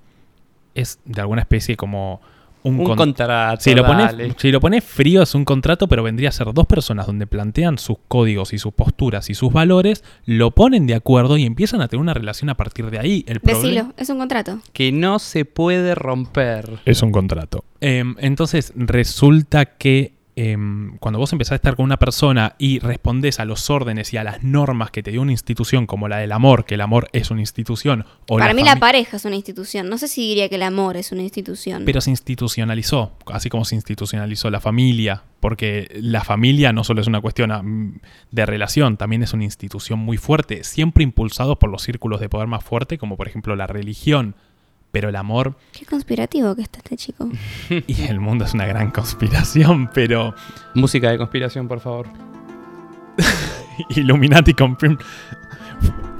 es 0.74 1.00
de 1.04 1.20
alguna 1.20 1.42
especie 1.42 1.76
como 1.76 2.20
un, 2.66 2.80
un 2.80 2.84
con 2.84 2.96
contrato. 2.96 3.62
si 3.62 3.74
lo, 3.74 3.86
pones, 3.86 4.06
dale. 4.06 4.34
si 4.36 4.50
lo 4.50 4.60
pones 4.60 4.82
frío 4.82 5.22
es 5.22 5.34
un 5.34 5.44
contrato, 5.44 5.86
pero 5.88 6.02
vendría 6.02 6.30
a 6.30 6.32
ser 6.32 6.52
dos 6.52 6.66
personas 6.66 7.06
donde 7.06 7.26
plantean 7.26 7.78
sus 7.78 7.96
códigos 8.08 8.52
y 8.52 8.58
sus 8.58 8.72
posturas 8.72 9.30
y 9.30 9.34
sus 9.34 9.52
valores, 9.52 10.02
lo 10.24 10.50
ponen 10.50 10.86
de 10.86 10.94
acuerdo 10.94 11.36
y 11.36 11.44
empiezan 11.44 11.80
a 11.80 11.88
tener 11.88 12.00
una 12.00 12.14
relación 12.14 12.50
a 12.50 12.56
partir 12.56 12.90
de 12.90 12.98
ahí. 12.98 13.24
El 13.28 13.40
problema 13.40 13.62
Decilo, 13.62 13.94
es 13.96 14.10
un 14.10 14.18
contrato. 14.18 14.58
Que 14.72 14.90
no 14.90 15.18
se 15.18 15.44
puede 15.44 15.94
romper. 15.94 16.80
es 16.84 17.02
un 17.02 17.12
contrato. 17.12 17.64
Em, 17.80 18.16
entonces 18.18 18.72
resulta 18.74 19.66
que 19.66 20.15
em, 20.36 20.96
cuando 20.98 21.18
vos 21.18 21.32
empezás 21.32 21.52
a 21.52 21.54
estar 21.56 21.76
con 21.76 21.84
una 21.84 21.96
persona 21.98 22.54
y 22.58 22.78
respondés 22.78 23.40
a 23.40 23.44
los 23.46 23.70
órdenes 23.70 24.12
y 24.12 24.18
a 24.18 24.24
las 24.24 24.44
normas 24.44 24.90
que 24.90 25.02
te 25.02 25.10
dio 25.10 25.22
una 25.22 25.32
institución 25.32 25.86
como 25.86 26.08
la 26.08 26.18
del 26.18 26.30
amor, 26.32 26.66
que 26.66 26.74
el 26.74 26.82
amor 26.82 27.08
es 27.12 27.30
una 27.30 27.40
institución, 27.40 28.04
o 28.28 28.36
Para 28.38 28.52
mí 28.54 28.62
fami- 28.62 28.66
la 28.66 28.76
pareja 28.76 29.16
es 29.16 29.24
una 29.24 29.34
institución. 29.36 29.88
No 29.88 29.98
sé 29.98 30.08
si 30.08 30.28
diría 30.28 30.48
que 30.48 30.56
el 30.56 30.62
amor 30.62 30.96
es 30.96 31.10
una 31.10 31.22
institución. 31.22 31.84
Pero 31.86 32.00
se 32.00 32.10
institucionalizó, 32.10 33.12
así 33.26 33.48
como 33.48 33.64
se 33.64 33.74
institucionalizó 33.74 34.50
la 34.50 34.60
familia, 34.60 35.22
porque 35.40 35.88
la 36.00 36.22
familia 36.22 36.72
no 36.72 36.84
solo 36.84 37.00
es 37.00 37.06
una 37.06 37.20
cuestión 37.20 38.00
de 38.30 38.46
relación, 38.46 38.96
también 38.96 39.22
es 39.22 39.32
una 39.32 39.44
institución 39.44 39.98
muy 39.98 40.16
fuerte, 40.18 40.64
siempre 40.64 41.02
impulsado 41.02 41.58
por 41.58 41.70
los 41.70 41.82
círculos 41.82 42.20
de 42.20 42.28
poder 42.28 42.46
más 42.46 42.62
fuerte, 42.62 42.98
como 42.98 43.16
por 43.16 43.26
ejemplo 43.28 43.56
la 43.56 43.66
religión. 43.66 44.34
Pero 44.96 45.10
el 45.10 45.16
amor 45.16 45.54
Qué 45.72 45.84
conspirativo 45.84 46.56
que 46.56 46.62
está 46.62 46.78
este 46.78 46.96
chico. 46.96 47.28
y 47.68 48.02
el 48.04 48.18
mundo 48.18 48.46
es 48.46 48.54
una 48.54 48.64
gran 48.64 48.90
conspiración, 48.90 49.90
pero 49.92 50.34
Música 50.72 51.10
de 51.10 51.18
conspiración, 51.18 51.68
por 51.68 51.80
favor. 51.80 52.06
Illuminati 53.90 54.54
confirm. 54.54 54.96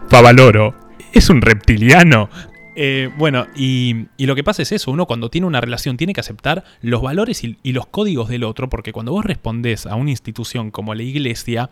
Favaloro. 0.08 0.74
Es 1.10 1.30
un 1.30 1.40
reptiliano. 1.40 2.28
Eh, 2.74 3.08
bueno, 3.16 3.46
y, 3.56 4.08
y 4.18 4.26
lo 4.26 4.34
que 4.34 4.44
pasa 4.44 4.60
es 4.60 4.70
eso, 4.72 4.90
uno 4.90 5.06
cuando 5.06 5.30
tiene 5.30 5.46
una 5.46 5.62
relación 5.62 5.96
tiene 5.96 6.12
que 6.12 6.20
aceptar 6.20 6.62
los 6.82 7.00
valores 7.00 7.44
y, 7.44 7.56
y 7.62 7.72
los 7.72 7.86
códigos 7.86 8.28
del 8.28 8.44
otro, 8.44 8.68
porque 8.68 8.92
cuando 8.92 9.12
vos 9.12 9.24
respondés 9.24 9.86
a 9.86 9.94
una 9.94 10.10
institución 10.10 10.70
como 10.70 10.94
la 10.94 11.02
iglesia 11.02 11.70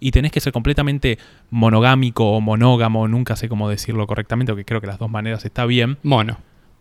y 0.00 0.10
tenés 0.10 0.32
que 0.32 0.40
ser 0.40 0.52
completamente 0.52 1.18
monogámico 1.50 2.32
o 2.32 2.40
monógamo, 2.40 3.08
nunca 3.08 3.36
sé 3.36 3.48
cómo 3.48 3.68
decirlo 3.68 4.06
correctamente, 4.06 4.52
porque 4.52 4.64
creo 4.64 4.80
que 4.80 4.86
las 4.86 4.98
dos 4.98 5.10
maneras 5.10 5.44
está 5.44 5.66
bien, 5.66 5.98
Mono. 6.02 6.38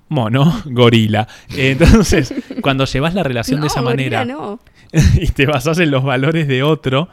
mono, 0.09 0.61
gorila. 0.65 1.27
Entonces, 1.55 2.33
cuando 2.61 2.85
llevas 2.85 3.13
la 3.13 3.23
relación 3.23 3.61
de 3.61 3.67
esa 3.67 3.81
gorila, 3.81 4.19
manera 4.19 4.25
no. 4.25 4.59
y 5.21 5.27
te 5.27 5.45
basas 5.45 5.79
en 5.79 5.91
los 5.91 6.03
valores 6.03 6.47
de 6.47 6.63
otro, 6.63 7.09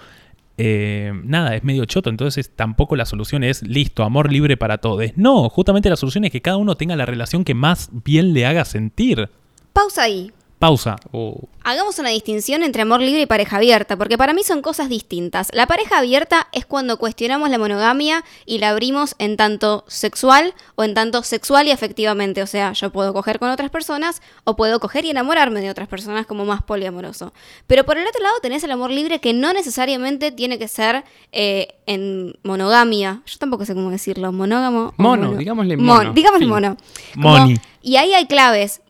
eh, 0.56 1.12
nada, 1.24 1.56
es 1.56 1.64
medio 1.64 1.84
choto. 1.84 2.10
Entonces 2.10 2.50
tampoco 2.54 2.96
la 2.96 3.06
solución 3.06 3.44
es 3.44 3.62
listo, 3.62 4.04
amor 4.04 4.32
libre 4.32 4.56
para 4.56 4.78
todos. 4.78 5.04
No, 5.16 5.48
justamente 5.48 5.90
la 5.90 5.96
solución 5.96 6.24
es 6.24 6.30
que 6.30 6.42
cada 6.42 6.56
uno 6.56 6.76
tenga 6.76 6.96
la 6.96 7.06
relación 7.06 7.44
que 7.44 7.54
más 7.54 7.90
bien 8.04 8.32
le 8.32 8.46
haga 8.46 8.64
sentir. 8.64 9.30
Pausa 9.72 10.02
ahí. 10.02 10.32
Pausa. 10.64 10.96
Uh, 11.12 11.34
Hagamos 11.62 11.98
una 11.98 12.08
distinción 12.08 12.62
entre 12.62 12.82
amor 12.82 13.00
libre 13.00 13.20
y 13.20 13.26
pareja 13.26 13.56
abierta, 13.56 13.96
porque 13.96 14.16
para 14.16 14.32
mí 14.32 14.42
son 14.44 14.62
cosas 14.62 14.88
distintas. 14.88 15.48
La 15.52 15.66
pareja 15.66 15.98
abierta 15.98 16.48
es 16.52 16.64
cuando 16.64 16.98
cuestionamos 16.98 17.50
la 17.50 17.58
monogamia 17.58 18.24
y 18.46 18.58
la 18.58 18.70
abrimos 18.70 19.14
en 19.18 19.36
tanto 19.36 19.84
sexual 19.88 20.54
o 20.74 20.84
en 20.84 20.94
tanto 20.94 21.22
sexual 21.22 21.66
y 21.66 21.70
afectivamente. 21.70 22.42
O 22.42 22.46
sea, 22.46 22.72
yo 22.72 22.90
puedo 22.90 23.12
coger 23.12 23.38
con 23.38 23.50
otras 23.50 23.70
personas 23.70 24.22
o 24.44 24.56
puedo 24.56 24.80
coger 24.80 25.04
y 25.04 25.10
enamorarme 25.10 25.60
de 25.60 25.68
otras 25.68 25.86
personas 25.86 26.24
como 26.26 26.46
más 26.46 26.62
poliamoroso. 26.62 27.34
Pero 27.66 27.84
por 27.84 27.98
el 27.98 28.06
otro 28.06 28.22
lado 28.22 28.34
tenés 28.40 28.64
el 28.64 28.70
amor 28.70 28.90
libre 28.90 29.20
que 29.20 29.34
no 29.34 29.52
necesariamente 29.52 30.32
tiene 30.32 30.58
que 30.58 30.68
ser 30.68 31.04
eh, 31.32 31.74
en 31.86 32.38
monogamia. 32.42 33.20
Yo 33.26 33.36
tampoco 33.38 33.66
sé 33.66 33.74
cómo 33.74 33.90
decirlo. 33.90 34.32
Monógamo. 34.32 34.94
o 34.96 35.02
Mono, 35.02 35.34
digámosle 35.34 35.76
Mon- 35.76 35.86
mono. 35.86 36.12
digámosle 36.14 36.46
mono. 36.46 36.76
Como- 37.20 37.48
y 37.82 37.96
ahí 37.96 38.14
hay 38.14 38.26
claves. 38.26 38.80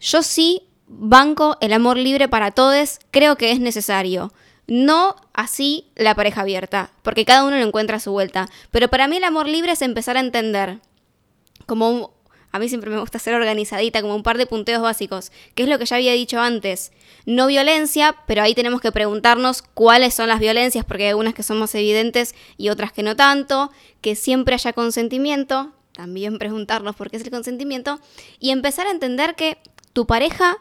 Yo 0.00 0.22
sí 0.22 0.62
banco 0.98 1.56
el 1.60 1.72
amor 1.72 1.96
libre 1.96 2.28
para 2.28 2.50
todos, 2.50 2.98
creo 3.10 3.36
que 3.36 3.52
es 3.52 3.60
necesario. 3.60 4.32
No 4.66 5.16
así 5.32 5.90
la 5.96 6.14
pareja 6.14 6.42
abierta, 6.42 6.92
porque 7.02 7.24
cada 7.24 7.44
uno 7.44 7.56
lo 7.56 7.66
encuentra 7.66 7.96
a 7.96 8.00
su 8.00 8.12
vuelta. 8.12 8.48
Pero 8.70 8.88
para 8.88 9.08
mí 9.08 9.16
el 9.16 9.24
amor 9.24 9.48
libre 9.48 9.72
es 9.72 9.82
empezar 9.82 10.16
a 10.16 10.20
entender, 10.20 10.78
como 11.66 12.12
a 12.52 12.58
mí 12.58 12.68
siempre 12.68 12.90
me 12.90 13.00
gusta 13.00 13.18
ser 13.18 13.34
organizadita, 13.34 14.02
como 14.02 14.14
un 14.14 14.22
par 14.22 14.36
de 14.36 14.46
punteos 14.46 14.82
básicos, 14.82 15.32
que 15.54 15.62
es 15.62 15.68
lo 15.68 15.78
que 15.78 15.86
ya 15.86 15.96
había 15.96 16.12
dicho 16.12 16.38
antes. 16.38 16.92
No 17.24 17.46
violencia, 17.46 18.14
pero 18.26 18.42
ahí 18.42 18.54
tenemos 18.54 18.82
que 18.82 18.92
preguntarnos 18.92 19.62
cuáles 19.62 20.14
son 20.14 20.28
las 20.28 20.38
violencias, 20.38 20.84
porque 20.84 21.04
hay 21.04 21.10
algunas 21.10 21.32
que 21.32 21.42
son 21.42 21.58
más 21.58 21.74
evidentes 21.74 22.34
y 22.58 22.68
otras 22.68 22.92
que 22.92 23.02
no 23.02 23.16
tanto, 23.16 23.72
que 24.02 24.14
siempre 24.14 24.54
haya 24.54 24.74
consentimiento, 24.74 25.72
también 25.92 26.38
preguntarnos 26.38 26.94
por 26.94 27.10
qué 27.10 27.16
es 27.16 27.24
el 27.24 27.30
consentimiento, 27.30 28.00
y 28.38 28.50
empezar 28.50 28.86
a 28.86 28.90
entender 28.90 29.34
que 29.34 29.56
tu 29.94 30.06
pareja 30.06 30.58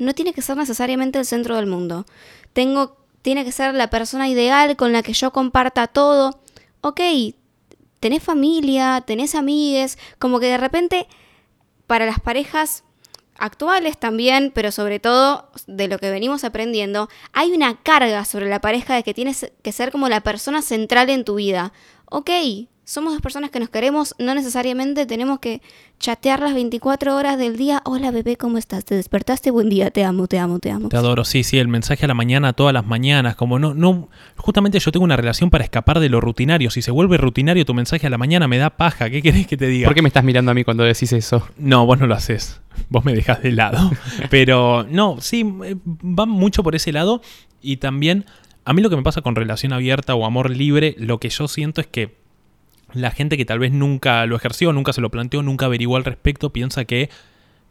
no 0.00 0.14
tiene 0.14 0.32
que 0.32 0.42
ser 0.42 0.56
necesariamente 0.56 1.18
el 1.18 1.26
centro 1.26 1.56
del 1.56 1.66
mundo. 1.66 2.06
Tengo, 2.52 2.96
tiene 3.22 3.44
que 3.44 3.52
ser 3.52 3.74
la 3.74 3.90
persona 3.90 4.28
ideal 4.28 4.76
con 4.76 4.92
la 4.92 5.02
que 5.02 5.12
yo 5.12 5.30
comparta 5.30 5.86
todo. 5.86 6.40
Ok, 6.80 7.00
tenés 8.00 8.22
familia, 8.22 9.02
tenés 9.06 9.34
amigues, 9.34 9.98
como 10.18 10.40
que 10.40 10.46
de 10.46 10.58
repente 10.58 11.06
para 11.86 12.06
las 12.06 12.20
parejas 12.20 12.84
actuales 13.36 13.98
también, 13.98 14.52
pero 14.54 14.70
sobre 14.70 15.00
todo 15.00 15.50
de 15.66 15.88
lo 15.88 15.98
que 15.98 16.10
venimos 16.10 16.44
aprendiendo, 16.44 17.08
hay 17.32 17.52
una 17.52 17.76
carga 17.82 18.24
sobre 18.24 18.48
la 18.48 18.60
pareja 18.60 18.94
de 18.94 19.02
que 19.02 19.14
tienes 19.14 19.52
que 19.62 19.72
ser 19.72 19.90
como 19.90 20.08
la 20.08 20.20
persona 20.20 20.62
central 20.62 21.10
en 21.10 21.24
tu 21.24 21.36
vida. 21.36 21.72
Ok, 22.06 22.30
somos 22.90 23.12
dos 23.12 23.22
personas 23.22 23.50
que 23.50 23.60
nos 23.60 23.68
queremos, 23.68 24.16
no 24.18 24.34
necesariamente 24.34 25.06
tenemos 25.06 25.38
que 25.38 25.62
chatear 26.00 26.40
las 26.40 26.54
24 26.54 27.14
horas 27.14 27.38
del 27.38 27.56
día. 27.56 27.82
Hola 27.84 28.10
bebé, 28.10 28.36
¿cómo 28.36 28.58
estás? 28.58 28.84
¿Te 28.84 28.96
despertaste? 28.96 29.52
Buen 29.52 29.68
día, 29.68 29.92
te 29.92 30.02
amo, 30.02 30.26
te 30.26 30.40
amo, 30.40 30.58
te 30.58 30.72
amo. 30.72 30.88
Te 30.88 30.96
adoro, 30.96 31.24
sí, 31.24 31.44
sí, 31.44 31.58
el 31.58 31.68
mensaje 31.68 32.04
a 32.04 32.08
la 32.08 32.14
mañana, 32.14 32.52
todas 32.52 32.74
las 32.74 32.84
mañanas, 32.84 33.36
como 33.36 33.60
no, 33.60 33.74
no, 33.74 34.08
justamente 34.34 34.80
yo 34.80 34.90
tengo 34.90 35.04
una 35.04 35.16
relación 35.16 35.50
para 35.50 35.62
escapar 35.62 36.00
de 36.00 36.08
lo 36.08 36.20
rutinario. 36.20 36.68
Si 36.70 36.82
se 36.82 36.90
vuelve 36.90 37.16
rutinario 37.16 37.64
tu 37.64 37.74
mensaje 37.74 38.08
a 38.08 38.10
la 38.10 38.18
mañana 38.18 38.48
me 38.48 38.58
da 38.58 38.70
paja, 38.70 39.08
¿qué 39.08 39.22
querés 39.22 39.46
que 39.46 39.56
te 39.56 39.68
diga? 39.68 39.86
¿Por 39.86 39.94
qué 39.94 40.02
me 40.02 40.08
estás 40.08 40.24
mirando 40.24 40.50
a 40.50 40.54
mí 40.54 40.64
cuando 40.64 40.82
decís 40.82 41.12
eso? 41.12 41.46
No, 41.58 41.86
vos 41.86 42.00
no 42.00 42.08
lo 42.08 42.16
haces. 42.16 42.60
Vos 42.88 43.04
me 43.04 43.14
dejas 43.14 43.40
de 43.40 43.52
lado. 43.52 43.88
Pero 44.30 44.84
no, 44.90 45.18
sí, 45.20 45.48
eh, 45.64 45.76
va 45.86 46.26
mucho 46.26 46.64
por 46.64 46.74
ese 46.74 46.90
lado. 46.90 47.22
Y 47.62 47.76
también, 47.76 48.24
a 48.64 48.72
mí 48.72 48.82
lo 48.82 48.90
que 48.90 48.96
me 48.96 49.04
pasa 49.04 49.22
con 49.22 49.36
relación 49.36 49.72
abierta 49.72 50.16
o 50.16 50.26
amor 50.26 50.50
libre, 50.50 50.96
lo 50.98 51.20
que 51.20 51.28
yo 51.28 51.46
siento 51.46 51.80
es 51.80 51.86
que 51.86 52.18
la 52.94 53.10
gente 53.10 53.36
que 53.36 53.44
tal 53.44 53.58
vez 53.58 53.72
nunca 53.72 54.26
lo 54.26 54.36
ejerció, 54.36 54.72
nunca 54.72 54.92
se 54.92 55.00
lo 55.00 55.10
planteó, 55.10 55.42
nunca 55.42 55.66
averiguó 55.66 55.96
al 55.96 56.04
respecto, 56.04 56.50
piensa 56.50 56.84
que 56.84 57.10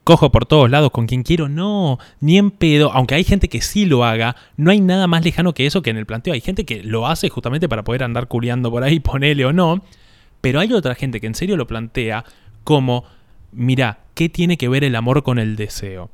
cojo 0.04 0.32
por 0.32 0.46
todos 0.46 0.70
lados 0.70 0.92
con 0.92 1.06
quien 1.06 1.24
quiero, 1.24 1.50
no, 1.50 2.00
ni 2.20 2.38
en 2.38 2.52
pedo, 2.52 2.92
aunque 2.94 3.16
hay 3.16 3.24
gente 3.24 3.48
que 3.48 3.62
sí 3.62 3.86
lo 3.86 4.04
haga, 4.04 4.36
no 4.58 4.72
hay 4.72 4.82
nada 4.82 5.08
más 5.08 5.24
lejano 5.24 5.54
que 5.54 5.66
eso 5.66 5.82
que 5.82 5.92
en 5.92 5.98
el 5.98 6.06
planteo. 6.06 6.34
Hay 6.34 6.42
gente 6.42 6.66
que 6.66 6.84
lo 6.84 7.08
hace 7.08 7.30
justamente 7.30 7.70
para 7.70 7.84
poder 7.84 8.04
andar 8.04 8.28
culiando 8.28 8.72
por 8.72 8.84
ahí, 8.84 9.00
ponele 9.00 9.46
o 9.46 9.54
no, 9.54 9.84
pero 10.42 10.60
hay 10.60 10.74
otra 10.74 10.96
gente 10.96 11.20
que 11.22 11.28
en 11.28 11.36
serio 11.36 11.58
lo 11.58 11.68
plantea 11.68 12.26
como, 12.64 13.06
mira, 13.52 14.00
¿qué 14.16 14.30
tiene 14.30 14.58
que 14.58 14.68
ver 14.68 14.84
el 14.84 14.96
amor 14.96 15.24
con 15.24 15.38
el 15.38 15.56
deseo? 15.56 16.10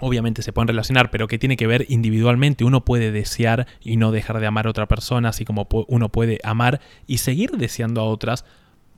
Obviamente 0.00 0.42
se 0.42 0.52
pueden 0.52 0.68
relacionar, 0.68 1.10
pero 1.10 1.26
¿qué 1.26 1.38
tiene 1.38 1.56
que 1.56 1.66
ver 1.66 1.86
individualmente? 1.88 2.64
Uno 2.64 2.84
puede 2.84 3.10
desear 3.10 3.66
y 3.82 3.96
no 3.96 4.12
dejar 4.12 4.38
de 4.38 4.46
amar 4.46 4.66
a 4.66 4.70
otra 4.70 4.86
persona, 4.86 5.30
así 5.30 5.44
como 5.44 5.66
uno 5.88 6.08
puede 6.08 6.38
amar 6.44 6.80
y 7.06 7.18
seguir 7.18 7.52
deseando 7.52 8.00
a 8.00 8.04
otras, 8.04 8.44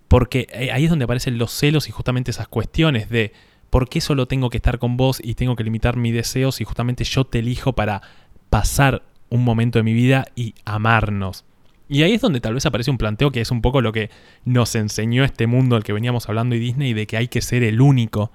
porque 0.09 0.47
eh, 0.53 0.73
ahí 0.73 0.85
es 0.85 0.91
donde 0.91 1.05
aparecen 1.05 1.39
los 1.39 1.53
celos 1.53 1.89
y 1.89 1.93
justamente 1.93 2.31
esas 2.31 2.49
cuestiones 2.49 3.09
de 3.09 3.33
¿por 3.71 3.89
qué 3.89 4.01
solo 4.01 4.27
tengo 4.27 4.51
que 4.51 4.59
estar 4.59 4.79
con 4.79 4.97
vos 4.97 5.21
y 5.25 5.35
tengo 5.35 5.57
que 5.57 5.65
limitar 5.65 5.97
mis 5.97 6.13
deseos 6.13 6.61
y 6.61 6.65
justamente 6.65 7.05
yo 7.05 7.25
te 7.25 7.39
elijo 7.39 7.73
para 7.73 8.03
pasar 8.51 9.03
un 9.31 9.45
momento 9.45 9.79
de 9.79 9.85
mi 9.85 9.95
vida 9.95 10.27
y 10.35 10.55
amarnos? 10.65 11.45
Y 11.89 12.03
ahí 12.03 12.13
es 12.13 12.21
donde 12.21 12.41
tal 12.41 12.55
vez 12.55 12.67
aparece 12.67 12.91
un 12.91 12.99
planteo 12.99 13.33
que 13.33 13.41
es 13.41 13.51
un 13.51 13.63
poco 13.63 13.81
lo 13.81 13.93
que 13.93 14.11
nos 14.45 14.75
enseñó 14.77 15.25
este 15.25 15.47
mundo 15.47 15.75
al 15.75 15.83
que 15.83 15.93
veníamos 15.93 16.29
hablando 16.29 16.55
y 16.55 16.61
Disney, 16.61 16.93
de 16.93 17.07
que 17.07 17.17
hay 17.17 17.27
que 17.27 17.41
ser 17.41 17.65
el 17.65 17.81
único. 17.81 18.31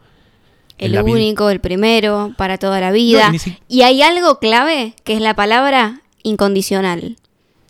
El 0.78 1.02
único, 1.02 1.50
el 1.50 1.60
primero, 1.60 2.34
para 2.38 2.58
toda 2.58 2.80
la 2.80 2.92
vida. 2.92 3.32
y 3.68 3.82
hay 3.84 4.02
algo 4.02 4.40
clave, 4.40 4.94
que 5.04 5.14
es 5.14 5.22
la 5.22 5.36
palabra 5.36 6.02
incondicional. 6.24 7.18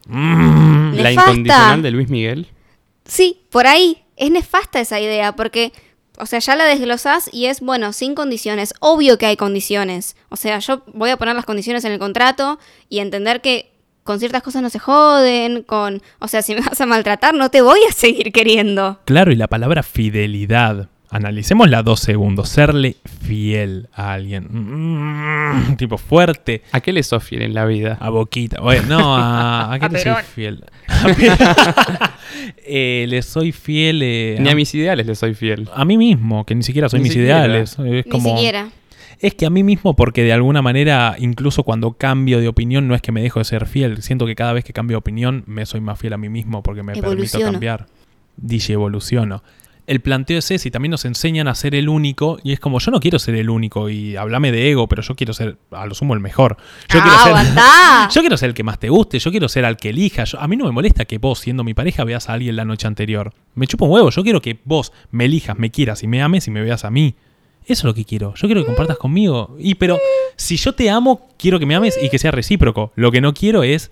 Mm, 0.07 0.93
¿La 0.95 1.11
incondicional 1.11 1.81
de 1.81 1.91
Luis 1.91 2.09
Miguel? 2.09 2.47
Sí, 3.05 3.41
por 3.49 3.67
ahí. 3.67 4.01
Es 4.17 4.31
nefasta 4.31 4.79
esa 4.79 4.99
idea, 5.01 5.35
porque 5.35 5.73
o 6.17 6.25
sea, 6.25 6.39
ya 6.39 6.55
la 6.55 6.65
desglosás 6.65 7.29
y 7.31 7.45
es, 7.45 7.61
bueno, 7.61 7.93
sin 7.93 8.15
condiciones. 8.15 8.73
Obvio 8.79 9.17
que 9.17 9.25
hay 9.25 9.35
condiciones. 9.35 10.15
O 10.29 10.35
sea, 10.35 10.59
yo 10.59 10.83
voy 10.93 11.09
a 11.09 11.17
poner 11.17 11.35
las 11.35 11.45
condiciones 11.45 11.83
en 11.85 11.91
el 11.91 11.99
contrato 11.99 12.59
y 12.89 12.99
entender 12.99 13.41
que 13.41 13.71
con 14.03 14.19
ciertas 14.19 14.43
cosas 14.43 14.61
no 14.61 14.69
se 14.69 14.79
joden, 14.79 15.63
con... 15.63 16.01
O 16.19 16.27
sea, 16.27 16.41
si 16.41 16.53
me 16.53 16.61
vas 16.61 16.79
a 16.79 16.85
maltratar, 16.85 17.33
no 17.33 17.49
te 17.49 17.61
voy 17.61 17.79
a 17.89 17.91
seguir 17.91 18.31
queriendo. 18.31 18.99
Claro, 19.05 19.31
y 19.31 19.35
la 19.35 19.47
palabra 19.47 19.83
fidelidad. 19.83 20.89
Analicémosla 21.09 21.83
dos 21.83 21.99
segundos. 21.99 22.49
Serle 22.49 22.95
fiel 23.21 23.87
a 23.93 24.13
alguien. 24.13 24.47
Mm, 24.49 25.75
tipo 25.77 25.97
fuerte. 25.97 26.63
¿A 26.71 26.81
qué 26.81 26.93
le 26.93 27.03
sos 27.03 27.23
fiel 27.23 27.43
en 27.43 27.53
la 27.53 27.65
vida? 27.65 27.97
A 27.99 28.09
Boquita. 28.09 28.61
Bueno, 28.61 28.99
no, 28.99 29.15
¿a, 29.15 29.77
qué 29.81 29.89
le 29.89 29.99
soy 29.99 30.23
fiel? 30.23 30.63
Eh, 32.67 33.05
le 33.07 33.21
soy 33.21 33.51
fiel. 33.51 34.01
Eh, 34.03 34.37
ni 34.39 34.49
a, 34.49 34.55
mis 34.55 34.73
ideales 34.75 35.05
le 35.05 35.15
soy 35.15 35.35
fiel. 35.35 35.69
A 35.73 35.85
mí 35.85 35.97
mismo, 35.97 36.45
que 36.45 36.53
ni 36.53 36.63
siquiera 36.63 36.89
soy 36.89 36.99
mis 36.99 37.15
ideales. 37.15 37.77
Es 37.79 38.05
como, 38.07 38.31
ni 38.31 38.35
siquiera. 38.37 38.69
Es 39.19 39.35
que 39.35 39.45
a 39.45 39.49
mí 39.49 39.63
mismo, 39.63 39.95
porque 39.95 40.23
de 40.23 40.33
alguna 40.33 40.61
manera, 40.61 41.15
incluso 41.17 41.63
cuando 41.63 41.93
cambio 41.93 42.39
de 42.39 42.47
opinión, 42.47 42.87
no 42.87 42.95
es 42.95 43.01
que 43.01 43.11
me 43.11 43.21
dejo 43.21 43.39
de 43.39 43.45
ser 43.45 43.67
fiel. 43.67 44.01
Siento 44.01 44.25
que 44.25 44.35
cada 44.35 44.53
vez 44.53 44.63
que 44.63 44.73
cambio 44.73 44.95
de 44.95 44.99
opinión, 44.99 45.43
me 45.47 45.65
soy 45.65 45.79
más 45.79 45.99
fiel 45.99 46.13
a 46.13 46.17
mí 46.17 46.27
mismo 46.27 46.61
porque 46.61 46.83
me 46.83 46.93
permito 46.93 47.39
cambiar. 47.39 47.85
Dije 48.37 48.73
evoluciono 48.73 49.43
el 49.87 50.01
planteo 50.01 50.39
es 50.39 50.49
ese 50.49 50.67
y 50.67 50.71
también 50.71 50.91
nos 50.91 51.05
enseñan 51.05 51.47
a 51.47 51.55
ser 51.55 51.75
el 51.75 51.89
único 51.89 52.39
y 52.43 52.53
es 52.53 52.59
como 52.59 52.79
yo 52.79 52.91
no 52.91 52.99
quiero 52.99 53.19
ser 53.19 53.35
el 53.35 53.49
único 53.49 53.89
y 53.89 54.15
háblame 54.15 54.51
de 54.51 54.71
ego, 54.71 54.87
pero 54.87 55.01
yo 55.01 55.15
quiero 55.15 55.33
ser 55.33 55.57
a 55.71 55.85
lo 55.85 55.93
sumo 55.93 56.13
el 56.13 56.19
mejor. 56.19 56.57
Yo, 56.89 56.99
quiero, 57.01 57.17
ser, 57.23 57.55
yo 58.13 58.21
quiero 58.21 58.37
ser 58.37 58.49
el 58.49 58.55
que 58.55 58.63
más 58.63 58.79
te 58.79 58.89
guste, 58.89 59.19
yo 59.19 59.31
quiero 59.31 59.47
ser 59.47 59.65
al 59.65 59.77
que 59.77 59.89
elija. 59.89 60.23
a 60.37 60.47
mí 60.47 60.57
no 60.57 60.65
me 60.65 60.71
molesta 60.71 61.05
que 61.05 61.17
vos, 61.17 61.39
siendo 61.39 61.63
mi 61.63 61.73
pareja, 61.73 62.03
veas 62.03 62.29
a 62.29 62.33
alguien 62.33 62.55
la 62.55 62.65
noche 62.65 62.87
anterior. 62.87 63.33
Me 63.53 63.67
chupo 63.67 63.85
un 63.85 63.91
huevo, 63.91 64.09
yo 64.09 64.23
quiero 64.23 64.41
que 64.41 64.59
vos 64.65 64.91
me 65.11 65.25
elijas, 65.25 65.57
me 65.57 65.69
quieras 65.69 66.03
y 66.03 66.07
me 66.07 66.21
ames 66.21 66.47
y 66.47 66.51
me 66.51 66.61
veas 66.61 66.83
a 66.83 66.91
mí. 66.91 67.15
Eso 67.65 67.81
es 67.81 67.83
lo 67.83 67.93
que 67.93 68.05
quiero. 68.05 68.33
Yo 68.35 68.47
quiero 68.47 68.61
que 68.61 68.67
compartas 68.67 68.97
conmigo. 68.97 69.55
Y 69.59 69.75
pero 69.75 69.99
si 70.35 70.55
yo 70.57 70.73
te 70.73 70.89
amo, 70.89 71.29
quiero 71.37 71.59
que 71.59 71.65
me 71.65 71.75
ames 71.75 71.97
y 72.01 72.09
que 72.09 72.19
sea 72.19 72.31
recíproco. 72.31 72.91
Lo 72.95 73.11
que 73.11 73.21
no 73.21 73.33
quiero 73.33 73.63
es 73.63 73.91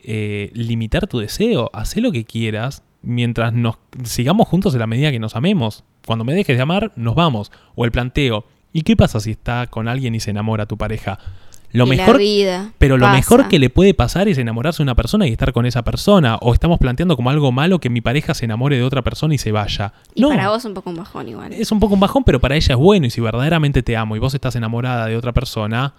eh, 0.00 0.50
limitar 0.52 1.06
tu 1.06 1.18
deseo. 1.18 1.70
Haz 1.72 1.96
lo 1.96 2.12
que 2.12 2.24
quieras, 2.24 2.82
mientras 3.04 3.52
nos 3.52 3.76
sigamos 4.04 4.48
juntos 4.48 4.74
en 4.74 4.80
la 4.80 4.86
medida 4.86 5.10
que 5.10 5.18
nos 5.18 5.36
amemos. 5.36 5.84
Cuando 6.06 6.24
me 6.24 6.34
dejes 6.34 6.56
de 6.56 6.62
amar, 6.62 6.92
nos 6.96 7.14
vamos. 7.14 7.52
O 7.74 7.84
el 7.84 7.92
planteo. 7.92 8.44
¿Y 8.72 8.82
qué 8.82 8.96
pasa 8.96 9.20
si 9.20 9.30
está 9.30 9.66
con 9.68 9.88
alguien 9.88 10.14
y 10.14 10.20
se 10.20 10.30
enamora 10.30 10.66
tu 10.66 10.76
pareja? 10.76 11.18
Lo 11.74 11.86
mejor, 11.86 12.20
pero 12.78 12.96
lo 12.96 13.08
mejor 13.08 13.48
que 13.48 13.58
le 13.58 13.68
puede 13.68 13.94
pasar 13.94 14.28
es 14.28 14.38
enamorarse 14.38 14.78
de 14.78 14.84
una 14.84 14.94
persona 14.94 15.26
y 15.26 15.32
estar 15.32 15.52
con 15.52 15.66
esa 15.66 15.82
persona. 15.82 16.36
O 16.36 16.54
estamos 16.54 16.78
planteando 16.78 17.16
como 17.16 17.30
algo 17.30 17.50
malo 17.50 17.80
que 17.80 17.90
mi 17.90 18.00
pareja 18.00 18.32
se 18.32 18.44
enamore 18.44 18.76
de 18.76 18.84
otra 18.84 19.02
persona 19.02 19.34
y 19.34 19.38
se 19.38 19.50
vaya. 19.50 19.92
Y 20.14 20.20
no, 20.20 20.28
para 20.28 20.50
vos 20.50 20.58
es 20.58 20.66
un 20.66 20.74
poco 20.74 20.90
un 20.90 20.96
bajón 20.96 21.28
igual. 21.28 21.52
Es 21.52 21.72
un 21.72 21.80
poco 21.80 21.94
un 21.94 22.00
bajón, 22.00 22.22
pero 22.22 22.40
para 22.40 22.54
ella 22.54 22.74
es 22.74 22.78
bueno. 22.78 23.06
Y 23.06 23.10
si 23.10 23.20
verdaderamente 23.20 23.82
te 23.82 23.96
amo 23.96 24.14
y 24.14 24.20
vos 24.20 24.34
estás 24.34 24.54
enamorada 24.54 25.06
de 25.06 25.16
otra 25.16 25.32
persona, 25.32 25.94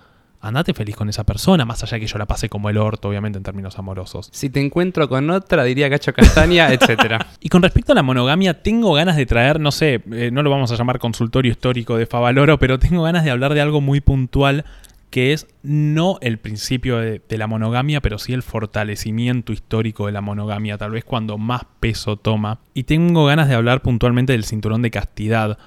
andate 0.48 0.74
feliz 0.74 0.96
con 0.96 1.10
esa 1.10 1.24
persona, 1.24 1.66
más 1.66 1.84
allá 1.84 2.00
que 2.00 2.08
yo 2.08 2.18
la 2.18 2.26
pasé 2.26 2.50
como 2.50 2.70
el 2.70 2.78
orto, 2.78 3.10
obviamente, 3.10 3.38
en 3.38 3.44
términos 3.44 3.78
amorosos. 3.80 4.30
Si 4.32 4.50
te 4.50 4.60
encuentro 4.60 5.10
con 5.10 5.30
otra, 5.30 5.64
diría 5.64 5.90
cacho 5.90 6.14
castaña, 6.14 6.72
etc. 6.74 7.24
Y 7.40 7.50
con 7.50 7.62
respecto 7.62 7.92
a 7.92 7.96
la 7.96 8.04
monogamia, 8.04 8.62
tengo 8.62 8.94
ganas 8.94 9.16
de 9.18 9.26
traer, 9.26 9.60
no 9.60 9.72
sé, 9.72 10.02
eh, 10.12 10.30
no 10.32 10.44
lo 10.44 10.50
vamos 10.50 10.72
a 10.72 10.76
llamar 10.76 11.00
consultorio 11.00 11.52
histórico 11.52 11.98
de 11.98 12.06
Favaloro, 12.06 12.60
pero 12.60 12.80
tengo 12.80 13.04
ganas 13.04 13.24
de 13.24 13.32
hablar 13.32 13.54
de 13.54 13.62
algo 13.62 13.82
muy 13.82 14.02
puntual 14.02 14.66
que 15.10 15.32
es 15.32 15.48
no 15.64 16.18
el 16.20 16.40
principio 16.40 16.98
de, 16.98 17.22
de, 17.30 17.38
la 17.38 17.48
monogamia, 17.48 18.02
pero 18.02 18.20
sí 18.20 18.34
el 18.34 18.44
fortalecimiento 18.44 19.54
histórico 19.54 20.08
de 20.08 20.12
la 20.12 20.20
monogamia, 20.20 20.78
tal 20.78 20.92
vez 20.92 21.06
cuando 21.06 21.38
más 21.38 21.62
peso 21.80 22.18
toma. 22.18 22.60
Y 22.74 22.84
tengo 22.84 23.24
ganas 23.26 23.48
de 23.48 23.56
hablar 23.56 23.82
puntualmente 23.82 24.34
del 24.34 24.44
cinturón 24.44 24.82
de 24.82 24.92
castidad, 24.92 25.58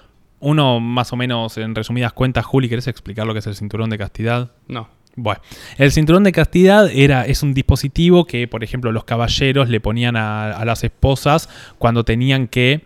uno, 0.40 0.80
más 0.80 1.12
o 1.12 1.16
menos, 1.16 1.58
en 1.58 1.74
resumidas 1.74 2.12
cuentas, 2.12 2.44
Juli, 2.44 2.68
¿querés 2.68 2.86
explicar 2.86 3.26
lo 3.26 3.32
que 3.32 3.40
es 3.40 3.46
el 3.46 3.56
cinturón 3.56 3.90
de 3.90 3.98
castidad? 3.98 4.52
No. 4.68 4.88
Bueno, 5.16 5.40
el 5.78 5.90
cinturón 5.90 6.22
de 6.22 6.30
castidad 6.30 6.88
era, 6.92 7.26
es 7.26 7.42
un 7.42 7.52
dispositivo 7.52 8.24
que, 8.24 8.46
por 8.46 8.62
ejemplo, 8.62 8.92
los 8.92 9.02
caballeros 9.02 9.68
le 9.68 9.80
ponían 9.80 10.14
a, 10.16 10.64
las 10.64 10.84
esposas 10.84 11.48
cuando 11.78 12.04
tenían 12.04 12.46
que 12.46 12.84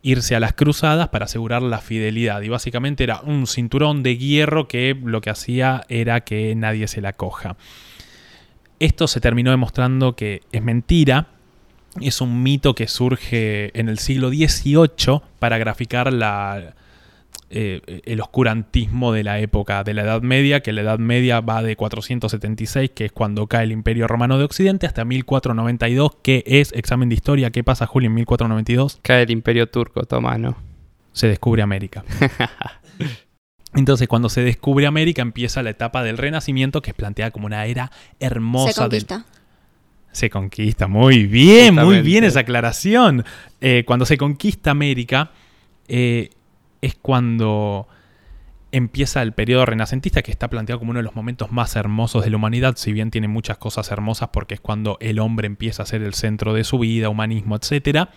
irse 0.00 0.36
a 0.36 0.40
las 0.40 0.52
cruzadas 0.52 1.08
para 1.08 1.24
asegurar 1.24 1.60
la 1.62 1.78
fidelidad. 1.78 2.40
Y 2.42 2.48
básicamente 2.48 3.02
era 3.02 3.20
un 3.22 3.48
cinturón 3.48 4.04
de 4.04 4.16
hierro 4.16 4.68
que 4.68 4.96
lo 5.02 5.20
que 5.20 5.30
hacía 5.30 5.82
era 5.88 6.20
que 6.20 6.54
nadie 6.54 6.86
se 6.86 7.00
la 7.00 7.14
coja. 7.14 7.56
Esto 8.78 9.08
se 9.08 9.20
terminó 9.20 9.50
demostrando 9.50 10.14
que 10.14 10.42
es 10.52 10.62
mentira. 10.62 11.28
Es 12.00 12.20
un 12.20 12.44
mito 12.44 12.76
que 12.76 12.86
surge 12.86 13.76
en 13.78 13.88
el 13.88 13.98
siglo 13.98 14.28
XVIII 14.28 15.20
para 15.40 15.58
graficar 15.58 16.12
la, 16.12 16.74
eh, 17.54 18.00
el 18.06 18.20
oscurantismo 18.22 19.12
de 19.12 19.24
la 19.24 19.38
época 19.38 19.84
de 19.84 19.92
la 19.92 20.02
Edad 20.02 20.22
Media, 20.22 20.60
que 20.60 20.72
la 20.72 20.80
Edad 20.80 20.98
Media 20.98 21.40
va 21.42 21.62
de 21.62 21.76
476, 21.76 22.92
que 22.94 23.04
es 23.04 23.12
cuando 23.12 23.46
cae 23.46 23.64
el 23.64 23.72
Imperio 23.72 24.08
Romano 24.08 24.38
de 24.38 24.44
Occidente, 24.44 24.86
hasta 24.86 25.04
1492, 25.04 26.12
que 26.22 26.42
es 26.46 26.72
examen 26.72 27.10
de 27.10 27.14
historia. 27.14 27.50
¿Qué 27.50 27.62
pasa, 27.62 27.86
Julio, 27.86 28.06
en 28.06 28.14
1492? 28.14 29.00
Cae 29.02 29.24
el 29.24 29.30
Imperio 29.30 29.68
Turco 29.68 30.00
Otomano. 30.00 30.56
Se 31.12 31.28
descubre 31.28 31.60
América. 31.60 32.04
Entonces, 33.74 34.08
cuando 34.08 34.30
se 34.30 34.40
descubre 34.42 34.86
América, 34.86 35.20
empieza 35.20 35.62
la 35.62 35.70
etapa 35.70 36.02
del 36.02 36.16
Renacimiento, 36.16 36.80
que 36.80 36.92
es 36.92 36.96
planteada 36.96 37.32
como 37.32 37.44
una 37.44 37.66
era 37.66 37.92
hermosa. 38.18 38.72
Se 38.72 38.80
conquista. 38.80 39.26
Se 40.10 40.30
conquista, 40.30 40.88
muy 40.88 41.26
bien, 41.26 41.74
muy 41.74 42.00
bien 42.00 42.24
esa 42.24 42.40
aclaración. 42.40 43.26
Eh, 43.60 43.84
cuando 43.86 44.06
se 44.06 44.16
conquista 44.16 44.70
América, 44.70 45.32
eh, 45.88 46.30
es 46.82 46.94
cuando 46.96 47.88
empieza 48.72 49.22
el 49.22 49.32
periodo 49.32 49.66
renacentista, 49.66 50.22
que 50.22 50.30
está 50.30 50.48
planteado 50.48 50.80
como 50.80 50.90
uno 50.90 50.98
de 50.98 51.04
los 51.04 51.14
momentos 51.14 51.52
más 51.52 51.76
hermosos 51.76 52.24
de 52.24 52.30
la 52.30 52.36
humanidad, 52.36 52.74
si 52.76 52.92
bien 52.92 53.10
tiene 53.10 53.28
muchas 53.28 53.58
cosas 53.58 53.90
hermosas 53.90 54.30
porque 54.32 54.54
es 54.54 54.60
cuando 54.60 54.96
el 55.00 55.18
hombre 55.18 55.46
empieza 55.46 55.82
a 55.82 55.86
ser 55.86 56.02
el 56.02 56.14
centro 56.14 56.54
de 56.54 56.64
su 56.64 56.78
vida, 56.78 57.08
humanismo, 57.08 57.56
etc. 57.56 58.08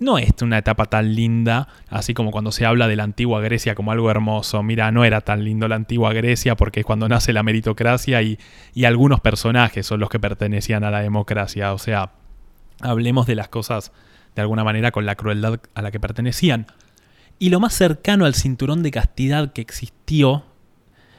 No 0.00 0.18
es 0.18 0.30
una 0.42 0.58
etapa 0.58 0.86
tan 0.86 1.14
linda, 1.14 1.68
así 1.88 2.14
como 2.14 2.30
cuando 2.30 2.50
se 2.50 2.66
habla 2.66 2.88
de 2.88 2.96
la 2.96 3.04
antigua 3.04 3.40
Grecia 3.42 3.74
como 3.74 3.92
algo 3.92 4.10
hermoso. 4.10 4.62
Mira, 4.62 4.90
no 4.90 5.04
era 5.04 5.20
tan 5.20 5.44
lindo 5.44 5.68
la 5.68 5.76
antigua 5.76 6.12
Grecia 6.14 6.56
porque 6.56 6.80
es 6.80 6.86
cuando 6.86 7.08
nace 7.08 7.32
la 7.32 7.42
meritocracia 7.42 8.20
y, 8.22 8.38
y 8.72 8.86
algunos 8.86 9.20
personajes 9.20 9.86
son 9.86 10.00
los 10.00 10.08
que 10.08 10.18
pertenecían 10.18 10.82
a 10.82 10.90
la 10.90 11.00
democracia. 11.00 11.74
O 11.74 11.78
sea, 11.78 12.12
hablemos 12.80 13.26
de 13.26 13.34
las 13.36 13.48
cosas 13.48 13.92
de 14.34 14.42
alguna 14.42 14.64
manera 14.64 14.90
con 14.90 15.06
la 15.06 15.14
crueldad 15.14 15.60
a 15.74 15.82
la 15.82 15.90
que 15.90 16.00
pertenecían. 16.00 16.66
Y 17.38 17.50
lo 17.50 17.60
más 17.60 17.74
cercano 17.74 18.24
al 18.24 18.34
cinturón 18.34 18.82
de 18.82 18.90
castidad 18.90 19.52
que 19.52 19.60
existió 19.60 20.44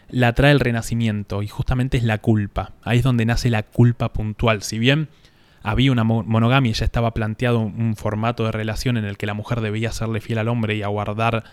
la 0.09 0.33
trae 0.33 0.51
el 0.51 0.59
renacimiento 0.59 1.41
y 1.41 1.47
justamente 1.47 1.97
es 1.97 2.03
la 2.03 2.19
culpa. 2.19 2.73
Ahí 2.83 2.99
es 2.99 3.03
donde 3.03 3.25
nace 3.25 3.49
la 3.49 3.63
culpa 3.63 4.13
puntual. 4.13 4.61
Si 4.61 4.79
bien 4.79 5.09
había 5.63 5.91
una 5.91 6.03
monogamia 6.03 6.69
y 6.69 6.73
ya 6.73 6.85
estaba 6.85 7.11
planteado 7.11 7.59
un 7.59 7.95
formato 7.95 8.45
de 8.45 8.51
relación 8.51 8.97
en 8.97 9.05
el 9.05 9.17
que 9.17 9.25
la 9.25 9.33
mujer 9.33 9.61
debía 9.61 9.91
serle 9.91 10.21
fiel 10.21 10.37
al 10.37 10.47
hombre 10.47 10.75
y 10.75 10.83
aguardar 10.83 11.43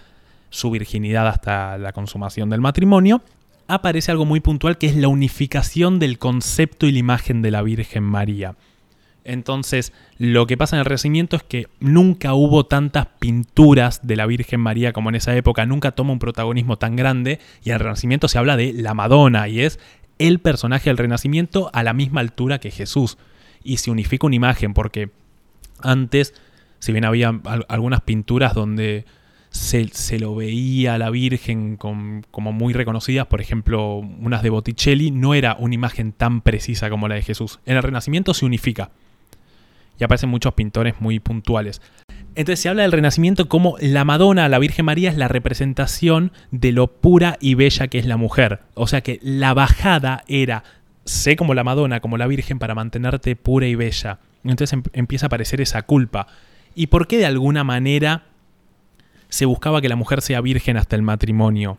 su 0.51 0.71
virginidad 0.71 1.27
hasta 1.29 1.79
la 1.79 1.93
consumación 1.93 2.51
del 2.51 2.61
matrimonio, 2.61 3.23
aparece 3.69 4.11
algo 4.11 4.27
muy 4.27 4.41
puntual 4.41 4.77
que 4.77 4.87
es 4.87 4.97
la 4.97 5.09
unificación 5.09 5.99
del 5.99 6.19
concepto 6.19 6.87
y 6.87 6.93
la 6.93 6.99
imagen 6.99 7.41
de 7.41 7.51
la 7.51 7.63
Virgen 7.63 8.05
María. 8.05 8.55
Entonces, 9.25 9.93
lo 10.19 10.47
que 10.47 10.57
pasa 10.57 10.77
en 10.77 10.81
el 10.81 10.87
Renacimiento 10.87 11.37
es 11.37 11.43
que 11.43 11.69
nunca 11.81 12.35
hubo 12.35 12.67
tantas 12.67 13.07
pinturas 13.19 14.07
de 14.07 14.17
la 14.17 14.27
Virgen 14.27 14.61
María 14.61 14.93
como 14.93 15.11
en 15.11 15.15
esa 15.15 15.37
época, 15.37 15.65
nunca 15.65 15.93
toma 15.93 16.13
un 16.13 16.19
protagonismo 16.19 16.77
tan 16.77 16.97
grande 16.97 17.39
y 17.63 17.71
en 17.71 17.75
el 17.75 17.81
Renacimiento 17.81 18.29
se 18.29 18.39
habla 18.39 18.57
de 18.57 18.73
la 18.73 18.95
Madonna 18.95 19.49
y 19.49 19.61
es 19.61 19.79
el 20.19 20.41
personaje 20.41 20.91
del 20.91 20.99
Renacimiento 20.99 21.71
a 21.73 21.83
la 21.83 21.93
misma 21.93 22.21
altura 22.21 22.59
que 22.59 22.71
Jesús 22.71 23.17
y 23.63 23.77
se 23.77 23.91
unifica 23.91 24.27
una 24.27 24.37
imagen 24.37 24.75
porque 24.75 25.11
antes, 25.81 26.35
si 26.81 26.93
bien 26.93 27.05
había 27.05 27.41
algunas 27.69 28.01
pinturas 28.01 28.55
donde 28.55 29.05
se, 29.51 30.19
lo 30.19 30.35
veía 30.35 30.95
a 30.95 30.99
la 30.99 31.11
Virgen 31.11 31.77
como 31.77 32.53
muy 32.53 32.73
reconocidas, 32.73 33.27
por 33.27 33.41
ejemplo, 33.41 33.97
unas 33.97 34.43
de 34.43 34.51
Botticelli, 34.51 35.11
no 35.11 35.35
era 35.35 35.57
una 35.59 35.75
imagen 35.75 36.13
tan 36.13 36.41
precisa 36.41 36.91
como 36.91 37.07
la 37.07 37.17
de 37.17 37.23
Jesús. 37.23 37.61
En 37.67 37.77
el 37.77 37.83
Renacimiento 37.83 38.35
se 38.35 38.47
unifica 38.47 38.91
aparecen 40.05 40.31
muchos 40.31 40.55
pintores 40.55 41.01
muy 41.01 41.21
puntuales. 41.21 41.81
Entonces 42.35 42.61
se 42.61 42.69
habla 42.69 42.83
del 42.83 42.93
Renacimiento 42.93 43.49
como 43.49 43.77
la 43.79 44.05
Madonna, 44.05 44.49
la 44.49 44.59
Virgen 44.59 44.87
María, 44.87 45.11
es 45.11 45.17
la 45.17 45.29
representación 45.29 46.33
de 46.51 46.73
lo 46.73 46.87
pura 46.89 47.37
y 47.41 47.55
bella 47.55 47.89
que 47.89 47.99
es 47.99 48.07
la 48.07 48.17
mujer. 48.17 48.61
O 48.75 48.87
sea 48.87 49.03
que 49.03 49.19
la 49.23 49.53
bajada 49.53 50.25
era, 50.29 50.65
sé 51.05 51.37
como 51.37 51.53
la 51.55 51.65
Madonna, 51.65 52.01
como 52.01 52.17
la 52.17 52.27
Virgen, 52.27 52.59
para 52.59 52.75
mantenerte 52.75 53.37
pura 53.37 53.67
y 53.67 53.75
bella. 53.75 54.19
Entonces 54.45 54.73
em, 54.73 54.83
empieza 54.95 55.27
a 55.27 55.29
aparecer 55.29 55.61
esa 55.61 55.83
culpa. 55.83 56.27
¿Y 56.75 56.87
por 56.87 57.07
qué 57.07 57.19
de 57.19 57.27
alguna 57.27 57.65
manera 57.65 58.23
se 59.33 59.47
buscaba 59.47 59.81
que 59.81 59.89
la 59.89 59.97
mujer 59.97 60.21
sea 60.21 60.43
virgen 60.43 60.77
hasta 60.77 60.95
el 60.95 61.01
matrimonio. 61.01 61.79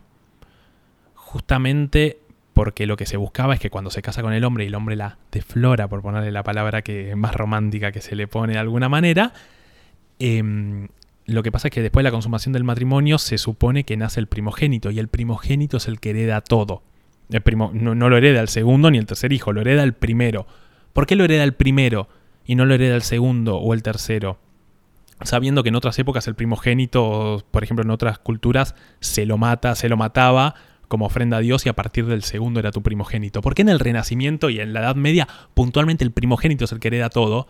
Justamente 1.14 2.18
porque 2.54 2.86
lo 2.86 2.96
que 2.96 3.04
se 3.04 3.16
buscaba 3.16 3.52
es 3.52 3.60
que 3.60 3.68
cuando 3.68 3.90
se 3.90 4.00
casa 4.00 4.22
con 4.22 4.32
el 4.32 4.44
hombre 4.44 4.64
y 4.64 4.68
el 4.68 4.74
hombre 4.76 4.94
la 4.96 5.18
deflora, 5.32 5.88
por 5.88 6.02
ponerle 6.02 6.30
la 6.30 6.44
palabra 6.44 6.82
que 6.82 7.14
más 7.16 7.34
romántica 7.34 7.92
que 7.92 8.00
se 8.00 8.14
le 8.14 8.28
pone 8.28 8.54
de 8.54 8.60
alguna 8.60 8.88
manera, 8.88 9.34
em, 10.20 10.88
lo 11.26 11.42
que 11.42 11.50
pasa 11.50 11.68
es 11.68 11.74
que 11.74 11.82
después 11.82 12.02
de 12.02 12.10
la 12.10 12.12
consumación 12.12 12.52
del 12.52 12.62
matrimonio 12.62 13.18
se 13.18 13.38
supone 13.38 13.84
que 13.84 13.96
nace 13.96 14.20
el 14.20 14.28
primogénito 14.28 14.92
y 14.92 15.00
el 15.00 15.08
primogénito 15.08 15.78
es 15.78 15.88
el 15.88 15.98
que 15.98 16.10
hereda 16.10 16.40
todo. 16.42 16.82
El 17.28 17.40
primo, 17.40 17.72
no, 17.74 17.94
no, 17.94 18.08
lo 18.08 18.16
hereda 18.16 18.40
el 18.40 18.48
segundo 18.48 18.90
ni 18.90 18.98
el 18.98 19.06
tercer 19.06 19.32
hijo, 19.32 19.52
lo 19.52 19.60
hereda 19.60 19.82
el 19.82 19.94
primero. 19.94 20.46
¿Por 20.92 21.06
qué 21.06 21.16
lo 21.16 21.24
hereda 21.24 21.42
el 21.42 21.54
primero 21.54 22.08
y 22.46 22.54
no 22.54 22.66
lo 22.66 22.74
hereda 22.74 22.94
el 22.94 23.02
segundo 23.02 23.56
o 23.56 23.74
el 23.74 23.82
tercero? 23.82 24.38
sabiendo 25.22 25.62
que 25.62 25.68
en 25.70 25.76
otras 25.76 25.98
épocas 25.98 26.26
el 26.26 26.34
primogénito, 26.34 27.44
por 27.50 27.62
ejemplo 27.62 27.84
en 27.84 27.90
otras 27.90 28.18
culturas, 28.18 28.74
se 29.00 29.24
lo 29.26 29.38
mata, 29.38 29.74
se 29.74 29.88
lo 29.88 29.96
mataba 29.96 30.54
como 30.88 31.06
ofrenda 31.06 31.38
a 31.38 31.40
Dios 31.40 31.66
y 31.66 31.68
a 31.68 31.72
partir 31.74 32.06
del 32.06 32.22
segundo 32.22 32.60
era 32.60 32.70
tu 32.70 32.82
primogénito. 32.82 33.40
¿Por 33.40 33.54
qué 33.54 33.62
en 33.62 33.68
el 33.68 33.80
Renacimiento 33.80 34.50
y 34.50 34.60
en 34.60 34.72
la 34.72 34.80
Edad 34.80 34.96
Media 34.96 35.28
puntualmente 35.54 36.04
el 36.04 36.12
primogénito 36.12 36.64
es 36.64 36.72
el 36.72 36.80
que 36.80 36.88
hereda 36.88 37.10
todo? 37.10 37.46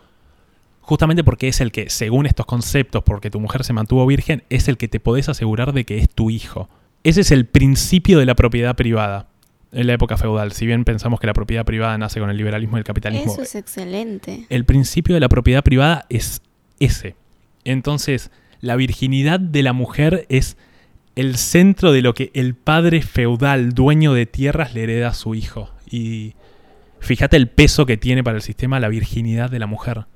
Justamente 0.81 1.25
porque 1.25 1.49
es 1.49 1.61
el 1.61 1.73
que, 1.73 1.89
según 1.89 2.27
estos 2.27 2.45
conceptos, 2.45 3.03
porque 3.05 3.31
tu 3.31 3.41
mujer 3.41 3.65
se 3.65 3.73
mantuvo 3.73 4.05
virgen, 4.07 4.45
es 4.51 4.69
el 4.69 4.77
que 4.77 4.89
te 4.89 5.01
podés 5.01 5.29
asegurar 5.29 5.73
de 5.73 5.85
que 5.85 5.99
es 5.99 6.11
tu 6.11 6.29
hijo. 6.31 6.69
Ese 7.05 7.23
es 7.23 7.31
el 7.31 7.47
principio 7.47 8.19
de 8.19 8.27
la 8.27 8.35
propiedad 8.35 8.77
privada 8.77 9.29
en 9.73 9.87
la 9.87 9.95
época 9.95 10.17
feudal. 10.17 10.53
Si 10.53 10.67
bien 10.67 10.85
pensamos 10.85 11.21
que 11.21 11.27
la 11.27 11.35
propiedad 11.35 11.65
privada 11.65 11.97
nace 11.99 12.21
con 12.21 12.31
el 12.31 12.37
liberalismo 12.37 12.77
y 12.77 12.81
el 12.81 12.85
capitalismo. 12.85 13.33
Eso 13.33 13.43
es 13.43 13.55
excelente. 13.55 14.47
El 14.49 14.65
principio 14.65 15.15
de 15.15 15.21
la 15.21 15.29
propiedad 15.29 15.63
privada 15.63 16.07
es 16.09 16.43
ese. 16.81 17.17
Entonces, 17.65 18.31
la 18.61 18.77
virginidad 18.77 19.41
de 19.41 19.63
la 19.63 19.73
mujer 19.73 20.27
es 20.29 20.57
el 21.17 21.37
centro 21.37 21.93
de 21.93 22.03
lo 22.03 22.15
que 22.15 22.31
el 22.35 22.55
padre 22.55 23.03
feudal, 23.03 23.73
dueño 23.73 24.15
de 24.15 24.27
tierras, 24.27 24.75
le 24.75 24.83
hereda 24.85 25.09
a 25.09 25.15
su 25.15 25.35
hijo. 25.35 25.71
Y 25.89 26.35
fíjate 27.01 27.37
el 27.37 27.49
peso 27.49 27.87
que 27.87 27.97
tiene 27.97 28.25
para 28.25 28.37
el 28.37 28.43
sistema 28.43 28.81
la 28.81 28.89
virginidad 28.89 29.51
de 29.51 29.59
la 29.59 29.67
mujer. 29.67 30.07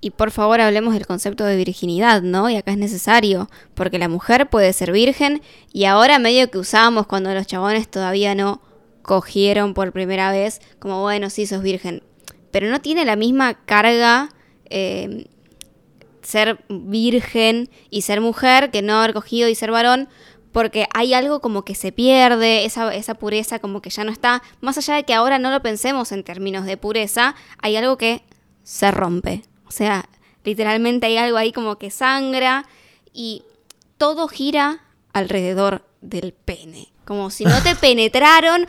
Y 0.00 0.10
por 0.10 0.32
favor 0.32 0.60
hablemos 0.60 0.94
del 0.94 1.06
concepto 1.06 1.44
de 1.44 1.56
virginidad, 1.56 2.22
¿no? 2.22 2.50
Y 2.50 2.56
acá 2.56 2.72
es 2.72 2.78
necesario, 2.78 3.48
porque 3.74 4.00
la 4.00 4.08
mujer 4.08 4.48
puede 4.50 4.72
ser 4.72 4.90
virgen 4.90 5.42
y 5.72 5.84
ahora 5.84 6.18
medio 6.18 6.50
que 6.50 6.58
usábamos 6.58 7.06
cuando 7.06 7.32
los 7.32 7.46
chabones 7.46 7.88
todavía 7.88 8.34
no 8.34 8.60
cogieron 9.02 9.74
por 9.74 9.92
primera 9.92 10.32
vez, 10.32 10.60
como 10.80 11.02
bueno, 11.02 11.30
sí, 11.30 11.46
sos 11.46 11.62
virgen, 11.62 12.02
pero 12.50 12.68
no 12.68 12.80
tiene 12.80 13.04
la 13.04 13.14
misma 13.14 13.54
carga 13.64 14.30
eh, 14.70 15.26
ser 16.22 16.64
virgen 16.68 17.70
y 17.90 18.02
ser 18.02 18.20
mujer 18.20 18.70
que 18.70 18.82
no 18.82 18.98
haber 18.98 19.12
cogido 19.14 19.48
y 19.48 19.54
ser 19.54 19.70
varón, 19.70 20.08
porque 20.52 20.86
hay 20.94 21.14
algo 21.14 21.40
como 21.40 21.64
que 21.64 21.74
se 21.74 21.92
pierde, 21.92 22.64
esa, 22.64 22.94
esa 22.94 23.14
pureza 23.14 23.58
como 23.58 23.80
que 23.82 23.90
ya 23.90 24.04
no 24.04 24.12
está, 24.12 24.42
más 24.60 24.78
allá 24.78 24.94
de 24.94 25.04
que 25.04 25.14
ahora 25.14 25.38
no 25.38 25.50
lo 25.50 25.62
pensemos 25.62 26.12
en 26.12 26.24
términos 26.24 26.66
de 26.66 26.76
pureza, 26.76 27.34
hay 27.58 27.76
algo 27.76 27.96
que 27.96 28.22
se 28.62 28.90
rompe, 28.90 29.42
o 29.66 29.70
sea, 29.70 30.08
literalmente 30.44 31.06
hay 31.06 31.16
algo 31.16 31.36
ahí 31.36 31.52
como 31.52 31.76
que 31.76 31.90
sangra 31.90 32.66
y 33.12 33.42
todo 33.96 34.28
gira 34.28 34.80
alrededor 35.12 35.84
del 36.00 36.32
pene. 36.32 36.88
Como 37.04 37.30
si 37.30 37.44
no 37.44 37.62
te 37.62 37.74
penetraron, 37.80 38.66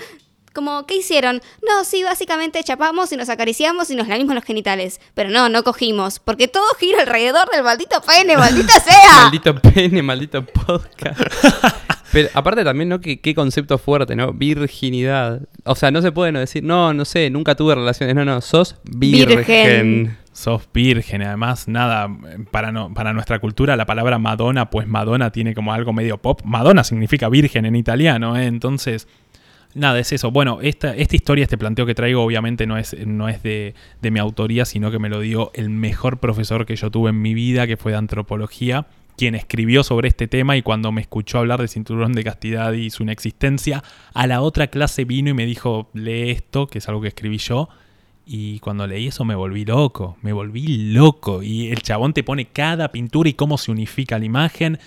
como, 0.53 0.85
¿qué 0.85 0.97
hicieron? 0.97 1.41
No, 1.67 1.83
sí, 1.83 2.03
básicamente 2.03 2.63
chapamos 2.63 3.11
y 3.11 3.17
nos 3.17 3.29
acariciamos 3.29 3.89
y 3.89 3.95
nos 3.95 4.07
lamimos 4.07 4.35
los 4.35 4.43
genitales. 4.43 5.01
Pero 5.15 5.29
no, 5.29 5.49
no 5.49 5.63
cogimos. 5.63 6.19
Porque 6.19 6.47
todo 6.47 6.65
gira 6.79 6.99
alrededor 7.01 7.49
del 7.51 7.63
maldito 7.63 8.01
pene, 8.01 8.37
maldita 8.37 8.73
sea. 8.79 9.23
maldito 9.23 9.55
pene, 9.55 10.01
maldito 10.03 10.45
podcast. 10.45 11.19
Pero 12.13 12.29
aparte 12.35 12.63
también, 12.63 12.89
¿no? 12.89 13.01
¿Qué, 13.01 13.19
qué, 13.19 13.33
concepto 13.33 13.79
fuerte, 13.79 14.15
¿no? 14.15 14.33
Virginidad. 14.33 15.41
O 15.63 15.75
sea, 15.75 15.89
no 15.89 16.03
se 16.03 16.11
puede 16.11 16.31
no 16.31 16.39
decir, 16.39 16.63
no, 16.63 16.93
no 16.93 17.05
sé, 17.05 17.31
nunca 17.31 17.55
tuve 17.55 17.73
relaciones. 17.73 18.15
No, 18.15 18.23
no, 18.23 18.39
sos 18.39 18.75
virgen. 18.83 20.15
Sos 20.31 20.69
virgen. 20.71 21.23
Además, 21.23 21.67
nada, 21.67 22.07
para, 22.51 22.71
no, 22.71 22.93
para 22.93 23.13
nuestra 23.13 23.39
cultura 23.39 23.75
la 23.75 23.87
palabra 23.87 24.19
Madonna, 24.19 24.69
pues 24.69 24.87
Madonna 24.87 25.31
tiene 25.31 25.55
como 25.55 25.73
algo 25.73 25.91
medio 25.91 26.19
pop. 26.19 26.41
Madonna 26.43 26.83
significa 26.83 27.29
virgen 27.29 27.65
en 27.65 27.75
italiano, 27.75 28.37
¿eh? 28.37 28.45
Entonces 28.45 29.07
Nada, 29.75 29.99
es 29.99 30.11
eso. 30.11 30.29
Bueno, 30.29 30.59
esta, 30.61 30.95
esta 30.95 31.15
historia, 31.15 31.43
este 31.43 31.57
planteo 31.57 31.85
que 31.85 31.95
traigo, 31.95 32.21
obviamente 32.21 32.67
no 32.67 32.77
es, 32.77 32.95
no 33.07 33.27
es 33.27 33.41
de, 33.41 33.73
de, 34.01 34.11
mi 34.11 34.19
autoría, 34.19 34.65
sino 34.65 34.91
que 34.91 34.99
me 34.99 35.09
lo 35.09 35.19
dio 35.19 35.51
el 35.55 35.69
mejor 35.69 36.19
profesor 36.19 36.65
que 36.65 36.75
yo 36.75 36.91
tuve 36.91 37.09
en 37.09 37.21
mi 37.21 37.33
vida, 37.33 37.65
que 37.65 37.75
fue 37.75 37.91
de 37.91 37.97
antropología, 37.97 38.85
quien 39.17 39.33
escribió 39.35 39.83
sobre 39.83 40.09
este 40.09 40.27
tema 40.27 40.57
y 40.57 40.61
cuando 40.61 40.91
me 40.91 41.01
escuchó 41.01 41.39
hablar 41.39 41.59
de 41.59 41.67
cinturón 41.67 42.13
de 42.13 42.23
castidad 42.23 42.73
y 42.73 42.89
su 42.91 43.03
inexistencia, 43.03 43.83
a 44.13 44.27
la 44.27 44.41
otra 44.41 44.67
clase 44.67 45.05
vino 45.05 45.29
y 45.29 45.33
me 45.33 45.45
dijo, 45.45 45.89
lee 45.93 46.29
esto, 46.29 46.67
que 46.67 46.77
es 46.77 46.87
algo 46.87 47.01
que 47.01 47.07
escribí 47.07 47.37
yo. 47.37 47.69
Y 48.25 48.59
cuando 48.59 48.87
leí 48.87 49.07
eso 49.07 49.25
me 49.25 49.35
volví 49.35 49.65
loco, 49.65 50.17
me 50.21 50.31
volví 50.31 50.93
loco. 50.93 51.43
Y 51.43 51.69
el 51.71 51.81
chabón 51.81 52.13
te 52.13 52.23
pone 52.23 52.45
cada 52.45 52.91
pintura 52.91 53.29
y 53.29 53.33
cómo 53.33 53.57
se 53.57 53.71
unifica 53.71 54.17
la 54.17 54.25
imagen. 54.25 54.79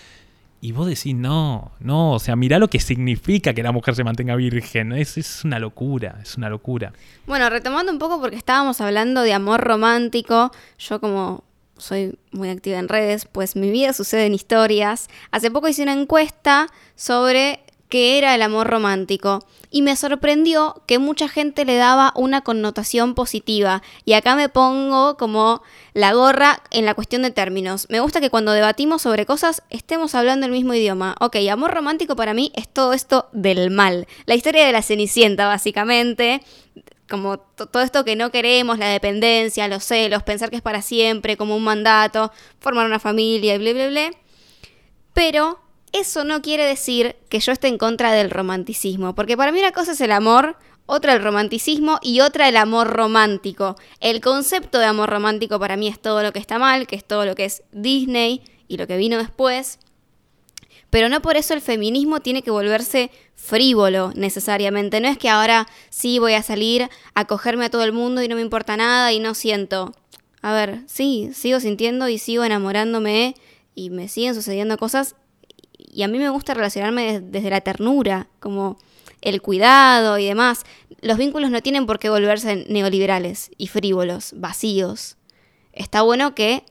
Y 0.61 0.73
vos 0.73 0.87
decís, 0.87 1.15
no, 1.15 1.73
no, 1.81 2.13
o 2.13 2.19
sea, 2.19 2.35
mirá 2.35 2.59
lo 2.59 2.69
que 2.69 2.81
significa 2.81 3.55
que 3.55 3.63
la 3.63 3.73
mujer 3.73 3.95
se 3.95 4.05
mantenga 4.05 4.35
virgen. 4.37 4.93
Es, 4.93 5.19
es 5.19 5.45
una 5.45 5.59
locura, 5.59 6.19
es 6.23 6.37
una 6.37 6.49
locura. 6.49 6.93
Bueno, 7.27 7.49
retomando 7.51 7.93
un 7.93 7.99
poco 7.99 8.21
porque 8.21 8.37
estábamos 8.37 8.81
hablando 8.81 9.23
de 9.23 9.33
amor 9.33 9.61
romántico, 9.61 10.51
yo 10.79 11.01
como 11.01 11.45
soy 11.79 12.19
muy 12.33 12.49
activa 12.49 12.79
en 12.79 12.89
redes, 12.89 13.27
pues 13.27 13.55
mi 13.57 13.71
vida 13.71 13.93
sucede 13.93 14.27
en 14.27 14.35
historias. 14.35 15.09
Hace 15.31 15.51
poco 15.51 15.69
hice 15.69 15.83
una 15.83 15.93
encuesta 15.93 16.69
sobre 16.95 17.61
qué 17.89 18.19
era 18.19 18.35
el 18.35 18.43
amor 18.43 18.67
romántico 18.69 19.45
y 19.71 19.83
me 19.83 19.97
sorprendió 19.97 20.83
que 20.87 20.99
mucha 20.99 21.29
gente 21.29 21.65
le 21.65 21.77
daba 21.77 22.13
una 22.17 22.41
connotación 22.41 23.15
positiva. 23.15 23.83
Y 24.05 24.15
acá 24.15 24.37
me 24.37 24.49
pongo 24.49 25.17
como 25.17 25.63
la 25.93 26.15
gorra 26.15 26.63
en 26.71 26.87
la 26.87 26.95
cuestión 26.95 27.23
de 27.23 27.31
términos. 27.31 27.87
Me 27.91 28.01
gusta 28.01 28.21
que 28.21 28.31
cuando 28.31 28.53
debatimos 28.53 29.03
sobre 29.03 29.27
cosas 29.27 29.63
estemos 29.71 30.15
hablando 30.15 30.47
el 30.47 30.53
mismo 30.53 30.75
idioma. 30.75 31.15
Ok, 31.21 31.37
amor 31.51 31.75
romántico 31.75 32.17
para 32.17 32.33
mí 32.33 32.53
es 32.55 32.69
todo 32.69 32.93
esto 32.93 33.29
del 33.33 33.71
mal. 33.71 34.07
La 34.25 34.35
historia 34.35 34.65
de 34.65 34.73
la 34.73 34.83
Cenicienta, 34.83 35.47
básicamente. 35.47 36.43
Como 37.09 37.39
todo 37.39 37.83
esto 37.83 38.05
que 38.05 38.17
no 38.17 38.31
queremos, 38.31 38.79
la 38.79 38.89
dependencia, 38.89 39.69
los 39.69 39.85
celos, 39.85 40.25
pensar 40.25 40.51
que 40.51 40.57
es 40.57 40.63
para 40.63 40.83
siempre, 40.83 41.37
como 41.37 41.55
un 41.55 41.63
mandato, 41.63 42.33
formar 42.59 42.87
una 42.87 42.99
familia 42.99 43.55
y 43.55 43.59
bla, 43.59 43.73
bla, 43.75 43.89
bla. 43.89 44.11
Pero 45.13 45.61
eso 45.93 46.25
no 46.25 46.43
quiere 46.43 46.65
decir 46.65 47.17
que 47.29 47.41
yo 47.41 47.53
esté 47.53 47.69
en 47.69 47.79
contra 47.79 48.13
del 48.13 48.31
romanticismo, 48.31 49.15
porque 49.15 49.37
para 49.37 49.53
mí 49.53 49.61
una 49.61 49.73
cosa 49.73 49.93
es 49.93 50.01
el 50.01 50.13
amor, 50.13 50.57
otra 50.87 51.15
el 51.15 51.23
romanticismo 51.23 51.99
y 52.03 52.21
otra 52.21 52.49
el 52.49 52.57
amor 52.57 52.89
romántico. 52.89 53.77
El 54.01 54.21
concepto 54.21 54.79
de 54.79 54.87
amor 54.87 55.11
romántico 55.11 55.59
para 55.59 55.77
mí 55.77 55.89
es 55.89 56.01
todo 56.01 56.23
lo 56.23 56.33
que 56.33 56.39
está 56.39 56.59
mal, 56.59 56.87
que 56.87 56.97
es 56.97 57.05
todo 57.05 57.25
lo 57.25 57.35
que 57.35 57.45
es 57.45 57.63
Disney 57.73 58.43
y 58.69 58.77
lo 58.77 58.87
que 58.87 58.97
vino 58.97 59.19
después. 59.19 59.79
Pero 60.91 61.09
no 61.09 61.21
por 61.21 61.37
eso 61.37 61.55
el 61.55 61.61
feminismo 61.61 62.21
tiene 62.21 62.43
que 62.43 62.51
volverse 62.51 63.11
frívolo 63.35 64.13
necesariamente. 64.15 65.01
No 65.01 65.09
es 65.09 65.19
que 65.19 65.29
ahora 65.29 65.67
sí 65.91 66.19
voy 66.19 66.35
a 66.35 66.43
salir 66.43 66.89
a 67.15 67.25
cogerme 67.25 67.67
a 67.67 67.71
todo 67.71 67.83
el 67.83 67.93
mundo 67.93 68.23
y 68.23 68.29
no 68.29 68.37
me 68.37 68.41
importa 68.41 68.77
nada 68.77 69.13
y 69.13 69.19
no 69.19 69.35
siento. 69.35 69.93
A 70.43 70.53
ver, 70.53 70.83
sí, 70.87 71.31
sigo 71.35 71.59
sintiendo 71.59 72.09
y 72.09 72.19
sigo 72.19 72.45
enamorándome 72.45 73.35
y 73.75 73.91
me 73.91 74.09
siguen 74.09 74.35
sucediendo 74.35 74.79
cosas 74.79 75.17
y 75.97 76.03
a 76.03 76.09
mí 76.09 76.19
me 76.19 76.29
gusta 76.29 76.53
relacionarme 76.53 77.21
desde 77.23 77.49
la 77.49 77.63
ternura, 77.63 78.29
como 78.39 78.77
el 79.23 79.41
cuidado 79.41 80.19
y 80.19 80.27
demás, 80.27 80.67
los 81.01 81.17
vínculos 81.17 81.51
no 81.51 81.63
tienen 81.63 81.87
por 81.87 81.99
qué 81.99 82.11
volverse 82.11 82.67
neoliberales 82.69 83.51
y 83.57 83.69
frívolos, 83.69 84.35
vacíos. 84.37 85.17
Está 85.73 86.03
bueno 86.03 86.35
que 86.35 86.65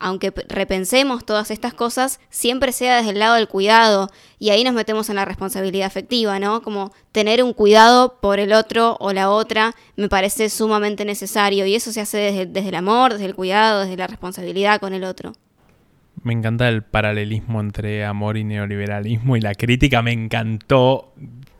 aunque 0.00 0.32
repensemos 0.48 1.24
todas 1.24 1.52
estas 1.52 1.72
cosas, 1.72 2.18
siempre 2.30 2.72
sea 2.72 2.96
desde 2.96 3.10
el 3.10 3.20
lado 3.20 3.36
del 3.36 3.46
cuidado. 3.46 4.10
Y 4.40 4.50
ahí 4.50 4.64
nos 4.64 4.74
metemos 4.74 5.08
en 5.08 5.14
la 5.14 5.24
responsabilidad 5.24 5.86
afectiva, 5.86 6.40
¿no? 6.40 6.62
Como 6.62 6.92
tener 7.12 7.44
un 7.44 7.52
cuidado 7.52 8.18
por 8.20 8.40
el 8.40 8.52
otro 8.54 8.96
o 8.98 9.12
la 9.12 9.30
otra 9.30 9.76
me 9.94 10.08
parece 10.08 10.50
sumamente 10.50 11.04
necesario. 11.04 11.64
Y 11.64 11.76
eso 11.76 11.92
se 11.92 12.00
hace 12.00 12.16
desde, 12.16 12.46
desde 12.46 12.70
el 12.70 12.74
amor, 12.74 13.12
desde 13.12 13.26
el 13.26 13.36
cuidado, 13.36 13.82
desde 13.82 13.98
la 13.98 14.08
responsabilidad 14.08 14.80
con 14.80 14.94
el 14.94 15.04
otro. 15.04 15.34
Me 16.22 16.32
encanta 16.32 16.68
el 16.68 16.82
paralelismo 16.82 17.60
entre 17.60 18.04
amor 18.04 18.36
y 18.36 18.44
neoliberalismo 18.44 19.36
y 19.36 19.40
la 19.40 19.54
crítica 19.54 20.02
me 20.02 20.12
encantó. 20.12 21.14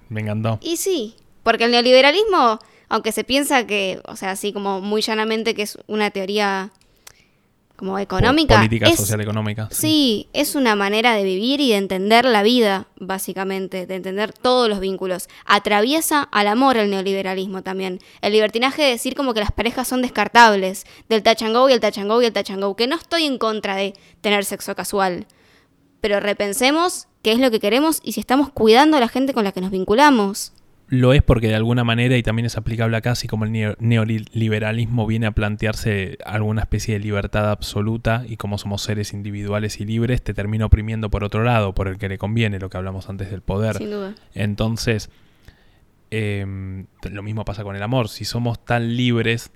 Me 0.08 0.20
encantó. 0.20 0.58
Y 0.62 0.76
sí, 0.76 1.16
porque 1.42 1.64
el 1.64 1.70
neoliberalismo, 1.70 2.58
aunque 2.88 3.12
se 3.12 3.24
piensa 3.24 3.66
que, 3.66 4.00
o 4.06 4.16
sea, 4.16 4.32
así 4.32 4.52
como 4.52 4.80
muy 4.80 5.00
llanamente 5.00 5.54
que 5.54 5.62
es 5.62 5.78
una 5.86 6.10
teoría 6.10 6.72
como 7.80 7.98
económica. 7.98 8.56
Política 8.58 8.86
es- 8.86 8.96
social 8.96 9.20
económica. 9.22 9.68
Sí, 9.72 10.28
es 10.34 10.54
una 10.54 10.76
manera 10.76 11.14
de 11.14 11.24
vivir 11.24 11.60
y 11.60 11.70
de 11.70 11.76
entender 11.78 12.24
la 12.26 12.42
vida, 12.44 12.86
básicamente, 12.98 13.86
de 13.86 13.94
entender 13.96 14.32
todos 14.32 14.68
los 14.68 14.78
vínculos. 14.80 15.28
Atraviesa 15.46 16.22
al 16.30 16.46
amor 16.46 16.76
el 16.76 16.90
neoliberalismo 16.90 17.62
también. 17.62 17.98
El 18.20 18.32
libertinaje 18.34 18.82
de 18.82 18.90
decir 18.90 19.14
como 19.14 19.34
que 19.34 19.40
las 19.40 19.50
parejas 19.50 19.88
son 19.88 20.02
descartables, 20.02 20.84
del 21.08 21.22
touch 21.22 21.42
and 21.42 21.56
go 21.56 21.68
y 21.68 21.72
el 21.72 21.80
touch 21.80 21.98
and 21.98 22.08
go 22.10 22.22
y 22.22 22.26
el 22.26 22.32
touch 22.32 22.50
and 22.50 22.62
go, 22.62 22.76
que 22.76 22.86
no 22.86 22.96
estoy 22.96 23.24
en 23.24 23.38
contra 23.38 23.74
de 23.76 23.94
tener 24.20 24.44
sexo 24.44 24.76
casual. 24.76 25.26
Pero 26.00 26.20
repensemos 26.20 27.08
qué 27.22 27.32
es 27.32 27.38
lo 27.38 27.50
que 27.50 27.60
queremos 27.60 28.00
y 28.04 28.12
si 28.12 28.20
estamos 28.20 28.50
cuidando 28.50 28.96
a 28.96 29.00
la 29.00 29.08
gente 29.08 29.32
con 29.34 29.44
la 29.44 29.52
que 29.52 29.60
nos 29.60 29.70
vinculamos. 29.70 30.52
Lo 30.92 31.12
es 31.12 31.22
porque 31.22 31.46
de 31.46 31.54
alguna 31.54 31.84
manera, 31.84 32.16
y 32.16 32.22
también 32.24 32.46
es 32.46 32.56
aplicable 32.56 32.96
acá, 32.96 33.12
así 33.12 33.28
como 33.28 33.44
el 33.44 33.52
neo- 33.52 33.76
neoliberalismo 33.78 35.06
viene 35.06 35.26
a 35.26 35.30
plantearse 35.30 36.18
alguna 36.24 36.62
especie 36.62 36.94
de 36.94 37.00
libertad 37.00 37.48
absoluta 37.50 38.24
y 38.28 38.36
como 38.36 38.58
somos 38.58 38.82
seres 38.82 39.12
individuales 39.12 39.80
y 39.80 39.84
libres, 39.84 40.20
te 40.22 40.34
termina 40.34 40.66
oprimiendo 40.66 41.08
por 41.08 41.22
otro 41.22 41.44
lado, 41.44 41.74
por 41.74 41.86
el 41.86 41.96
que 41.96 42.08
le 42.08 42.18
conviene, 42.18 42.58
lo 42.58 42.70
que 42.70 42.76
hablamos 42.76 43.08
antes 43.08 43.30
del 43.30 43.40
poder. 43.40 43.76
Sin 43.76 43.90
duda. 43.90 44.14
Entonces, 44.34 45.10
em, 46.10 46.86
lo 47.10 47.22
mismo 47.22 47.44
pasa 47.44 47.62
con 47.62 47.76
el 47.76 47.82
amor. 47.82 48.08
Si 48.08 48.24
somos 48.24 48.64
tan 48.64 48.96
libres, 48.96 49.52